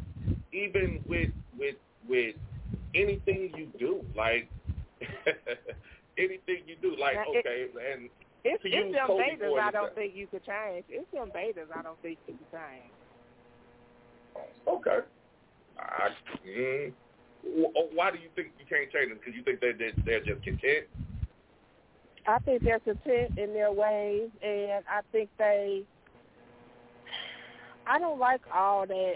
[0.51, 1.75] even with with
[2.07, 2.35] with
[2.95, 4.49] anything you do, like
[6.17, 8.09] anything you do, like Now, it- okay, and
[8.43, 10.85] it's to it's them betas I don't think you could change.
[10.89, 12.91] It's them betas I don't think you could change.
[14.67, 14.99] Okay.
[15.79, 16.09] I,
[16.47, 16.93] mm,
[17.43, 19.19] wh- why do you think you can't change them?
[19.19, 20.85] Because you think they they're, they're just content?
[22.25, 25.83] I think they're content in their ways, and I think they.
[27.85, 29.15] I don't like all that.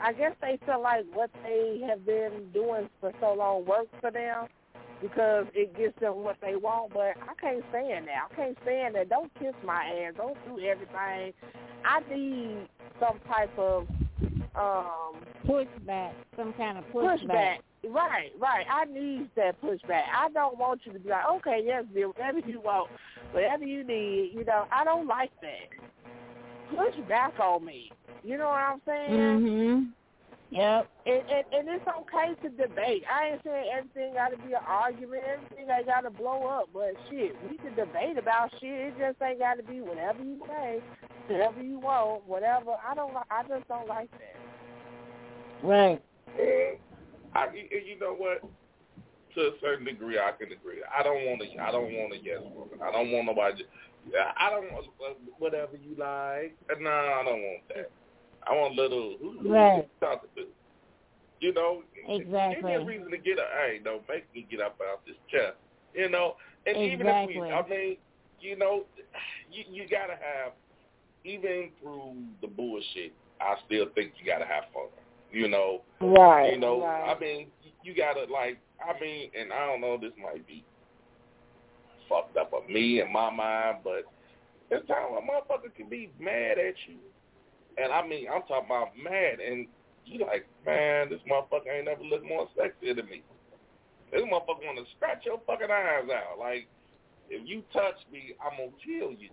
[0.00, 4.10] I guess they feel like what they have been doing for so long works for
[4.10, 4.46] them
[5.00, 6.92] because it gives them what they want.
[6.92, 8.28] But I can't stand that.
[8.30, 9.08] I can't stand that.
[9.08, 10.14] Don't kiss my ass.
[10.16, 11.32] Don't do everything.
[11.84, 12.68] I need
[13.00, 13.86] some type of
[14.56, 15.14] um
[15.46, 17.26] Pushback, some kind of pushback.
[17.26, 17.56] pushback.
[17.88, 18.66] Right, right.
[18.70, 20.02] I need that pushback.
[20.12, 22.90] I don't want you to be like, okay, yes, dear, whatever you want,
[23.32, 24.32] whatever you need.
[24.34, 25.97] You know, I don't like that.
[26.70, 27.90] Push back on me.
[28.22, 29.18] You know what I'm saying?
[29.18, 29.92] Mhm.
[30.50, 30.88] Yep.
[31.06, 33.04] And, and and it's okay to debate.
[33.10, 35.22] I ain't saying everything got to be an argument.
[35.24, 36.70] Everything ain't got to blow up.
[36.72, 38.70] But shit, we can debate about shit.
[38.70, 40.80] It just ain't got to be whatever you say,
[41.28, 42.72] whatever you want, whatever.
[42.86, 43.12] I don't.
[43.30, 45.66] I just don't like that.
[45.66, 46.02] Right.
[46.40, 46.78] Mm,
[47.34, 48.42] I, you you know what?
[49.34, 50.80] To a certain degree, I can agree.
[50.98, 51.62] I don't want to.
[51.62, 52.80] I don't want a yes woman.
[52.82, 53.64] I don't want nobody.
[54.38, 56.56] I don't want uh, whatever you like.
[56.80, 57.90] No, I don't want that.
[58.48, 59.16] I want little.
[59.20, 59.84] Who, Right.
[59.84, 60.46] you talking to?
[61.40, 62.54] You know, exactly.
[62.56, 63.46] give me a reason to get up.
[63.52, 65.52] Hey, don't make me get up out this chair.
[65.94, 66.36] You know,
[66.66, 67.50] and even if we, Exactly.
[67.52, 67.96] I mean,
[68.40, 68.84] you know,
[69.52, 70.52] you you gotta have,
[71.24, 73.12] even through the bullshit.
[73.40, 74.88] I still think you gotta have fun.
[75.30, 76.52] You know, Right.
[76.52, 77.14] you know, right.
[77.14, 77.48] I mean,
[77.84, 80.64] you gotta like, I mean, and I don't know, this might be
[82.08, 84.04] fucked up of me and my mind, but
[84.70, 86.98] there's time a motherfucker can be mad at you,
[87.76, 89.66] and I mean, I'm talking about mad, and
[90.04, 93.22] you like, man, this motherfucker ain't never looked more sexy than me.
[94.12, 96.38] This motherfucker want to scratch your fucking eyes out.
[96.38, 96.66] Like,
[97.28, 99.30] if you touch me, I'm gonna kill you.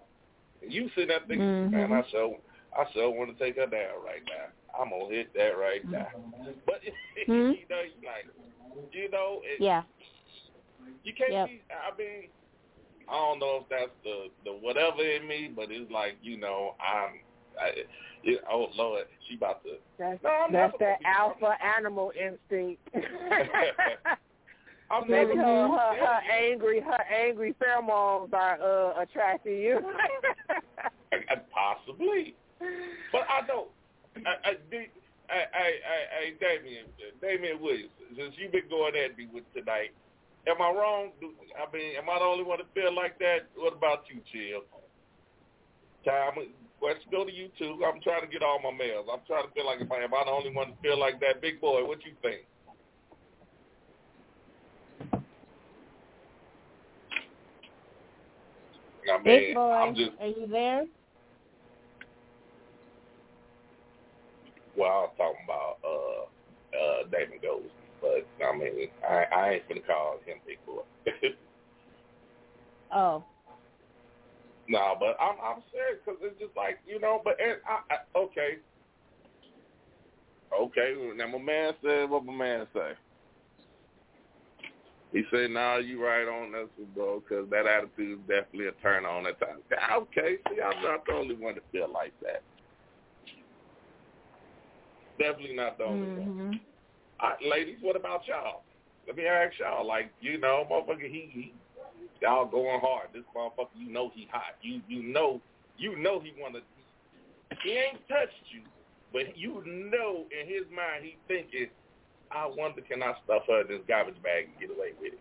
[0.62, 2.36] And you sit there thinking, man, I so,
[2.78, 4.52] I so want to take her down right now.
[4.78, 6.08] I'm gonna hit that right now.
[6.66, 6.82] But
[7.28, 7.52] Hmm?
[7.56, 8.28] you know, you like,
[8.92, 9.84] you know, it, Yeah.
[11.04, 11.48] you can't Yep.
[11.48, 11.62] be.
[11.72, 12.30] I mean,
[13.10, 16.76] I don't know if that's the the whatever in me, but it's like you know,
[16.80, 17.20] I'm.
[17.62, 17.72] I,
[18.24, 19.76] it, oh Lord, she about to.
[19.98, 22.82] That's, No, I'm that's that alpha animal instinct.
[24.92, 29.80] I'm Maybe her, her, her angry her angry pheromones are uh, attracting you.
[31.52, 32.36] Possibly,
[33.12, 33.70] but I don't.
[34.18, 36.86] I, I, I, I, I, I, Damien,
[37.22, 39.92] Damien Williams, since you've been going at me with tonight,
[40.48, 41.12] am I wrong?
[41.20, 43.48] Do, I mean, am I the only one that feel like that?
[43.56, 44.62] What about you, Chill?
[46.06, 46.38] Time,
[46.82, 47.82] let's go to you too.
[47.86, 49.08] I'm trying to get all my mails.
[49.12, 51.20] I'm trying to feel like if I am I the only one that feel like
[51.22, 51.42] that?
[51.42, 52.42] Big boy, what you think?
[59.12, 60.86] I mean, Big boy, I'm just are you there?
[64.78, 66.24] well, I was talking about uh
[66.78, 67.64] uh David Gold,
[68.06, 70.82] but I mean, I I ain't gonna call him big boy.
[72.94, 73.24] Oh.
[74.68, 77.22] No, but I'm I'm serious because it's just like you know.
[77.24, 78.58] But and I, I, okay,
[80.60, 81.14] okay.
[81.16, 82.92] Now my man said what my man say.
[85.12, 89.06] He said, "Nah, you right on this, bro, because that attitude is definitely a turn
[89.06, 89.62] on at times."
[89.94, 92.42] Okay, see, I'm not the only one to feel like that.
[95.18, 96.20] Definitely not the only Mm-hmm.
[96.20, 96.60] one.
[97.48, 98.64] Ladies, what about y'all?
[99.08, 99.86] Let me ask y'all.
[99.86, 101.54] Like, you know, motherfucker, he, he
[102.22, 103.10] y'all going hard.
[103.14, 104.56] This motherfucker, you know he hot.
[104.62, 105.42] You you know
[105.78, 106.60] you know he wanna.
[107.64, 108.62] He ain't touched you,
[109.14, 111.68] but you know in his mind he thinking,
[112.32, 115.20] I wonder can I stuff her in this garbage bag and get away with it.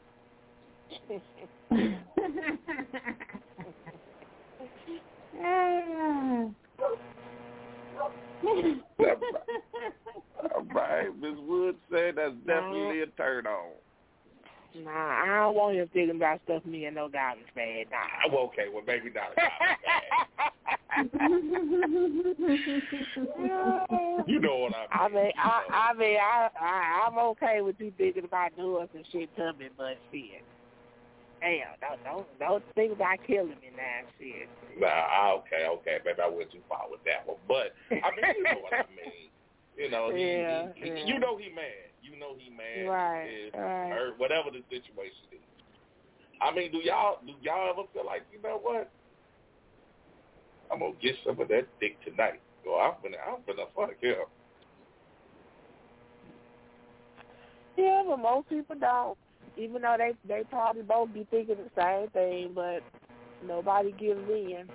[10.53, 13.71] All right, Miss Wood said that's definitely a turn on.
[14.83, 17.87] Nah, I don't want him thinking about stuff me in no garbage bag.
[17.93, 17.97] Nah.
[17.97, 19.41] Ah, Well, okay, well maybe not a
[24.27, 24.89] You know what I mean.
[24.91, 29.05] I mean, I, I mean, I, I, I'm okay with you thinking about doing some
[29.13, 30.43] shit to me, but shit,
[31.41, 34.49] damn, don't, don't, don't think about killing me now, shit.
[34.81, 38.43] Nah, okay, okay, maybe I went too far with that one, but I mean, you
[38.43, 39.31] know what I mean.
[39.77, 41.05] You know, he, Yeah, he, yeah.
[41.07, 41.91] you know he mad.
[42.03, 42.89] You know he mad.
[42.89, 43.91] Right, is, right.
[43.91, 45.41] Or whatever the situation is.
[46.41, 48.91] I mean, do y'all do y'all ever feel like you know what?
[50.71, 52.41] I'm gonna get some of that dick tonight.
[52.67, 54.27] Well, I'm gonna I'm gonna fuck him.
[57.77, 59.19] Yeah, but most people don't.
[59.57, 62.83] Even though they they probably both be thinking the same thing, but
[63.47, 64.69] nobody gives in.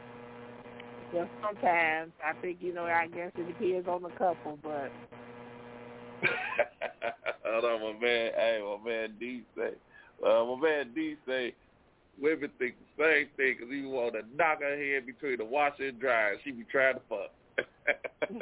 [1.14, 4.92] Just sometimes I think you know I guess it depends on the couple, but
[7.46, 8.32] Hold on, my man.
[8.36, 9.72] Hey, my man D say.
[10.26, 11.56] Uh, my man D say
[12.22, 15.88] women think the same thing because he want to knock her head between the washer
[15.88, 16.36] and dryer.
[16.44, 17.32] She be trying to fuck.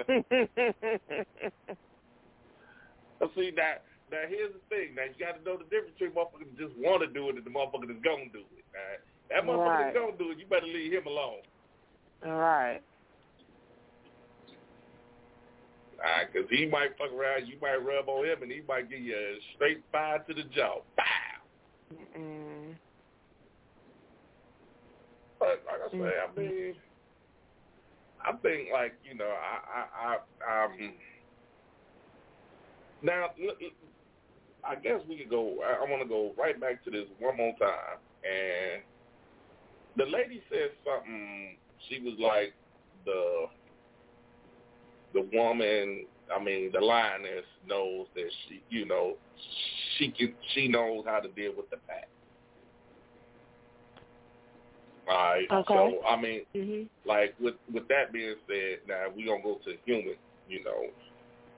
[3.36, 3.74] See now,
[4.12, 4.94] now here's the thing.
[4.96, 7.36] Now you got to know the difference between motherfuckers that just want to do it
[7.38, 8.66] and the motherfucker that's gonna do it.
[8.74, 9.02] All right?
[9.30, 9.94] That motherfucker Right.
[9.94, 11.42] that's gonna do it, you better leave him alone.
[12.26, 12.82] All right.
[16.00, 18.90] All right, because he might fuck around, you might rub on him, and he might
[18.90, 20.82] give you a straight five to the jaw.
[20.96, 21.04] Bow.
[22.18, 22.76] Mm.
[25.40, 26.76] But like I say, I mean,
[28.26, 30.94] I think like you know, I I I um.
[33.04, 33.30] Now,
[34.64, 35.58] I guess we could go.
[35.64, 38.00] I, I want to go right back to this one more time.
[38.24, 38.82] And
[39.96, 41.58] the lady said something.
[41.90, 42.54] She was like
[43.06, 43.46] the
[45.14, 46.06] the woman.
[46.36, 49.14] I mean, the lioness knows that she, you know,
[49.98, 50.34] she can.
[50.54, 52.10] She knows how to deal with the pack.
[55.08, 55.48] All right.
[55.52, 55.74] Okay.
[55.74, 56.90] So I mean, Mhm.
[57.06, 60.16] like with with that being said, now we gonna go to human.
[60.48, 60.88] You know,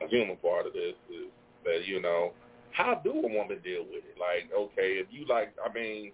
[0.01, 1.27] a human part of this is
[1.65, 2.33] that you know
[2.71, 4.17] how do a woman deal with it?
[4.19, 6.11] Like, okay, if you like, I mean,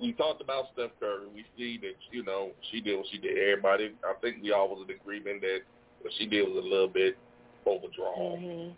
[0.00, 1.26] we talked about Steph Curry.
[1.32, 3.38] We see that you know she did what she did.
[3.38, 5.60] Everybody, I think we all was in agreement that
[6.00, 7.16] what she did was a little bit
[7.66, 8.38] overdrawn.
[8.38, 8.76] Mhm.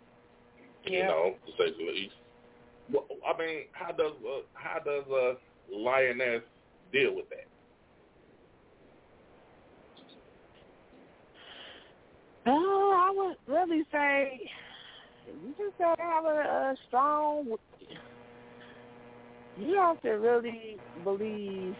[0.85, 2.15] You know, to say the least.
[2.91, 5.37] Well, I mean, how does uh, how does a
[5.69, 6.43] lioness
[6.93, 7.47] deal with that?
[12.45, 14.49] Oh, I would really say
[15.27, 17.57] you just gotta have a, a strong.
[19.59, 21.75] You have to really believe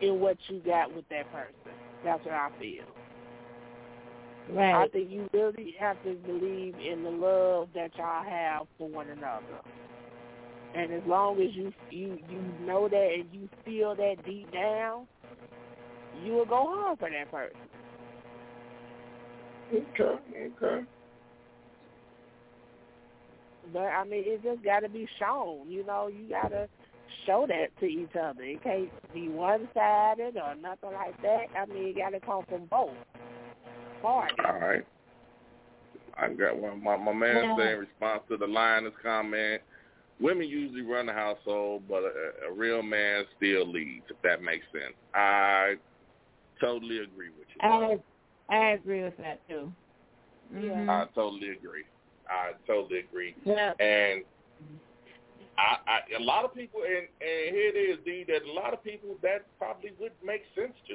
[0.00, 1.78] in what you got with that person.
[2.04, 2.84] That's what I feel.
[4.50, 4.84] Right.
[4.84, 9.08] I think you really have to believe in the love that y'all have for one
[9.08, 9.60] another.
[10.74, 15.06] And as long as you you you know that and you feel that deep down,
[16.22, 17.56] you will go hard for that person.
[19.72, 20.84] Okay, okay.
[23.72, 25.70] But I mean, it just got to be shown.
[25.70, 26.68] You know, you got to
[27.26, 28.42] show that to each other.
[28.42, 31.46] It can't be one sided or nothing like that.
[31.56, 32.90] I mean, it got to come from both
[34.02, 34.36] parties.
[34.46, 34.86] All right.
[36.16, 36.82] I got one.
[36.82, 37.56] My, my man Yeah.
[37.56, 39.62] said in response to the lioness comment,
[40.20, 44.64] women usually run the household, but a, a real man still leads, if that makes
[44.72, 44.94] sense.
[45.14, 45.74] I
[46.60, 47.60] totally agree with you.
[47.62, 47.98] I
[48.48, 49.72] I agree with that too.
[50.54, 50.88] Mhm.
[50.88, 51.84] I totally agree.
[52.28, 53.34] I totally agree.
[53.44, 53.72] Yeah.
[53.78, 54.24] And
[55.58, 58.72] I, I, a lot of people, and, and here it is, D, that a lot
[58.72, 60.94] of people that probably would make sense to.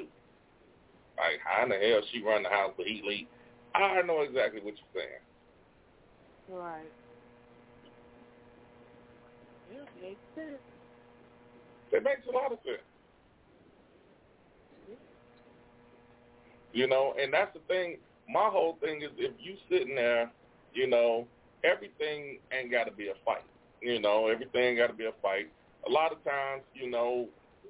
[1.16, 3.26] Like, how in the hell she run the house, but he lead?
[3.74, 5.20] I know exactly what you're saying.
[6.48, 6.90] Right.
[9.72, 10.60] Yeah, makes sense.
[11.92, 12.82] It makes a lot of sense.
[16.72, 17.98] You know, and that's the thing.
[18.28, 20.30] My whole thing is if you sitting there,
[20.74, 21.26] you know,
[21.64, 23.44] everything ain't got to be a fight.
[23.80, 25.50] You know, everything got to be a fight.
[25.86, 27.28] A lot of times, you know,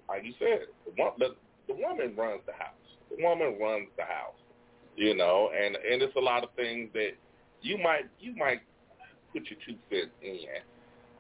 [0.08, 1.34] like you said, the, the
[1.68, 2.74] the woman runs the house.
[3.10, 4.34] The woman runs the house.
[4.96, 7.10] You know, and and it's a lot of things that
[7.62, 8.60] you might you might
[9.32, 10.38] put your two cents in.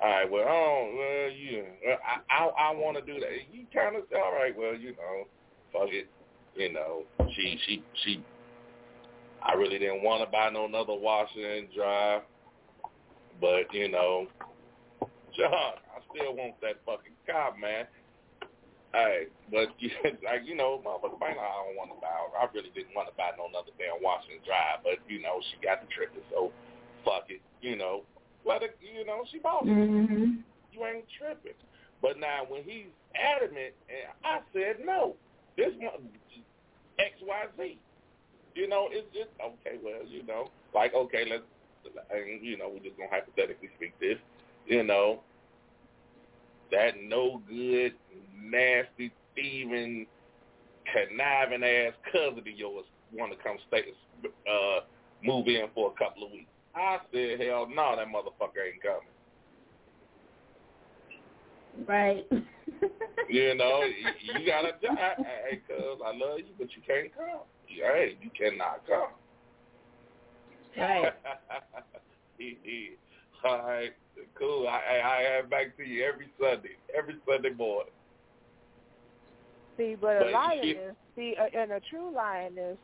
[0.02, 3.28] All right, well, oh, well, you, I, I, I want to do that.
[3.52, 5.26] You kind of, all right, well, you know,
[5.74, 6.08] fuck it,
[6.54, 7.02] you know,
[7.36, 8.24] she, she, she.
[9.42, 12.20] I really didn't want to buy no another washer and dry,
[13.40, 14.26] but you know,
[15.36, 17.86] John, I still want that fucking car, man.
[18.92, 19.68] Hey, but
[20.24, 22.10] like you know, motherfucker, man, I don't want to buy.
[22.10, 25.40] I really didn't want to buy no another damn washer and dry, but you know,
[25.50, 26.52] she got the trigger, so
[27.04, 28.02] fuck it, you know
[28.44, 29.70] let it, you know, she bought it.
[29.70, 30.40] Mm-hmm.
[30.72, 31.58] You ain't tripping.
[32.02, 35.16] But now when he's adamant, and I said no,
[35.56, 36.08] this one
[36.98, 37.78] X Y Z.
[38.60, 39.78] You know, it's just okay.
[39.82, 41.44] Well, you know, like okay, let's,
[42.10, 44.18] and you know, we're just gonna hypothetically speak this.
[44.66, 45.20] You know,
[46.70, 47.94] that no good,
[48.38, 50.06] nasty, thieving,
[50.92, 52.84] conniving ass cousin of yours
[53.14, 53.80] want to come stay,
[54.26, 54.80] uh,
[55.24, 56.50] move in for a couple of weeks.
[56.74, 59.08] I said, hell no, that motherfucker ain't coming.
[61.88, 62.26] Right.
[63.30, 63.84] you know,
[64.20, 65.14] you, you gotta die,
[65.48, 67.40] hey, cuz I love you, but you can't come.
[67.70, 69.12] Hey, you cannot come.
[70.76, 71.12] Right.
[73.44, 73.92] All right,
[74.38, 74.68] cool.
[74.68, 77.92] I I have back to you every Sunday, every Sunday morning.
[79.76, 82.76] See, but a But lioness, see, uh, and a true lioness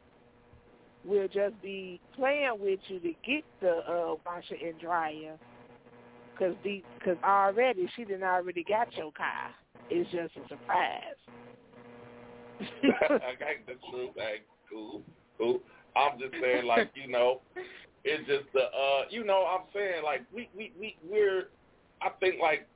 [1.07, 5.39] will just be playing with you to get the uh, washer and dryer.
[6.39, 9.55] Cause the, cause already she didn't already got your car.
[9.91, 11.01] It's just a surprise.
[12.85, 14.11] okay, that's true.
[14.17, 14.41] Hey,
[14.71, 15.03] cool,
[15.39, 15.61] cool.
[15.97, 17.41] I'm just saying, like you know,
[18.05, 21.49] it's just the, uh, you know, I'm saying like we we we we're,
[22.03, 22.67] I think like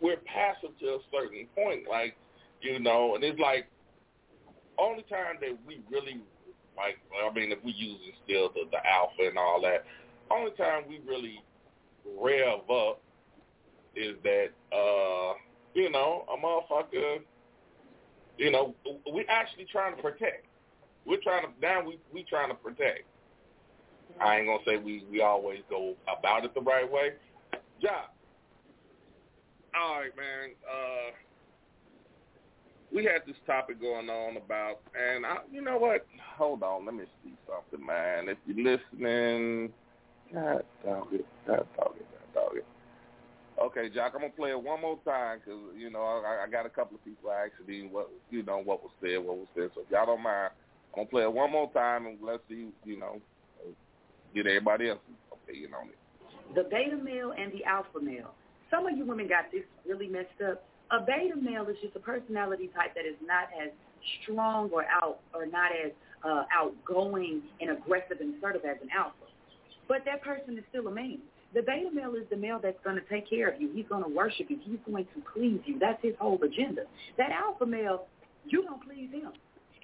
[0.00, 2.16] we're passive to a certain point, like
[2.60, 3.66] you know, and it's like
[4.78, 6.20] only time that we really
[6.76, 9.84] like, I mean, if we using still the, the alpha and all that,
[10.30, 11.40] only time we really
[12.18, 13.00] rev up
[13.94, 15.34] is that, uh,
[15.74, 17.18] you know, a motherfucker,
[18.38, 18.74] you know,
[19.12, 20.46] we actually trying to protect.
[21.06, 23.04] We're trying to, now we, we trying to protect.
[24.20, 27.12] I ain't to say we, we always go about it the right way.
[27.82, 28.10] Job.
[29.74, 30.50] All right, man.
[30.70, 31.10] Uh,
[32.94, 36.06] we had this topic going on about, and I, you know what?
[36.36, 38.28] Hold on, let me see something, man.
[38.28, 39.72] If you're listening,
[40.32, 42.66] God dog it, God dog it, God dog it.
[43.60, 46.66] Okay, Jock, I'm gonna play it one more time because you know I, I got
[46.66, 49.70] a couple of people asking what you know what was said, what was said.
[49.74, 50.50] So if y'all don't mind,
[50.96, 53.20] I'm gonna play it one more time and let's see, you know,
[54.34, 55.00] get everybody else
[55.32, 55.98] opinion on it.
[56.54, 58.32] The beta male and the alpha male.
[58.70, 60.64] Some of you women got this really messed up.
[60.92, 63.70] A beta male is just a personality type that is not as
[64.22, 65.90] strong or out or not as
[66.24, 69.16] uh, outgoing and aggressive and assertive as an alpha.
[69.88, 71.18] But that person is still a man.
[71.54, 73.70] The beta male is the male that's going to take care of you.
[73.72, 74.58] He's going to worship you.
[74.62, 75.78] He's going to please you.
[75.78, 76.82] That's his whole agenda.
[77.16, 78.06] That alpha male,
[78.46, 79.32] you don't please him.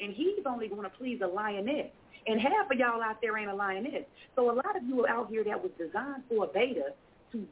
[0.03, 1.87] And he's only going to please a lioness.
[2.27, 4.05] And half of y'all out there ain't a lioness.
[4.37, 6.93] So a lot of you out here that was designed for a beta
[7.33, 7.47] to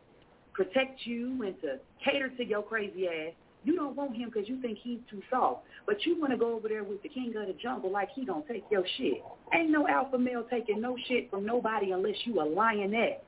[0.53, 3.33] protect you and to cater to your crazy ass.
[3.65, 5.63] You don't want him because you think he's too soft.
[5.87, 8.25] But you want to go over there with the king of the jungle like he
[8.25, 9.23] going to take your shit.
[9.55, 13.21] Ain't no alpha male taking no shit from nobody unless you a lioness.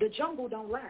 [0.00, 0.80] The jungle don't lie.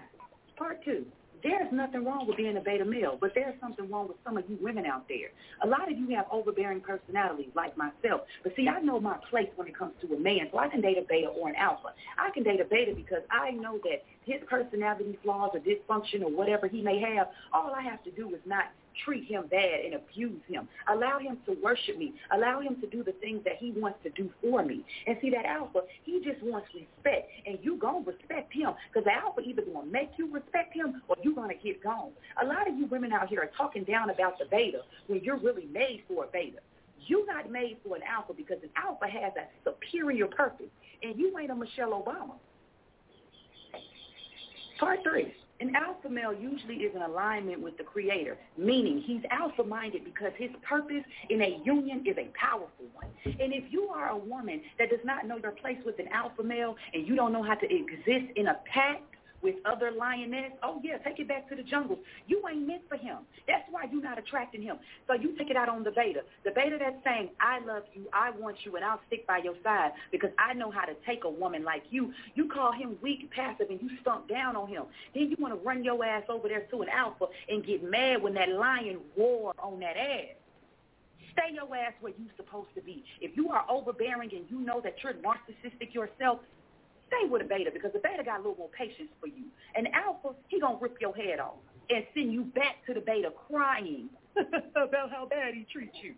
[0.56, 1.04] Part two.
[1.42, 4.44] There's nothing wrong with being a beta male, but there's something wrong with some of
[4.48, 5.28] you women out there.
[5.62, 8.22] A lot of you have overbearing personalities like myself.
[8.42, 10.80] But see, I know my place when it comes to a man, so I can
[10.80, 11.94] date a beta or an alpha.
[12.18, 16.30] I can date a beta because I know that his personality flaws or dysfunction or
[16.30, 18.64] whatever he may have, all I have to do is not
[19.04, 20.68] treat him bad and abuse him.
[20.88, 22.14] Allow him to worship me.
[22.32, 24.84] Allow him to do the things that he wants to do for me.
[25.06, 27.30] And see, that alpha, he just wants respect.
[27.46, 30.74] And you going to respect him because the alpha either going to make you respect
[30.74, 32.10] him or you going to get gone.
[32.42, 35.38] A lot of you women out here are talking down about the beta when you're
[35.38, 36.58] really made for a beta.
[37.06, 40.66] You're not made for an alpha because an alpha has a superior purpose.
[41.02, 42.34] And you ain't a Michelle Obama.
[44.78, 45.34] Part three.
[45.60, 50.50] An alpha male usually is in alignment with the creator, meaning he's alpha-minded because his
[50.66, 53.08] purpose in a union is a powerful one.
[53.24, 56.42] And if you are a woman that does not know your place with an alpha
[56.42, 59.02] male and you don't know how to exist in a pack
[59.42, 61.98] with other lioness, oh yeah, take it back to the jungle.
[62.26, 63.18] You ain't meant for him.
[63.46, 64.78] That's why you're not attracting him.
[65.06, 66.20] So you take it out on the beta.
[66.44, 69.54] The beta that's saying, I love you, I want you, and I'll stick by your
[69.62, 72.12] side because I know how to take a woman like you.
[72.34, 74.84] You call him weak, passive, and you stomp down on him.
[75.14, 78.22] Then you want to run your ass over there to an alpha and get mad
[78.22, 80.36] when that lion roar on that ass.
[81.32, 83.04] Stay your ass where you're supposed to be.
[83.20, 86.40] If you are overbearing and you know that you're narcissistic yourself,
[87.10, 89.44] stay with a beta because the beta got a little more patience for you.
[89.74, 91.58] And alpha, he gonna rip your head off
[91.90, 96.14] and send you back to the beta crying about how bad he treats you.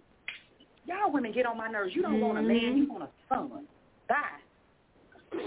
[0.86, 1.94] Y'all women get on my nerves.
[1.94, 2.22] You don't mm-hmm.
[2.22, 3.66] want a man, you want a son.
[4.08, 4.40] Bye.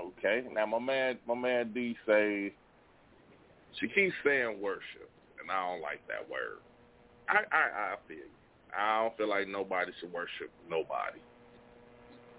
[0.00, 0.44] okay.
[0.52, 2.54] Now my man my man D say
[3.78, 5.10] she keeps saying worship
[5.40, 6.58] and I don't like that word.
[7.28, 8.24] I, I, I feel you.
[8.76, 11.18] I don't feel like nobody should worship nobody.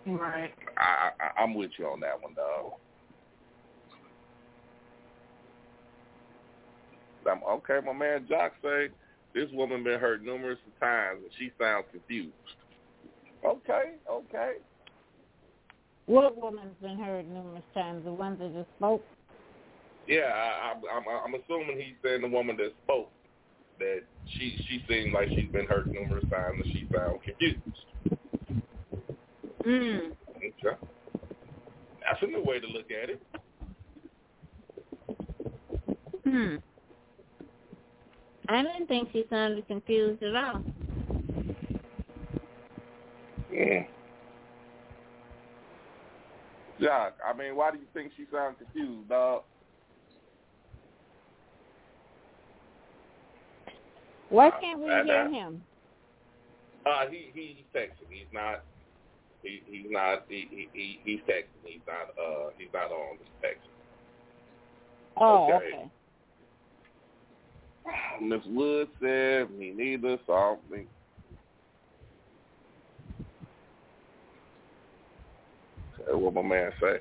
[0.06, 0.54] Right.
[0.78, 2.78] I, I I'm with you on that one, though.
[7.30, 8.90] I'm, okay, my man Jock say
[9.34, 12.34] this woman been hurt numerous times and she sounds confused.
[13.46, 14.54] Okay, okay.
[16.06, 18.04] What woman's been hurt numerous times?
[18.04, 19.06] The ones that just spoke.
[20.06, 23.12] Yeah, I, I, I'm, I'm assuming he's saying the woman that spoke
[23.80, 24.02] that
[24.38, 27.80] she she seems like she's been hurt numerous times and she sounds confused.
[29.66, 30.12] Mm.
[30.38, 30.78] Okay.
[32.04, 33.22] That's a new way to look at it.
[36.26, 36.56] Hmm.
[38.50, 40.64] I didn't think she sounded confused at all.
[43.52, 43.84] Yeah.
[46.82, 49.44] Jock, I mean, why do you think she sounds confused, dog?
[54.30, 55.64] Why can't we uh, hear him?
[56.86, 58.10] Uh, he he he's texting.
[58.10, 58.64] He's not.
[59.44, 60.24] He he's not.
[60.30, 61.64] He he he's texting.
[61.66, 62.10] He's not.
[62.18, 63.68] Uh, he's not on the text.
[65.18, 65.90] Oh, okay.
[67.88, 68.22] okay.
[68.26, 70.18] Miss Wood said me neither.
[70.26, 70.88] So I don't think.
[76.08, 76.98] What my man say?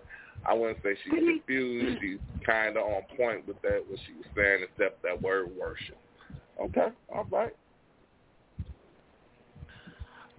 [0.47, 1.99] I wouldn't say she's confused.
[2.01, 5.99] She's kind of on point with that what she was saying, except that word worship.
[6.61, 7.55] Okay, all right.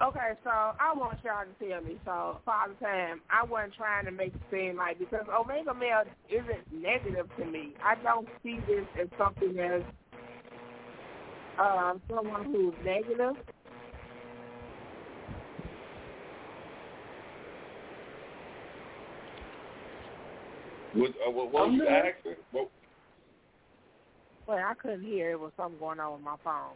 [0.03, 1.97] Okay, so I want y'all to tell me.
[2.03, 6.81] So, Father Time, I wasn't trying to make it seem like because Omega Male isn't
[6.81, 7.71] negative to me.
[7.81, 9.81] I don't see this as something as
[11.57, 13.35] um, someone who's negative.
[20.93, 22.43] What, uh, what, what was you asking?
[22.51, 22.69] What,
[24.49, 25.31] Wait, I couldn't hear.
[25.31, 26.75] It was something going on with my phone.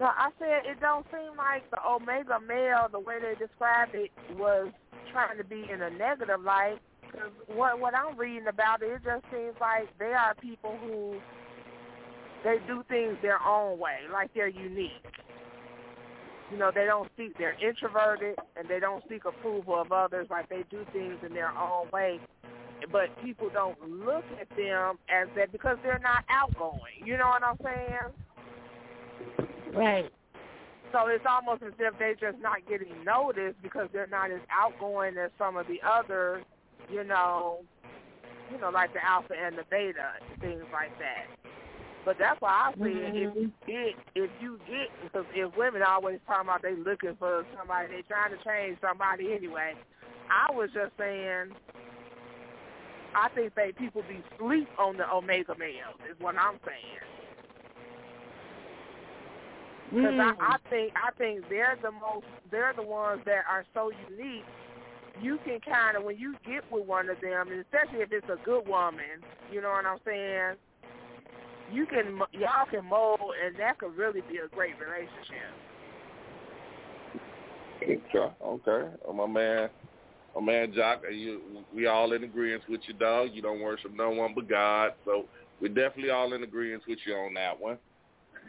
[0.00, 4.10] So I said it don't seem like the Omega male, the way they described it,
[4.34, 4.72] was
[5.12, 6.78] trying to be in a negative light.
[7.12, 11.20] Cause what what I'm reading about it, it just seems like they are people who
[12.44, 15.04] they do things their own way, like they're unique.
[16.50, 17.36] You know, they don't seek.
[17.36, 20.28] They're introverted and they don't seek approval of others.
[20.30, 22.20] Like they do things in their own way
[22.90, 27.04] but people don't look at them as that because they're not outgoing.
[27.04, 28.12] You know what I'm saying?
[29.74, 30.10] Right.
[30.92, 35.16] So it's almost as if they're just not getting noticed because they're not as outgoing
[35.18, 36.44] as some of the others,
[36.90, 37.60] you know,
[38.50, 41.26] you know, like the alpha and the beta and things like that.
[42.04, 43.16] But that's why I say mm-hmm.
[43.16, 47.44] if you get if you get because if women always talking about they looking for
[47.56, 49.74] somebody, they trying to change somebody anyway.
[50.30, 51.54] I was just saying
[53.14, 57.19] I think they people be sleep on the Omega males is what I'm saying.
[59.90, 60.34] Because mm.
[60.40, 64.44] I, I think I think they're the most they're the ones that are so unique.
[65.20, 68.28] You can kind of when you get with one of them, and especially if it's
[68.28, 69.20] a good woman,
[69.52, 70.56] you know what I'm saying.
[71.72, 75.50] You can y'all can mold, and that could really be a great relationship.
[77.82, 78.94] Okay, okay.
[79.06, 79.70] Oh, my man,
[80.34, 81.40] Oh man, Jock, you,
[81.74, 83.30] we all in agreement with you, dog.
[83.32, 85.24] You don't worship no one but God, so
[85.60, 87.78] we're definitely all in agreement with you on that one.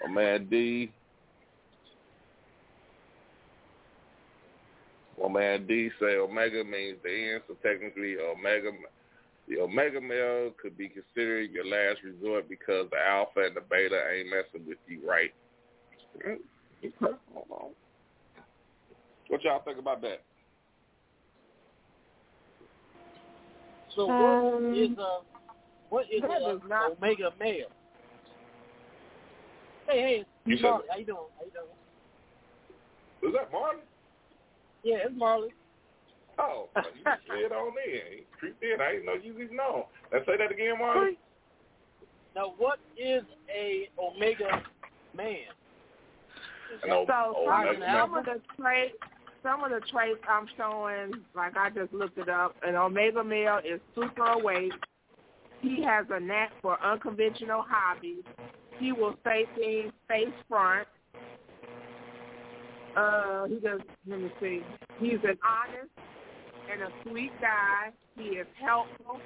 [0.04, 0.92] Oh man, D.
[5.22, 8.72] Well, man, D say Omega means the end, so technically Omega,
[9.48, 14.02] the Omega male could be considered your last resort because the Alpha and the Beta
[14.12, 15.32] ain't messing with you, right?
[16.18, 16.42] Okay,
[17.00, 17.70] hold on.
[19.28, 20.24] What y'all think about that?
[23.96, 25.20] So um, what is a
[25.90, 26.94] what is a not...
[26.94, 27.68] omega male?
[29.88, 31.18] Hey, hey, you Marley, how you doing?
[31.38, 33.30] How you doing?
[33.30, 33.82] Is that Marley?
[34.84, 35.50] Yeah, it's Marley.
[36.40, 38.24] Oh, well, you slid on in.
[38.40, 38.82] Creeped in.
[38.82, 39.88] I didn't know you even know.
[40.12, 41.18] Let's say that again, Marley.
[42.36, 44.64] Now, what is a Omega
[45.16, 45.36] man?
[46.88, 48.96] No, So some, Omega some of the traits,
[49.44, 52.56] some of the traits I'm showing, like I just looked it up.
[52.64, 54.74] An omega male is super awake.
[55.62, 58.24] He has a knack for unconventional hobbies.
[58.80, 60.88] He will say things face front.
[62.96, 63.80] Uh, he does.
[64.08, 64.62] Let me see.
[65.00, 65.92] He's an honest
[66.72, 67.92] and a sweet guy.
[68.18, 69.20] He is helpful.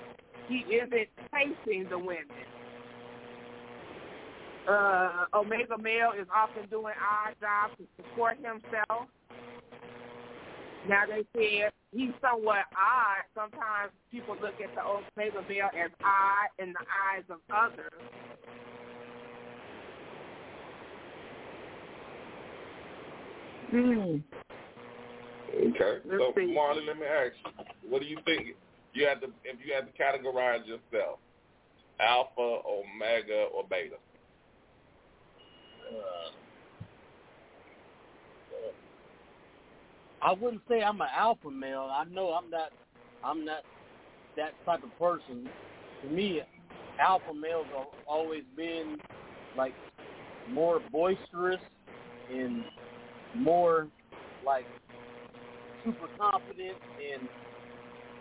[0.47, 2.25] He isn't facing the women.
[4.67, 9.07] Uh, Omega male is often doing odd jobs to support himself.
[10.87, 13.25] Now they said he's somewhat odd.
[13.33, 18.01] Sometimes people look at the Omega male as odd in the eyes of others.
[23.75, 24.21] Okay.
[26.05, 26.53] Let's so, see.
[26.53, 27.51] Marley, let me ask you,
[27.89, 28.55] what do you think?
[28.93, 31.19] You had to, if you had to categorize yourself,
[31.99, 33.95] alpha, omega, or beta.
[35.91, 36.31] Uh,
[40.21, 41.89] I wouldn't say I'm an alpha male.
[41.91, 42.71] I know I'm not.
[43.23, 43.63] I'm not
[44.37, 45.49] that type of person.
[46.03, 46.41] To me,
[46.99, 48.99] alpha males have always been
[49.57, 49.73] like
[50.51, 51.59] more boisterous
[52.33, 52.63] and
[53.35, 53.87] more
[54.45, 54.65] like
[55.83, 56.77] super confident
[57.13, 57.27] and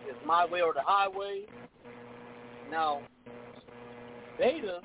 [0.07, 1.45] it's my way or the highway.
[2.69, 3.01] Now,
[4.37, 4.81] beta,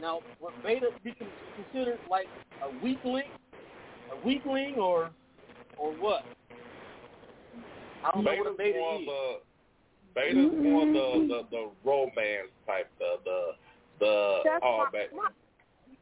[0.00, 1.14] now would beta be
[1.56, 2.26] considered like
[2.62, 3.24] a weakling,
[4.12, 5.10] a weakling, or
[5.76, 6.24] or what?
[8.04, 9.06] I don't know what a beta more is.
[9.06, 9.34] The,
[10.14, 11.28] beta's more the, mm-hmm.
[11.28, 13.50] the the romance type, the the
[14.00, 15.14] the That's all my- that.
[15.14, 15.28] my-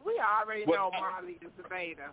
[0.04, 2.10] We already What- know Marley is a beta.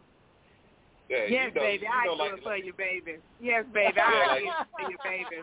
[1.10, 3.16] Yeah, yes, you know, baby, you I know, do like, it for you, baby.
[3.42, 5.38] Yes, baby, Yeah, I like- do it for you, baby.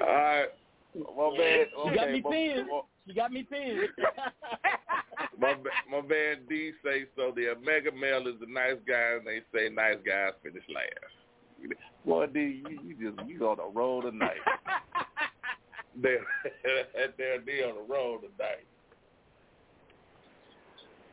[0.00, 0.46] All right.
[0.94, 2.66] My man, You got okay, me pinned.
[3.06, 3.88] You got me pinned.
[5.38, 5.54] My
[5.90, 7.32] my man D say so.
[7.34, 11.74] The Omega male is the nice guy, and they say nice guys finish last.
[12.04, 14.40] Boy, D, you, you just you on the road tonight.
[16.02, 16.26] they're
[17.16, 18.66] they're they on the road tonight.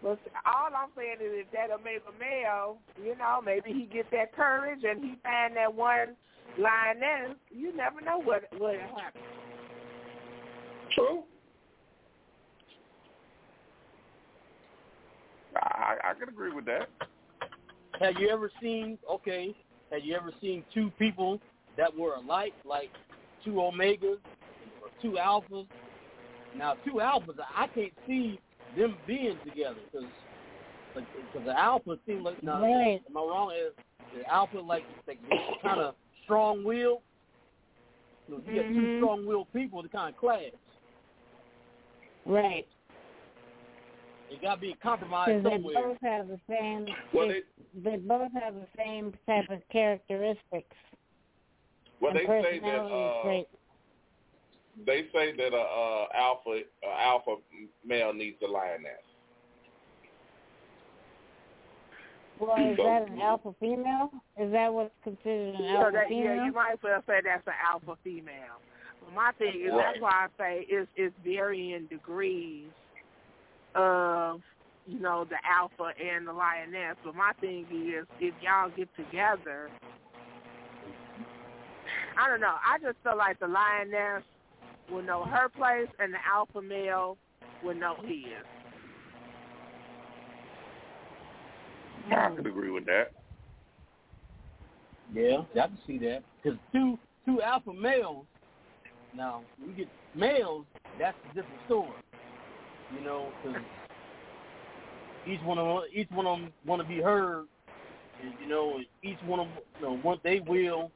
[0.01, 4.35] But all I'm saying is if that Omega male, you know, maybe he get that
[4.35, 6.15] courage and he find that one
[6.57, 9.21] lioness, you never know what what happen.
[10.93, 11.23] True.
[15.55, 16.89] I I can agree with that.
[17.99, 18.99] Have you ever seen?
[19.09, 19.55] Okay,
[19.91, 21.39] have you ever seen two people
[21.75, 22.91] that were alike, like
[23.43, 24.19] two omegas
[24.81, 25.67] or two alphas?
[26.55, 28.39] Now, two alphas, I can't see
[28.75, 30.07] them being together because
[30.95, 33.01] because the alpha seems like no, Right.
[33.07, 33.51] am I wrong?
[33.51, 33.73] Is
[34.15, 35.19] the alpha like like
[35.61, 37.01] kind of strong willed?
[38.27, 38.97] You, know, you got two Mhm.
[38.97, 40.51] strong willed people to kind of clash.
[42.25, 42.67] Right.
[44.29, 46.95] It got to be compromised compromise Because they both have the same.
[47.13, 50.75] Well, they, they both have the same type of characteristics
[52.01, 53.56] Well, they say that personality uh, traits.
[54.85, 57.35] They say that a uh, alpha uh, alpha
[57.85, 58.91] male needs a lioness.
[62.39, 64.11] Well, is that an alpha female?
[64.39, 66.35] Is that what's considered an So alpha that, female?
[66.35, 68.61] yeah, you might as well say that's an alpha female.
[69.01, 72.69] But my thing is that's why I say it's it's varying degrees
[73.73, 74.41] of
[74.85, 76.97] you know the alpha and the lioness.
[77.03, 79.69] But my thing is if y'all get together,
[82.19, 82.55] I don't know.
[82.65, 84.23] I just feel like the lioness
[84.91, 87.17] will know her place and the alpha male
[87.63, 88.45] will know his.
[92.11, 93.11] I could agree with that.
[95.13, 96.23] Yeah, I can see that.
[96.41, 98.25] Because two two alpha males,
[99.15, 100.65] now we get males,
[100.99, 101.89] that's a different story.
[102.97, 103.61] You know, because
[105.27, 107.47] each one of 'em- each one of them want to be heard.
[108.21, 110.91] And, you know, each one of them, you know, what they will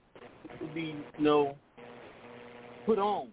[0.60, 1.56] to be, you know,
[2.86, 3.30] put on.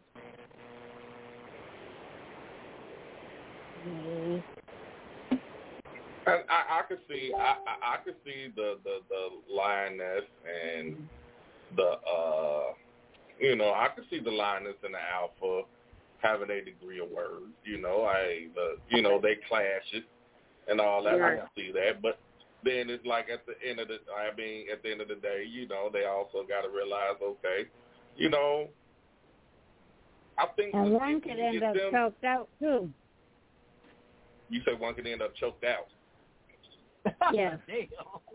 [6.27, 11.09] I, I, I could see I, I, I could see the, the, the lioness and
[11.77, 12.73] the uh
[13.41, 15.63] you know, I could see the lioness and the alpha
[16.21, 20.05] having a degree of words, you know, I the you know, they clash it
[20.69, 21.15] and all that.
[21.15, 21.39] I Right.
[21.39, 22.03] can see that.
[22.03, 22.19] But
[22.65, 25.15] then it's like at the end of the I mean, at the end of the
[25.15, 27.69] day, you know, they also gotta realize, okay,
[28.17, 28.69] you know
[30.37, 32.91] I think and one could end up them- choked out too.
[34.49, 35.87] You said one could end up choked out.
[37.33, 37.57] Yeah.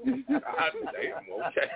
[0.06, 0.26] Damn.
[0.30, 1.70] God damn, okay.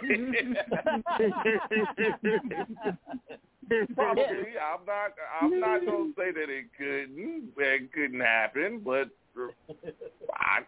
[3.95, 4.23] Probably,
[4.57, 5.11] I'm not.
[5.41, 7.51] I'm not gonna say that it couldn't.
[7.57, 9.09] It couldn't happen, but
[10.33, 10.61] I.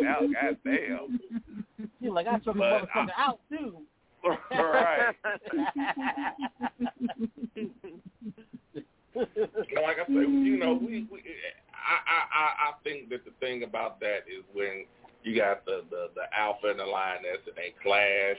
[0.00, 1.20] now, oh, goddamn.
[2.00, 3.82] You're like, I took a But motherfucker out too.
[4.50, 5.14] right.
[9.82, 11.22] like I say, you know, we, we
[11.72, 14.84] I, I, I think that the thing about that is when
[15.22, 18.38] you got the, the, the alpha and the lioness and they clash,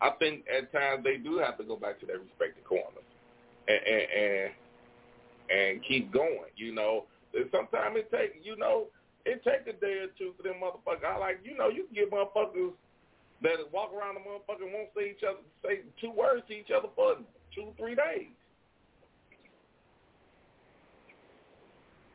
[0.00, 3.06] I think at times they do have to go back to their respective corners
[3.68, 4.50] and and and,
[5.50, 7.04] and keep going, you know.
[7.34, 8.86] And sometimes it take you know,
[9.24, 11.06] it take a day or two for them motherfuckers.
[11.06, 12.72] I like, you know, you can get motherfuckers
[13.42, 16.70] that walk around the motherfucker and won't say each other say two words to each
[16.74, 17.16] other for
[17.54, 18.34] two, three days.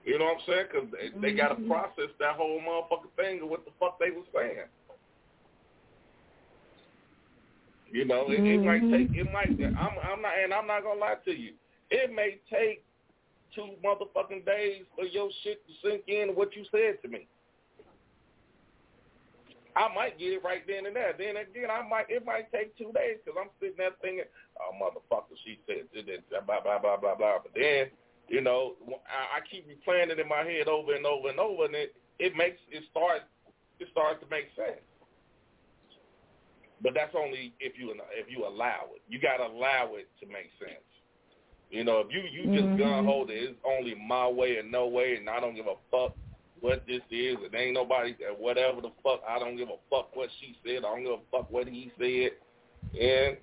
[0.08, 0.66] You know what I'm saying?
[0.72, 1.68] Because they, they got to mm-hmm.
[1.68, 4.64] process that whole motherfucking thing of what the fuck they was saying.
[7.92, 9.12] You know, it, it might mm-hmm.
[9.12, 9.20] take.
[9.20, 9.52] It might.
[9.52, 10.00] I'm.
[10.00, 10.32] I'm not.
[10.42, 11.52] And I'm not gonna lie to you.
[11.92, 12.88] It may take
[13.54, 17.28] two motherfucking days for your shit to sink in what you said to me.
[19.76, 21.16] I might get it right then and there.
[21.18, 22.08] Then again, I might.
[22.08, 24.24] It might take two days because I'm sitting there thinking,
[24.56, 27.92] "Oh, motherfucker, she said this, blah blah blah blah blah." But then,
[28.30, 31.66] you know, I, I keep replaying it in my head over and over and over,
[31.66, 33.26] and it it makes it starts
[33.80, 34.82] it starts to make sense.
[36.82, 39.02] But that's only if you if you allow it.
[39.10, 40.84] You got to allow it to make sense.
[41.70, 42.78] You know, if you you just Mm-hmm.
[42.78, 45.76] gun hold it, it's only my way and no way, and I don't give a
[45.92, 46.16] fuck
[46.62, 47.38] what this is.
[47.42, 49.22] It ain't nobody whatever the fuck.
[49.28, 50.80] I don't give a fuck what she said.
[50.80, 52.32] I don't give a fuck what he said,
[53.00, 53.38] and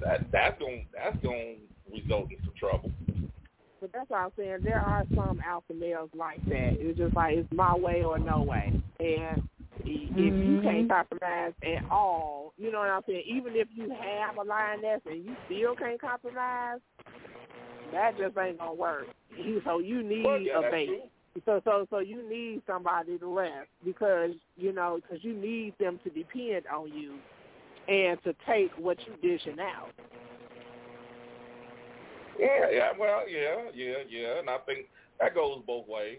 [0.00, 1.54] that that's gonna that's gonna
[1.92, 2.90] result in some trouble.
[3.84, 4.60] But that's what I'm saying.
[4.64, 6.70] There are some alpha males like that.
[6.80, 8.72] It's just like it's my way or no way.
[8.98, 10.62] And i- if you mm-hmm.
[10.62, 13.24] can't compromise at all, you know what I'm saying.
[13.26, 16.80] Even if you have a lioness and you still can't compromise,
[17.92, 19.06] that just ain't gonna work.
[19.66, 20.86] So you need Well, yeah, a that's bait.
[20.86, 21.42] true.
[21.44, 26.00] So so so you need somebody to rest because you know because you need them
[26.04, 27.18] to depend on you
[27.86, 29.90] and to take what you dishing out.
[32.38, 34.86] Yeah, yeah, well, yeah, yeah, yeah, and I think
[35.20, 36.18] that goes both ways.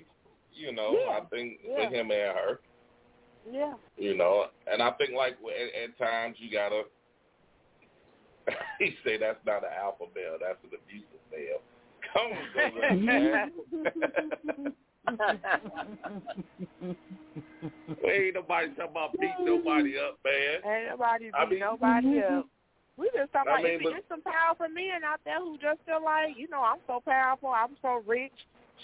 [0.54, 1.76] You know, Yeah, I think yeah.
[1.80, 2.60] with him and her,
[3.52, 3.74] Yeah.
[3.98, 6.84] you know, and I think like at, at times you gotta.
[8.80, 11.62] he say that's not an alpha male, that's an abusive male.
[12.14, 12.32] Come
[12.88, 14.66] on.
[18.08, 20.62] Ain't nobody talking about beating nobody up, man.
[20.74, 22.48] Ain't nobody I beat mean- nobody up.
[22.98, 25.58] We just talking I about mean, if but- there's some powerful men out there who
[25.58, 28.34] just feel like, you know, I'm so powerful, I'm so rich.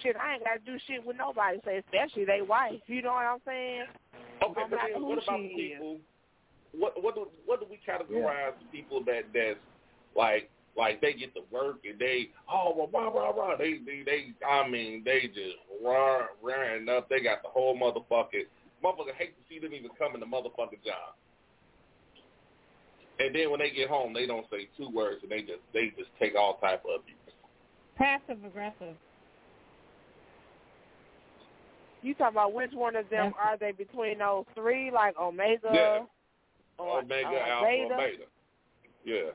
[0.03, 1.59] Shit, I ain't got to do shit with nobody.
[1.65, 2.79] Say, especially they wife.
[2.87, 3.83] You know what I'm saying?
[4.41, 5.77] Okay, No but then who what about she is.
[5.77, 5.97] people?
[6.73, 9.59] What what do what do we categorize the people that that's
[10.15, 14.03] like like they get to work and they oh well rah rah rah they they
[14.05, 18.47] they I mean they just run running up they got the whole motherfucking
[18.81, 21.11] motherfucker hate to see them even come in the motherfucking job.
[23.19, 25.91] And then when they get home, they don't say two words, and they just they
[25.97, 27.17] just take all type of abuse.
[27.97, 28.95] Passive aggressive.
[32.01, 35.99] You talking about which one of them are they between those three, like Omega Yeah.
[36.79, 37.97] or Omega, Alpha, Beta?
[37.97, 38.23] Beta.
[39.05, 39.31] Yeah.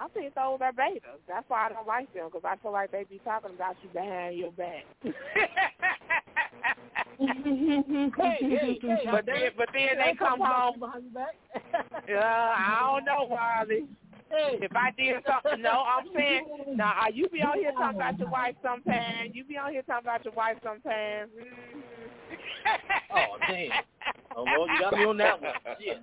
[0.00, 1.20] I think those are betas.
[1.28, 3.88] That's why I don't like them because I feel like they be talking about you
[3.90, 4.84] behind your back.
[7.18, 10.80] hey, hey, hey, but then, but then they come home.
[10.80, 11.36] behind your back.
[12.08, 13.86] Yeah, I don't know, Harley.
[14.30, 18.18] If I did something, no, I'm saying, nah, uh, you be on here talking about
[18.18, 19.30] your wife sometimes.
[19.32, 19.52] You mm-hmm.
[19.52, 21.30] be on here talking about your wife sometimes.
[23.14, 23.70] Oh damn!
[24.36, 25.52] Oh Lord, you got me on that one.
[25.80, 25.98] Shit.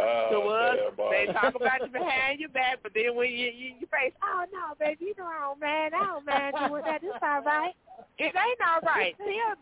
[0.00, 1.10] Oh, so what?
[1.10, 4.44] They talk about you behind your back, but then when you you, you face, oh
[4.52, 7.02] no, baby, you know I don't mind, I don't mind doing that.
[7.02, 7.74] It's all right.
[8.18, 9.16] It ain't all right.
[9.16, 9.56] Tell,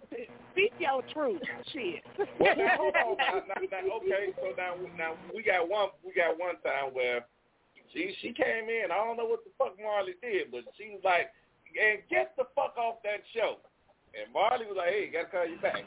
[0.53, 1.43] speak your truth.
[1.73, 2.03] Shit.
[2.41, 3.17] Well, now, hold on.
[3.19, 5.91] Now, now, now, okay, so now, now we got one.
[6.05, 7.25] We got one time where
[7.93, 8.91] she she came in.
[8.91, 11.31] I don't know what the fuck Marley did, but she was like,
[11.79, 13.59] "And get the fuck off that show."
[14.15, 15.85] And Marley was like, "Hey, you gotta call you back."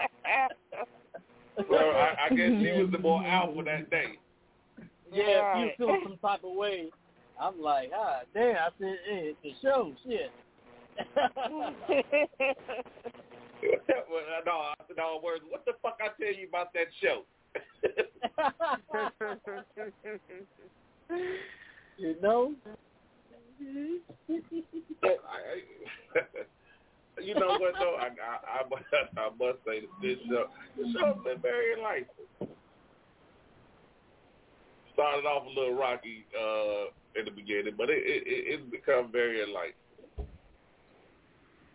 [1.68, 4.18] well, I, I guess she was the more alpha that day.
[5.12, 6.88] Yeah, if you feel some type of way,
[7.40, 8.56] I'm like, ah, damn.
[8.56, 9.92] I said, hey, it's a show.
[10.06, 10.30] Shit.
[14.10, 15.44] well, no, I said, no words.
[15.48, 17.24] What the fuck I tell you about that show?
[21.98, 22.54] you know?
[25.00, 25.62] But I,
[27.22, 27.96] you know what though?
[27.96, 28.84] I, I I must
[29.16, 32.08] I must say this show this show's been very enlightening.
[34.94, 39.10] Started off a little rocky uh in the beginning, but it it, it it's become
[39.12, 39.74] very enlightening.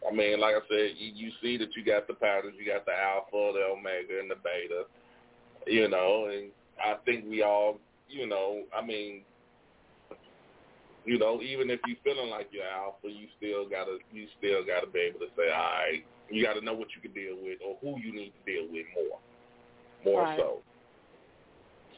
[0.08, 2.86] I mean, like I said, you, you see that you got the patterns, you got
[2.86, 4.84] the alpha, the omega, and the beta.
[5.66, 9.24] You know, and I think we all, you know, I mean,
[11.06, 14.88] you know, even if you feeling like you're alpha, you still gotta you still gotta
[14.88, 17.77] be able to say, all right, you gotta know what you can deal with or
[17.82, 19.19] who you need to deal with more,
[20.03, 20.40] more Right.
[20.40, 20.61] so.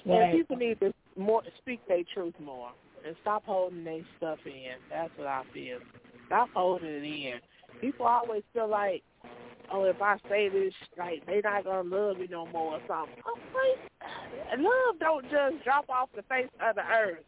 [0.06, 2.72] And people need to more speak their truth more
[3.06, 4.76] and stop holding their stuff in.
[4.90, 5.80] That's what I feel.
[6.28, 7.40] Stop holding it in.
[7.82, 9.04] People always feel like,
[9.72, 13.16] oh, if I say this, like they not gonna love me no more or something.
[13.26, 17.24] I'm like, love don't just drop off the face of the earth.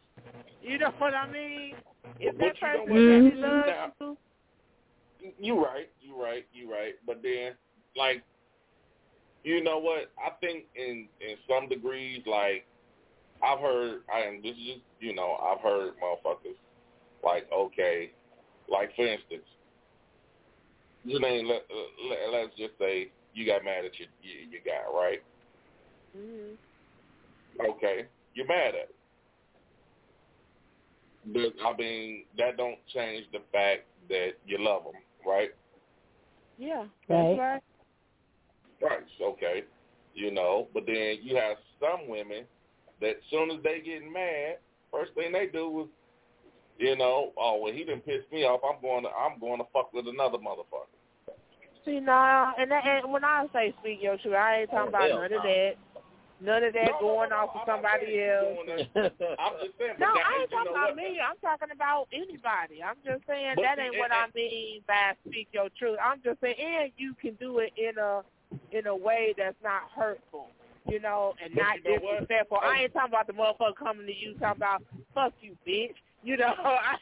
[0.62, 1.74] You know what I mean?
[2.18, 4.16] If that person really loves you,
[5.38, 6.94] You right, you right, you right.
[7.06, 7.52] But then,
[7.96, 8.22] like,
[9.44, 10.10] you know what?
[10.18, 12.66] I think in in some degrees, like,
[13.42, 16.56] I've heard, I am this is just, you know, I've heard motherfuckers
[17.24, 18.10] like, okay,
[18.68, 19.46] like for instance,
[21.04, 21.62] you name let,
[22.08, 25.22] let let's just say you got mad at your your, your guy, right?
[26.16, 27.70] mm-hmm.
[27.70, 28.99] Okay, you're mad at him.
[31.26, 35.50] But, I mean, that don't change the fact that you love him, right?
[36.58, 37.36] yeah, Right.
[37.36, 37.62] that's right.
[38.82, 39.04] Right.
[39.20, 39.64] Okay.
[40.14, 42.44] You know, but then you have some women
[43.00, 44.56] that soon as they get mad,
[44.92, 45.86] first thing they do is,
[46.78, 48.60] you know, oh well, he didn't piss me off.
[48.64, 50.88] I'm going to I'm going to fuck with another motherfucker.
[51.84, 54.88] See, nah, and, that, and when I say speak your truth, I ain't talking Oh,
[54.88, 55.42] about hell none of no.
[55.42, 55.72] that.
[56.42, 58.56] None of that No, no, going no, off I'm to somebody else.
[59.38, 59.94] I'm just saying.
[60.00, 60.96] No, I ain't talking about what?
[60.96, 61.20] me.
[61.20, 62.82] I'm talking about anybody.
[62.82, 65.98] I'm just saying But that ain't and- what I mean by speak your truth.
[66.02, 68.22] I'm just saying, and you can do it in a
[68.72, 70.48] in a way that's not hurtful,
[70.88, 72.12] you know, and not you know what?
[72.24, 72.58] disrespectful.
[72.62, 74.82] I ain't talking about the motherfucker coming to you talking about
[75.14, 75.94] fuck you, bitch.
[76.24, 76.96] You know, I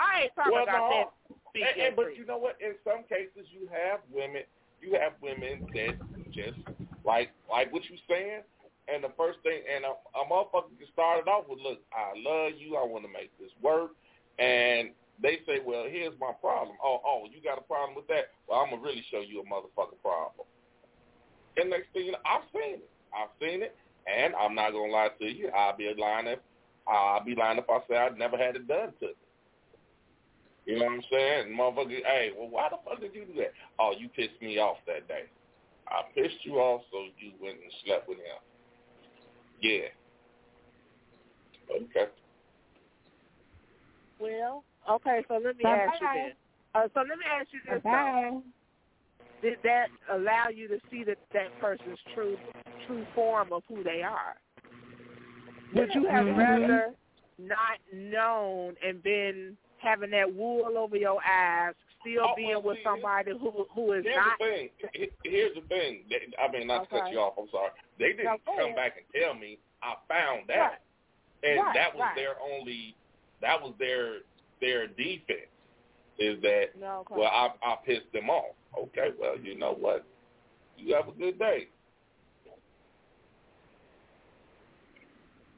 [0.00, 0.90] I ain't talking Well, about no.
[0.96, 1.36] that.
[1.50, 2.56] Speak And, and, but you know what?
[2.60, 4.42] In some cases, you have women.
[4.80, 5.96] You have women that
[6.32, 6.58] just
[7.04, 8.42] like like what you saying.
[8.88, 12.16] And the first thing, and a, a motherfucker can start it off with, "Look, I
[12.16, 12.76] love you.
[12.76, 13.92] I want to make this work."
[14.38, 14.90] And
[15.20, 16.76] they say, "Well, here's my problem.
[16.82, 18.32] Oh, oh, you got a problem with that?
[18.48, 20.46] Well, I'm gonna really show you a motherfucking problem."
[21.56, 22.90] And next thing you know, I've seen it.
[23.12, 25.50] I've seen it, and I'm not gonna lie to you.
[25.50, 26.38] I'll be lying if
[26.86, 29.14] I'll be lying if I say I never had it done to me.
[30.64, 31.56] You know what I'm saying?
[31.56, 33.52] Motherfucker, hey, well, why the fuck did you do that?
[33.78, 35.24] Oh, you pissed me off that day.
[35.88, 38.36] I pissed you off, so you went and slept with him.
[39.60, 39.88] Yeah.
[41.70, 42.10] Okay.
[44.20, 45.86] Well, okay, so let me Bye-bye.
[45.92, 46.34] ask you this.
[46.74, 47.82] Uh, so let me ask you this.
[47.82, 48.30] Bye.
[49.42, 52.36] Did that allow you to see that that person's true
[52.86, 54.36] true form of who they are?
[55.74, 56.36] Would you have Mhm.
[56.36, 56.94] rather
[57.38, 63.32] not known and been having that wool over your eyes, still Oh, being with somebody
[63.32, 64.38] who who is Here's not?
[64.38, 65.08] the thing.
[65.24, 66.04] Here's the thing.
[66.10, 67.34] They, I mean, not to cut you off.
[67.38, 67.70] I'm sorry.
[67.98, 68.76] They didn't No, come ahead.
[68.76, 69.58] back and tell me.
[69.82, 70.78] I found that, Right.
[71.44, 72.16] and Right, that was right.
[72.16, 72.96] their only.
[73.40, 74.18] That was their
[74.60, 75.50] their defense.
[76.18, 77.14] Is that No, okay.
[77.16, 78.54] well, I I pissed them off.
[78.76, 80.04] Okay, well, you know what?
[80.76, 81.68] You have a good day.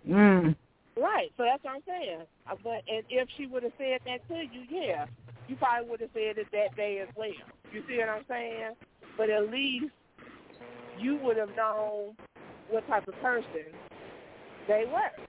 [0.06, 0.54] Mm.
[0.96, 1.30] Right.
[1.36, 2.20] So that's what I'm saying.
[2.50, 5.06] Uh, But and if she would have said that to you, yeah,
[5.50, 7.28] you probably would have said it that day as well.
[7.72, 8.74] You see what I'm saying?
[9.18, 9.92] But at least
[10.98, 12.14] you would have known
[12.70, 13.74] what type of person
[14.68, 15.24] they were.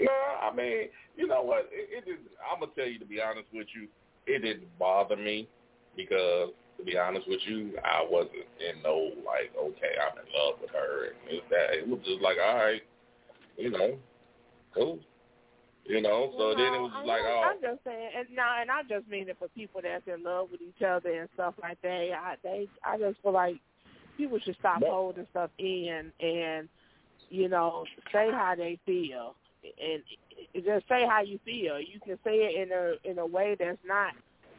[0.00, 0.10] No,
[0.42, 1.68] I mean, you know what?
[1.70, 2.18] It, it.
[2.50, 3.86] I'm gonna tell you to be honest with you,
[4.26, 5.48] it didn't bother me
[5.94, 10.54] because, to be honest with you, I wasn't in no like, okay, I'm in love
[10.60, 11.78] with her, and it's that.
[11.78, 12.82] It was just like, all right,
[13.56, 13.98] you know,
[14.74, 14.98] cool,
[15.84, 16.32] you know.
[16.36, 18.82] So then it was just I'm like, oh, I'm just saying, and now, and I
[18.82, 22.10] just mean it for people that's in love with each other and stuff like that.
[22.12, 23.56] I they, I just feel like
[24.16, 26.68] people should stop holding stuff in and,
[27.30, 30.02] you know, say how they feel and
[30.64, 31.80] just say how you feel.
[31.80, 34.12] You can say it in a in a way that's not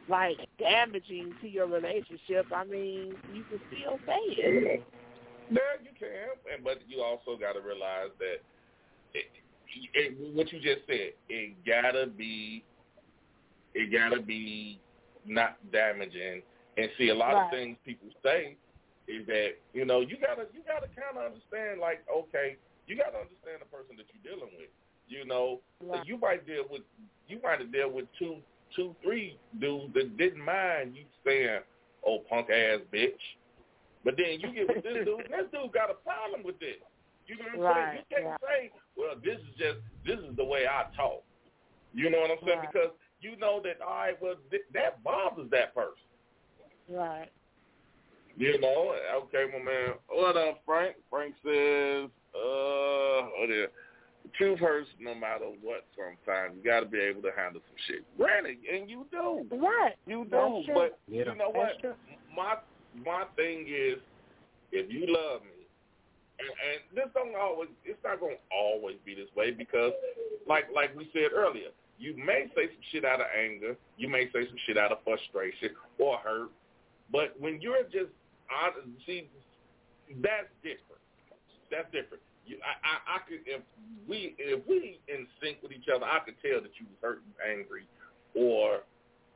[0.08, 2.46] like damaging to your relationship.
[2.54, 4.84] I mean, you can still say it.
[5.50, 8.40] Yeah, you can, and but you also got to realize that
[9.14, 9.26] it,
[9.94, 12.64] it, what you just said, it gotta be,
[13.74, 14.80] it gotta be
[15.26, 16.42] not damaging.
[16.76, 17.44] And see, a lot Right.
[17.44, 18.56] of things people say
[19.08, 23.18] is that you know you gotta you gotta kind of understand like okay, you gotta
[23.18, 24.70] understand the person that you're dealing with.
[25.08, 26.06] You know, Right.
[26.06, 26.82] you might deal with
[27.28, 28.36] you might have dealt with two,
[28.76, 31.60] two, three dudes that didn't mind you saying,
[32.06, 33.20] "Oh, punk ass bitch,"
[34.04, 36.78] but then you get with this dude, and this dude got a problem with this.
[37.26, 38.04] You know what I'm Right, saying?
[38.10, 38.48] You can't yeah.
[38.48, 41.22] say, "Well, this is just this is the way I talk."
[41.94, 42.58] You know what I'm saying?
[42.58, 42.72] Right.
[42.72, 42.90] Because
[43.20, 46.08] you know that all right, well, th- that bothers that person.
[46.88, 47.30] Right.
[48.36, 48.94] You know,
[49.24, 49.94] okay, my man.
[50.08, 50.96] What up, Frank?
[51.10, 53.68] Frank says, uh, oh there.
[54.24, 56.54] The truth hurts no matter what sometimes.
[56.56, 58.04] You got to be able to handle some shit.
[58.16, 59.44] Granted, and you do.
[59.56, 59.94] Right.
[60.06, 60.62] You do.
[60.72, 61.24] But Yeah.
[61.26, 61.72] you know what?
[62.34, 62.56] My
[63.04, 63.98] my thing is,
[64.70, 65.51] if you love me,
[66.48, 69.92] and, this don't always, it's not going to always be this way because,
[70.46, 73.76] like like we said earlier, you may say some shit out of anger.
[73.96, 76.50] You may say some shit out of frustration or hurt.
[77.10, 78.10] But when you're just
[78.48, 79.28] hon- see,
[80.20, 81.02] that's different.
[81.70, 82.22] That's different.
[82.44, 83.62] You, I, I, I could if
[84.08, 87.22] we if we in sync with each other, I could tell that you was hurt,
[87.22, 87.86] and angry,
[88.34, 88.80] or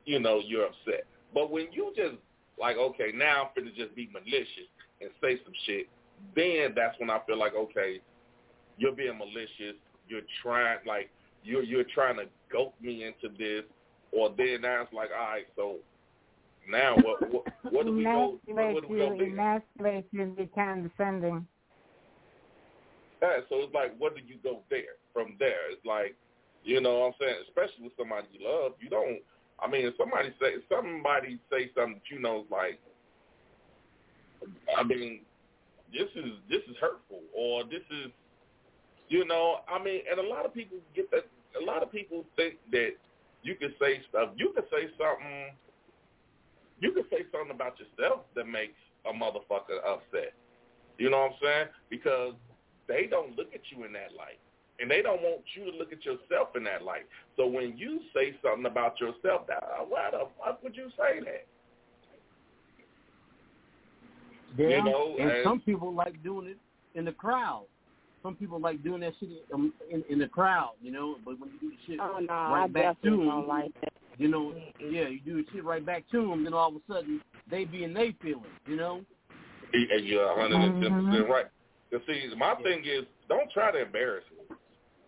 [0.05, 1.05] you know you're upset.
[1.33, 2.15] But when you just
[2.59, 4.69] like, okay, now I'm finna just be malicious
[5.01, 5.87] and say some shit,
[6.35, 7.99] then that's when I feel like, okay,
[8.77, 9.75] you're being malicious.
[10.07, 11.09] You're trying like
[11.43, 13.63] you're you're trying to goat me into this,
[14.11, 15.75] or then now it's like, all right, so
[16.69, 18.39] now what what, what do we go?
[18.45, 21.47] What, do we go emasculate you, be condescending.
[23.21, 24.95] Yeah, so it's like, what do you go there?
[25.11, 26.15] From there, it's like,
[26.63, 27.43] you know what I'm saying?
[27.47, 29.19] Especially with somebody you love, you don't.
[29.59, 32.79] I mean, if somebody say somebody say something that you know is like,
[34.77, 35.21] I mean,
[35.93, 38.11] this is this is hurtful, or this is,
[39.09, 41.25] you know, I mean, and a lot of people get that.
[41.59, 42.91] A lot of people think that
[43.41, 44.29] you can say stuff.
[44.35, 45.55] You can say something.
[46.79, 50.33] You can say something about yourself that makes a motherfucker upset.
[50.97, 51.67] You know what I'm saying?
[51.89, 52.33] Because
[52.87, 54.39] they don't look at you in that light.
[54.79, 57.07] And they don't want you to look at yourself in that light.
[57.35, 61.45] So when you say something about yourself, that, why the fuck would you say that?
[64.55, 66.57] Yeah, You know, and and- some people like doing it
[66.97, 67.65] in the crowd.
[68.23, 71.17] Some people like doing that shit um, in, in the crowd, you know.
[71.23, 73.93] But when you do the shit Oh no, right I back to them, like that.
[74.17, 76.79] you know, yeah, you do the shit right back to them, then all of a
[76.91, 79.01] sudden they be in they feelings, you know.
[79.73, 81.29] And you're 110% Mhm.
[81.29, 81.45] right.
[81.91, 84.55] You see, my thing is, don't try to embarrass me.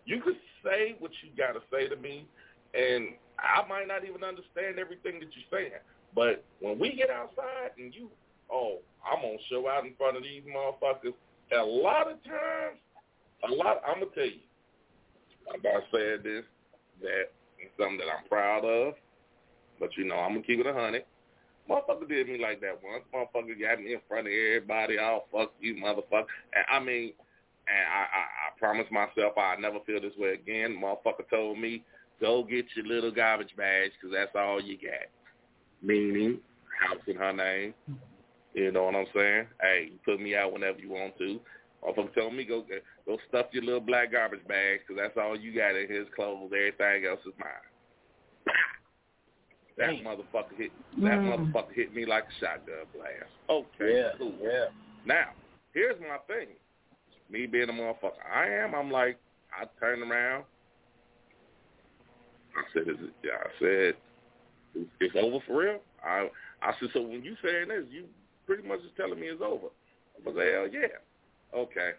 [0.06, 2.26] You could say what you got to say to me,
[2.74, 5.72] and I might not even understand everything that you're saying.
[6.14, 8.10] But when we get outside and you,
[8.52, 11.14] oh, I'm to show out in front of these motherfuckers,
[11.52, 12.78] a lot of times,
[13.48, 14.44] a lot, I'm to tell you,
[15.52, 16.44] I'm about saying this,
[17.02, 17.32] that
[17.62, 18.94] is something that I'm proud of,
[19.78, 21.04] but you know, I'm to keep it a 100.
[21.68, 23.04] Motherfucker did me like that once.
[23.14, 24.98] Motherfucker got me in front of everybody.
[24.98, 26.26] Oh, fuck you, motherfucker.
[26.52, 27.12] And, I mean,
[27.68, 30.80] and I, I, I promised myself I'd never feel this way again.
[30.82, 31.84] Motherfucker told me,
[32.20, 35.08] go get your little garbage bags because that's all you got.
[35.82, 36.38] Meaning,
[36.80, 37.74] house in her name.
[38.54, 39.46] You know what I'm saying?
[39.60, 41.40] Hey, you put me out whenever you want to.
[41.84, 42.64] Motherfucker told me, go
[43.06, 46.50] go stuff your little black garbage bags because that's all you got in his clothes.
[46.54, 48.54] Everything else is mine.
[49.78, 50.72] That motherfucker hit.
[50.98, 51.52] That Mm.
[51.52, 53.30] motherfucker hit me like a shotgun blast.
[53.48, 54.36] Okay, Yeah, cool.
[54.42, 54.66] yeah.
[55.06, 55.32] Now,
[55.72, 56.48] here's my thing.
[57.30, 58.74] Me being a motherfucker, I am.
[58.74, 59.16] I'm like,
[59.56, 60.44] I turn around.
[62.56, 63.96] I said, "Is it?" Yeah, I said,
[64.74, 68.06] "It's- "It's over for real." I I said, "So when you saying this, you
[68.50, 70.98] pretty much just telling me it's over." I was like, "Hell yeah."
[71.54, 71.92] Okay.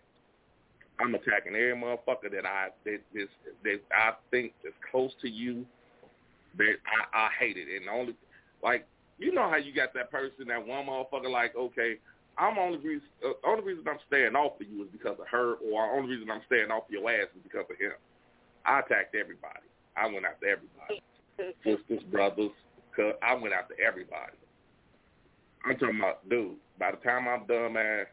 [0.99, 3.29] I'm attacking every motherfucker that I that this
[3.63, 5.65] that I think is close to you.
[6.57, 8.15] That I, I hate it, and only
[8.61, 8.85] like
[9.17, 11.97] you know how you got that person that one motherfucker like okay,
[12.37, 15.55] I'm only reason uh, only reason I'm staying off of you is because of her,
[15.55, 17.93] or only reason I'm staying off your ass is because of him.
[18.65, 19.65] I attacked everybody.
[19.97, 21.01] I went after everybody,
[21.63, 22.51] sisters, brothers.
[22.95, 24.35] Cause I went after everybody.
[25.65, 26.55] I'm talking about, dude.
[26.79, 28.05] By the time I'm done, man,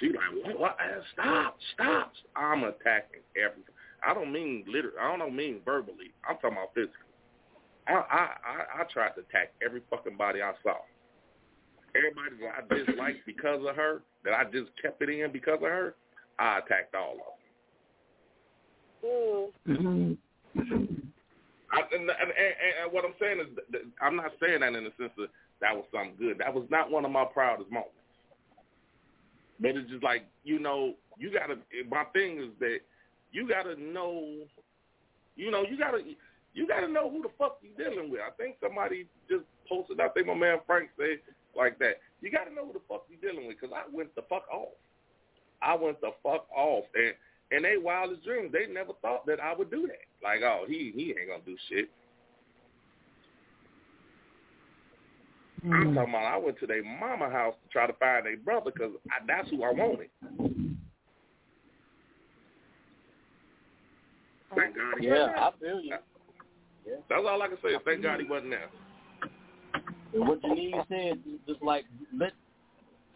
[0.00, 0.58] she like, what?
[0.58, 0.76] What?
[1.12, 1.56] Stop!
[1.74, 2.12] Stop!
[2.34, 3.74] I'm attacking everything.
[4.06, 4.96] I don't mean literally.
[5.00, 6.12] I don't mean verbally.
[6.28, 6.94] I'm talking about physically.
[7.86, 10.76] I I I, I tried to attack every fucking body I saw.
[11.94, 15.68] Everybody that I disliked because of her, that I just kept it in because of
[15.68, 15.94] her,
[16.38, 17.34] I attacked all of them.
[19.68, 20.12] Mm-hmm.
[21.72, 24.90] I, and, and, and, and what I'm saying is, I'm not saying that in the
[24.98, 25.28] sense that
[25.60, 26.38] that was something good.
[26.38, 27.92] That was not one of my proudest moments.
[29.60, 31.56] But it's just like you know, you gotta.
[31.88, 32.78] My thing is that
[33.32, 34.44] you gotta know,
[35.36, 36.00] you know, you gotta,
[36.54, 38.20] you gotta know who the fuck you dealing with.
[38.20, 40.00] I think somebody just posted.
[40.00, 41.18] I think my man Frank said
[41.56, 42.00] like that.
[42.20, 44.74] You gotta know who the fuck you dealing with because I went the fuck off.
[45.62, 47.14] I went the fuck off, and
[47.50, 50.06] in their wildest dreams, they never thought that I would do that.
[50.22, 51.88] Like, oh, he he ain't gonna do shit.
[55.64, 55.94] I'm mm.
[55.94, 58.92] talking about I went to their mama house to try to find their brother because
[59.26, 60.08] that's who I wanted.
[64.54, 65.96] Thank God he Yeah, I feel you.
[66.86, 66.96] Yeah.
[67.08, 67.70] That's all I can say.
[67.70, 68.68] is Thank God he wasn't there.
[70.12, 71.86] And what Janine said, just like
[72.16, 72.32] let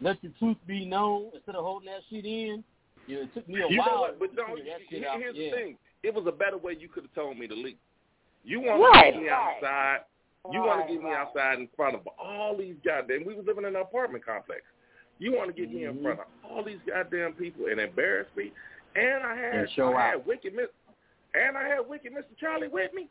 [0.01, 2.63] let the truth be known instead of holding that shit in.
[3.07, 3.99] You know, it took me a You know while.
[4.01, 4.19] what?
[4.19, 4.55] But to don't.
[4.57, 5.19] figure Here's out.
[5.33, 5.51] the yeah.
[5.51, 5.77] thing.
[6.03, 7.77] It was a better way you could have told me to leave.
[8.43, 9.99] You want Right, to get me outside.
[10.51, 13.25] You want to get me outside in front of all these goddamn.
[13.25, 14.61] We was living in an apartment complex.
[15.19, 16.01] You want to get me in Mhm.
[16.03, 18.53] front of all these goddamn people and embarrass me.
[18.95, 20.25] And I had, And show I had out.
[20.25, 20.69] wicked Miss,
[21.33, 22.35] and I had wicked Mr.
[22.39, 23.09] Charlie with me.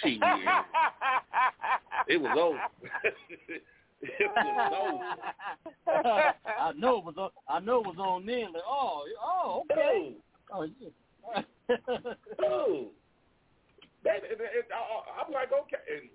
[0.00, 0.18] Shit,
[2.08, 2.60] it was over.
[4.02, 5.04] it was over.
[6.58, 7.30] I know it was on.
[7.48, 8.52] I know it was on then.
[8.52, 10.16] Like, oh, oh, okay.
[10.52, 10.90] Oh, yeah.
[12.38, 12.88] Dude,
[14.04, 15.82] that, it, it, I, I'm like, okay.
[15.88, 16.10] And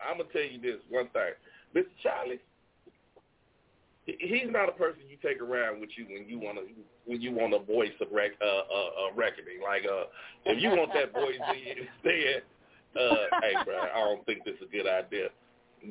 [0.00, 1.34] I'm gonna tell you this one thing,
[1.74, 1.90] Mr.
[2.02, 2.40] Charlie.
[4.04, 6.64] He's not a person you take around with you when you want to
[7.06, 9.62] when you want a voice of rec, uh, uh, uh, reckoning.
[9.62, 10.10] Like, uh,
[10.44, 12.42] if you want that voice instead,
[12.98, 15.28] uh, hey, bro, I don't think this is a good idea.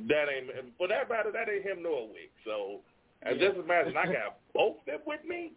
[0.07, 1.31] That ain't for that matter.
[1.31, 2.31] That ain't him nor Wick.
[2.45, 2.81] So,
[3.23, 3.48] and Yeah.
[3.48, 5.53] just imagine I got both of them with me.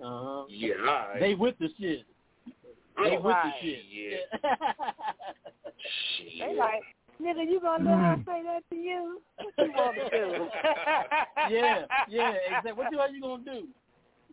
[0.00, 0.46] Uh-huh.
[0.48, 1.20] Yeah, right.
[1.20, 2.04] They with the shit.
[2.96, 3.52] They with Right.
[3.62, 3.84] the shit.
[3.90, 4.16] Yeah.
[6.18, 6.38] shit.
[6.38, 6.82] They like,
[7.20, 9.20] nigga, you gonna let her say that to you?
[9.38, 10.48] What you want to do?
[11.54, 12.72] yeah, yeah, exactly.
[12.72, 13.68] What you are you gonna do?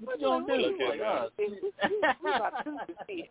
[0.04, 0.54] What you gonna do?
[0.54, 1.32] Look at Like,
[2.24, 2.78] We about to
[3.08, 3.30] see.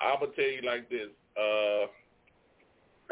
[0.00, 1.08] I'm gonna tell you like this.
[1.36, 1.86] Uh,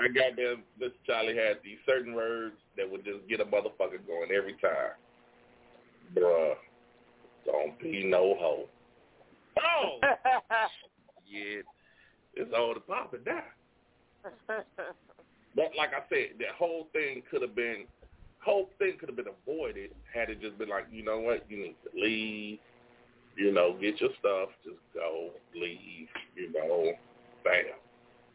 [0.01, 0.63] I got them.
[0.81, 0.93] Mr.
[1.07, 4.95] Charlie had these certain words that would just get a motherfucker going every time.
[6.17, 6.55] Bruh,
[7.45, 8.65] don't be no hoe.
[9.61, 9.99] Oh,
[11.31, 11.63] yeah,
[12.35, 13.43] it's all the popping down.
[15.57, 17.85] But like I said, that whole thing could have been,
[18.41, 21.57] whole thing could have been avoided had it just been like, you know what, you
[21.59, 22.59] need to leave.
[23.37, 26.09] You know, get your stuff, just go, leave.
[26.35, 26.93] You know,
[27.45, 27.65] bam.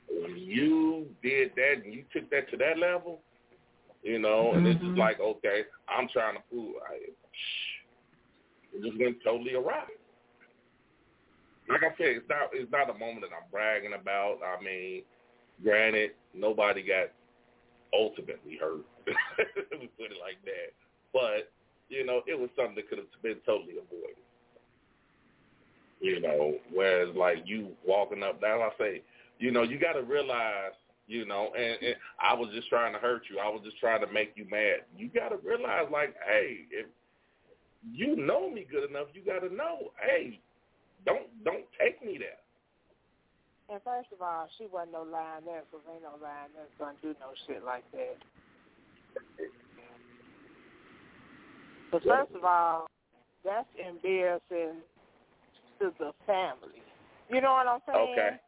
[0.10, 3.20] When you did that and you took that to that level,
[4.04, 5.00] you know, and it's just mm-hmm.
[5.00, 6.96] like, okay, I'm trying to prove, I,
[8.74, 9.86] it just went totally awry.
[11.70, 14.40] Like I said, it's not it's not a moment that I'm bragging about.
[14.44, 15.04] I mean,
[15.64, 17.10] granted, nobody got
[17.94, 18.86] ultimately hurt.
[19.72, 20.74] we put it like that.
[21.14, 21.52] But,
[21.90, 24.18] you know, it was something that could have been totally avoided.
[26.02, 29.02] You know, whereas like you walking up down, I say,
[29.40, 30.74] you know, you got to realize,
[31.08, 33.40] you know, and, and I was just trying to hurt you.
[33.40, 34.84] I was just trying to make you mad.
[34.98, 36.88] You got to realize, like, hey, if
[37.90, 40.42] you know me good enough, you got to know, hey,
[41.06, 42.40] don't don't take me there.
[43.70, 47.32] And first of all, she wasn't no lioness, because ain't no lioness gonna do no
[47.48, 48.18] shit like that.
[51.92, 52.88] But first of all,
[53.46, 54.82] that's embarrassing
[55.80, 56.82] to the family.
[57.30, 58.10] You know what I'm saying?
[58.12, 58.40] Okay.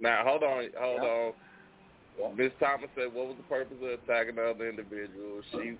[0.00, 2.36] Now hold on, hold on.
[2.36, 5.76] Miss Thomas said, "What was the purpose of attacking the other individual?" She,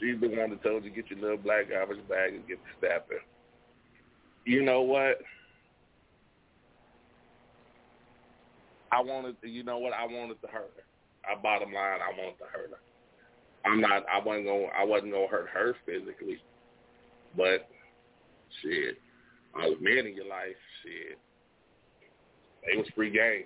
[0.00, 2.70] she's the one that told you get your little black garbage bag and get the
[2.78, 3.24] stabbing.
[4.44, 5.20] You know what?
[8.90, 9.92] I wanted, you know what?
[9.92, 10.84] I wanted to hurt her.
[11.30, 12.78] I bottom line, I wanted to hurt her.
[13.64, 14.04] I'm not.
[14.12, 14.70] I wasn't going.
[14.76, 16.38] I wasn't going to hurt her physically,
[17.36, 17.68] but
[18.62, 18.96] shit,
[19.54, 21.18] all the men in your life, shit,
[22.64, 23.44] it was free game.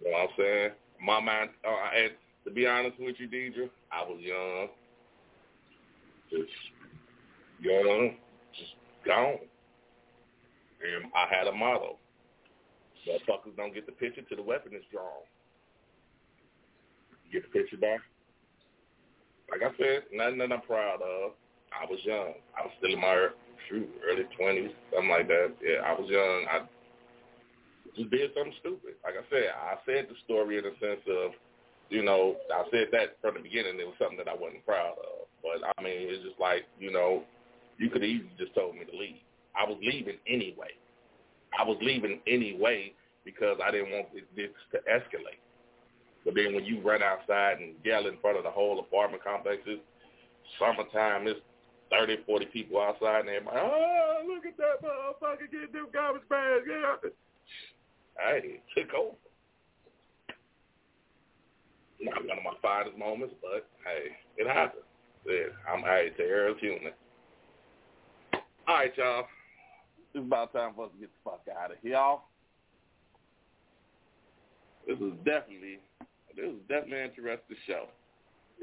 [0.00, 0.70] You know what I'm saying?
[1.04, 2.12] My mind, uh, and
[2.44, 4.68] to be honest with you, Deidre, I was young,
[6.30, 6.52] just
[7.60, 8.16] young,
[8.56, 8.72] just
[9.04, 9.38] gone,
[10.82, 11.98] and I had a motto:
[13.06, 15.24] motherfuckers don't get the picture till the weapon is drawn.
[17.32, 18.00] Get the picture back?
[19.50, 21.32] Like I said, nothing that I'm proud of.
[21.72, 22.34] I was young.
[22.56, 23.28] I was still in my
[23.68, 25.52] shoot, early twenties, something like that.
[25.60, 26.46] Yeah, I was young.
[26.48, 26.64] I
[27.96, 28.96] just did something stupid.
[29.04, 31.32] Like I said, I said the story in the sense of,
[31.90, 33.80] you know, I said that from the beginning.
[33.80, 35.28] It was something that I wasn't proud of.
[35.42, 37.24] But I mean, it's just like, you know,
[37.78, 39.20] you could easily just told me to leave.
[39.58, 40.70] I was leaving anyway.
[41.58, 42.92] I was leaving anyway
[43.24, 44.06] because I didn't want
[44.36, 45.42] this to escalate.
[46.24, 49.62] But then when you run outside and yell in front of the whole apartment complex,
[49.66, 49.82] it's
[50.58, 51.40] summertime, it's
[51.90, 56.64] 30, 40 people outside, and everybody, oh, look at that motherfucker getting them garbage bags.
[56.68, 57.10] Yeah.
[58.18, 59.16] Hey, it took over.
[62.00, 64.84] Not one of my finest moments, but hey, it happens.
[65.26, 66.92] Yeah, I'm hey, to err is human.
[68.68, 69.24] All right, y'all.
[70.14, 72.22] It's about time for us to get the fuck out of here, y'all.
[74.86, 75.80] This is definitely,
[76.34, 77.84] this is definitely an interesting show.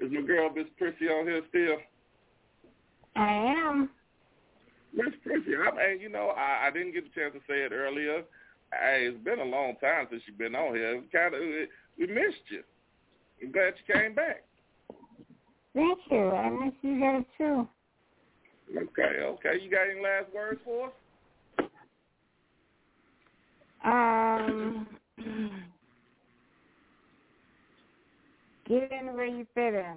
[0.01, 1.77] Is my girl Miss Prissy on here still?
[3.15, 3.89] I am.
[4.93, 7.71] Miss Prissy, I mean, you know, I, I didn't get a chance to say it
[7.71, 8.23] earlier.
[8.73, 11.01] Hey, it's been a long time since you've been on here.
[11.13, 11.41] Kind of,
[11.99, 12.63] we missed you.
[13.43, 14.43] I'm glad you came back.
[15.75, 16.29] Thank you.
[16.31, 17.67] I miss you guys too.
[18.75, 19.61] Okay, okay.
[19.61, 20.93] You got any last words for us?
[23.85, 24.87] Um,
[28.67, 29.95] get in where you fit in.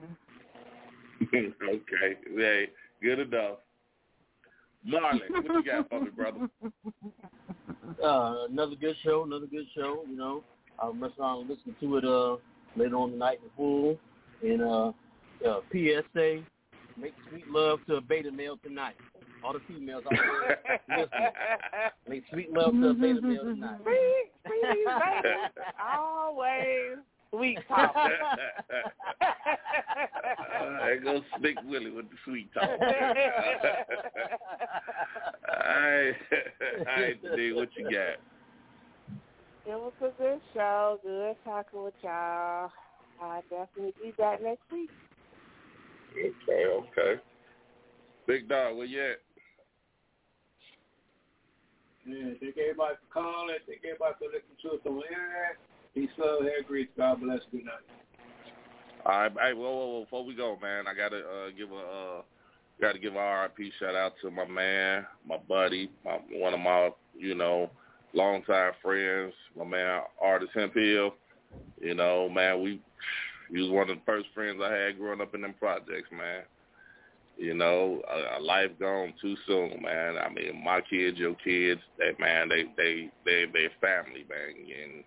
[1.65, 2.69] okay, hey,
[3.03, 3.59] good enough.
[4.87, 6.49] Marlon, what you got for me, brother?
[8.03, 10.05] Uh, another good show, another good show.
[10.09, 10.45] You know,
[10.79, 12.37] I'll mess around and listen to it uh,
[12.77, 13.99] later on the night in full.
[14.43, 14.93] And uh,
[15.49, 16.43] uh, PSA,
[16.97, 18.95] make sweet love to a beta male tonight.
[19.45, 21.09] All the females out there, listen.
[22.09, 23.81] Make sweet love to a beta male tonight.
[23.83, 24.85] Sweet, sweet, baby.
[25.97, 26.99] Always
[27.31, 27.95] sweet talk.
[30.59, 32.65] Uh, there goes Big Willie with the sweet talk.
[32.65, 32.79] all
[35.59, 36.15] right,
[36.79, 38.19] all right, today, what you got?
[39.67, 40.99] It was a good show.
[41.03, 42.71] Good talking with y'all.
[43.23, 44.91] I'll definitely be back next week.
[46.13, 47.21] Okay, okay.
[48.27, 49.19] Big dog, where you at?
[52.09, 53.57] Yeah, thank everybody for calling.
[53.67, 55.61] Thank everybody for listening to us on the internet.
[55.95, 56.89] Peace, love, hair grease.
[56.97, 57.41] God bless.
[57.53, 57.85] Good night.
[59.05, 60.05] All right, hey, whoa, whoa!
[60.05, 62.23] Before we go, man, I gotta uh, give a uh,
[62.81, 66.91] gotta give a RIP shout out to my man, my buddy, my one of my
[67.15, 67.71] you know
[68.15, 71.15] longtime friends, my man Artist Hemp Hill.
[71.79, 72.81] You know, man, we
[73.51, 76.43] he was one of the first friends I had growing up in them projects, man.
[77.39, 80.17] You know, a, a life gone too soon, man.
[80.19, 85.05] I mean, my kids, your kids, that man, they they they they family, man, and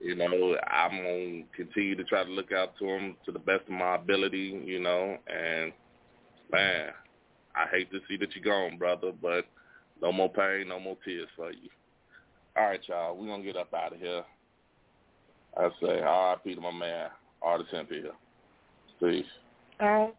[0.00, 3.62] you know, I'm gonna continue to try to look out to them to the best
[3.66, 5.72] of my ability, you know, and
[6.50, 6.88] man,
[7.54, 9.44] I hate to see that you're gone, brother, but
[10.00, 11.68] no more pain, no more tears for you.
[12.56, 14.24] All right, y'all, we're gonna get up out of here.
[15.56, 16.54] I say R.I.P.
[16.54, 17.10] to my man,
[17.42, 18.12] Artist here.
[19.00, 19.24] Peace.
[19.80, 20.14] All right.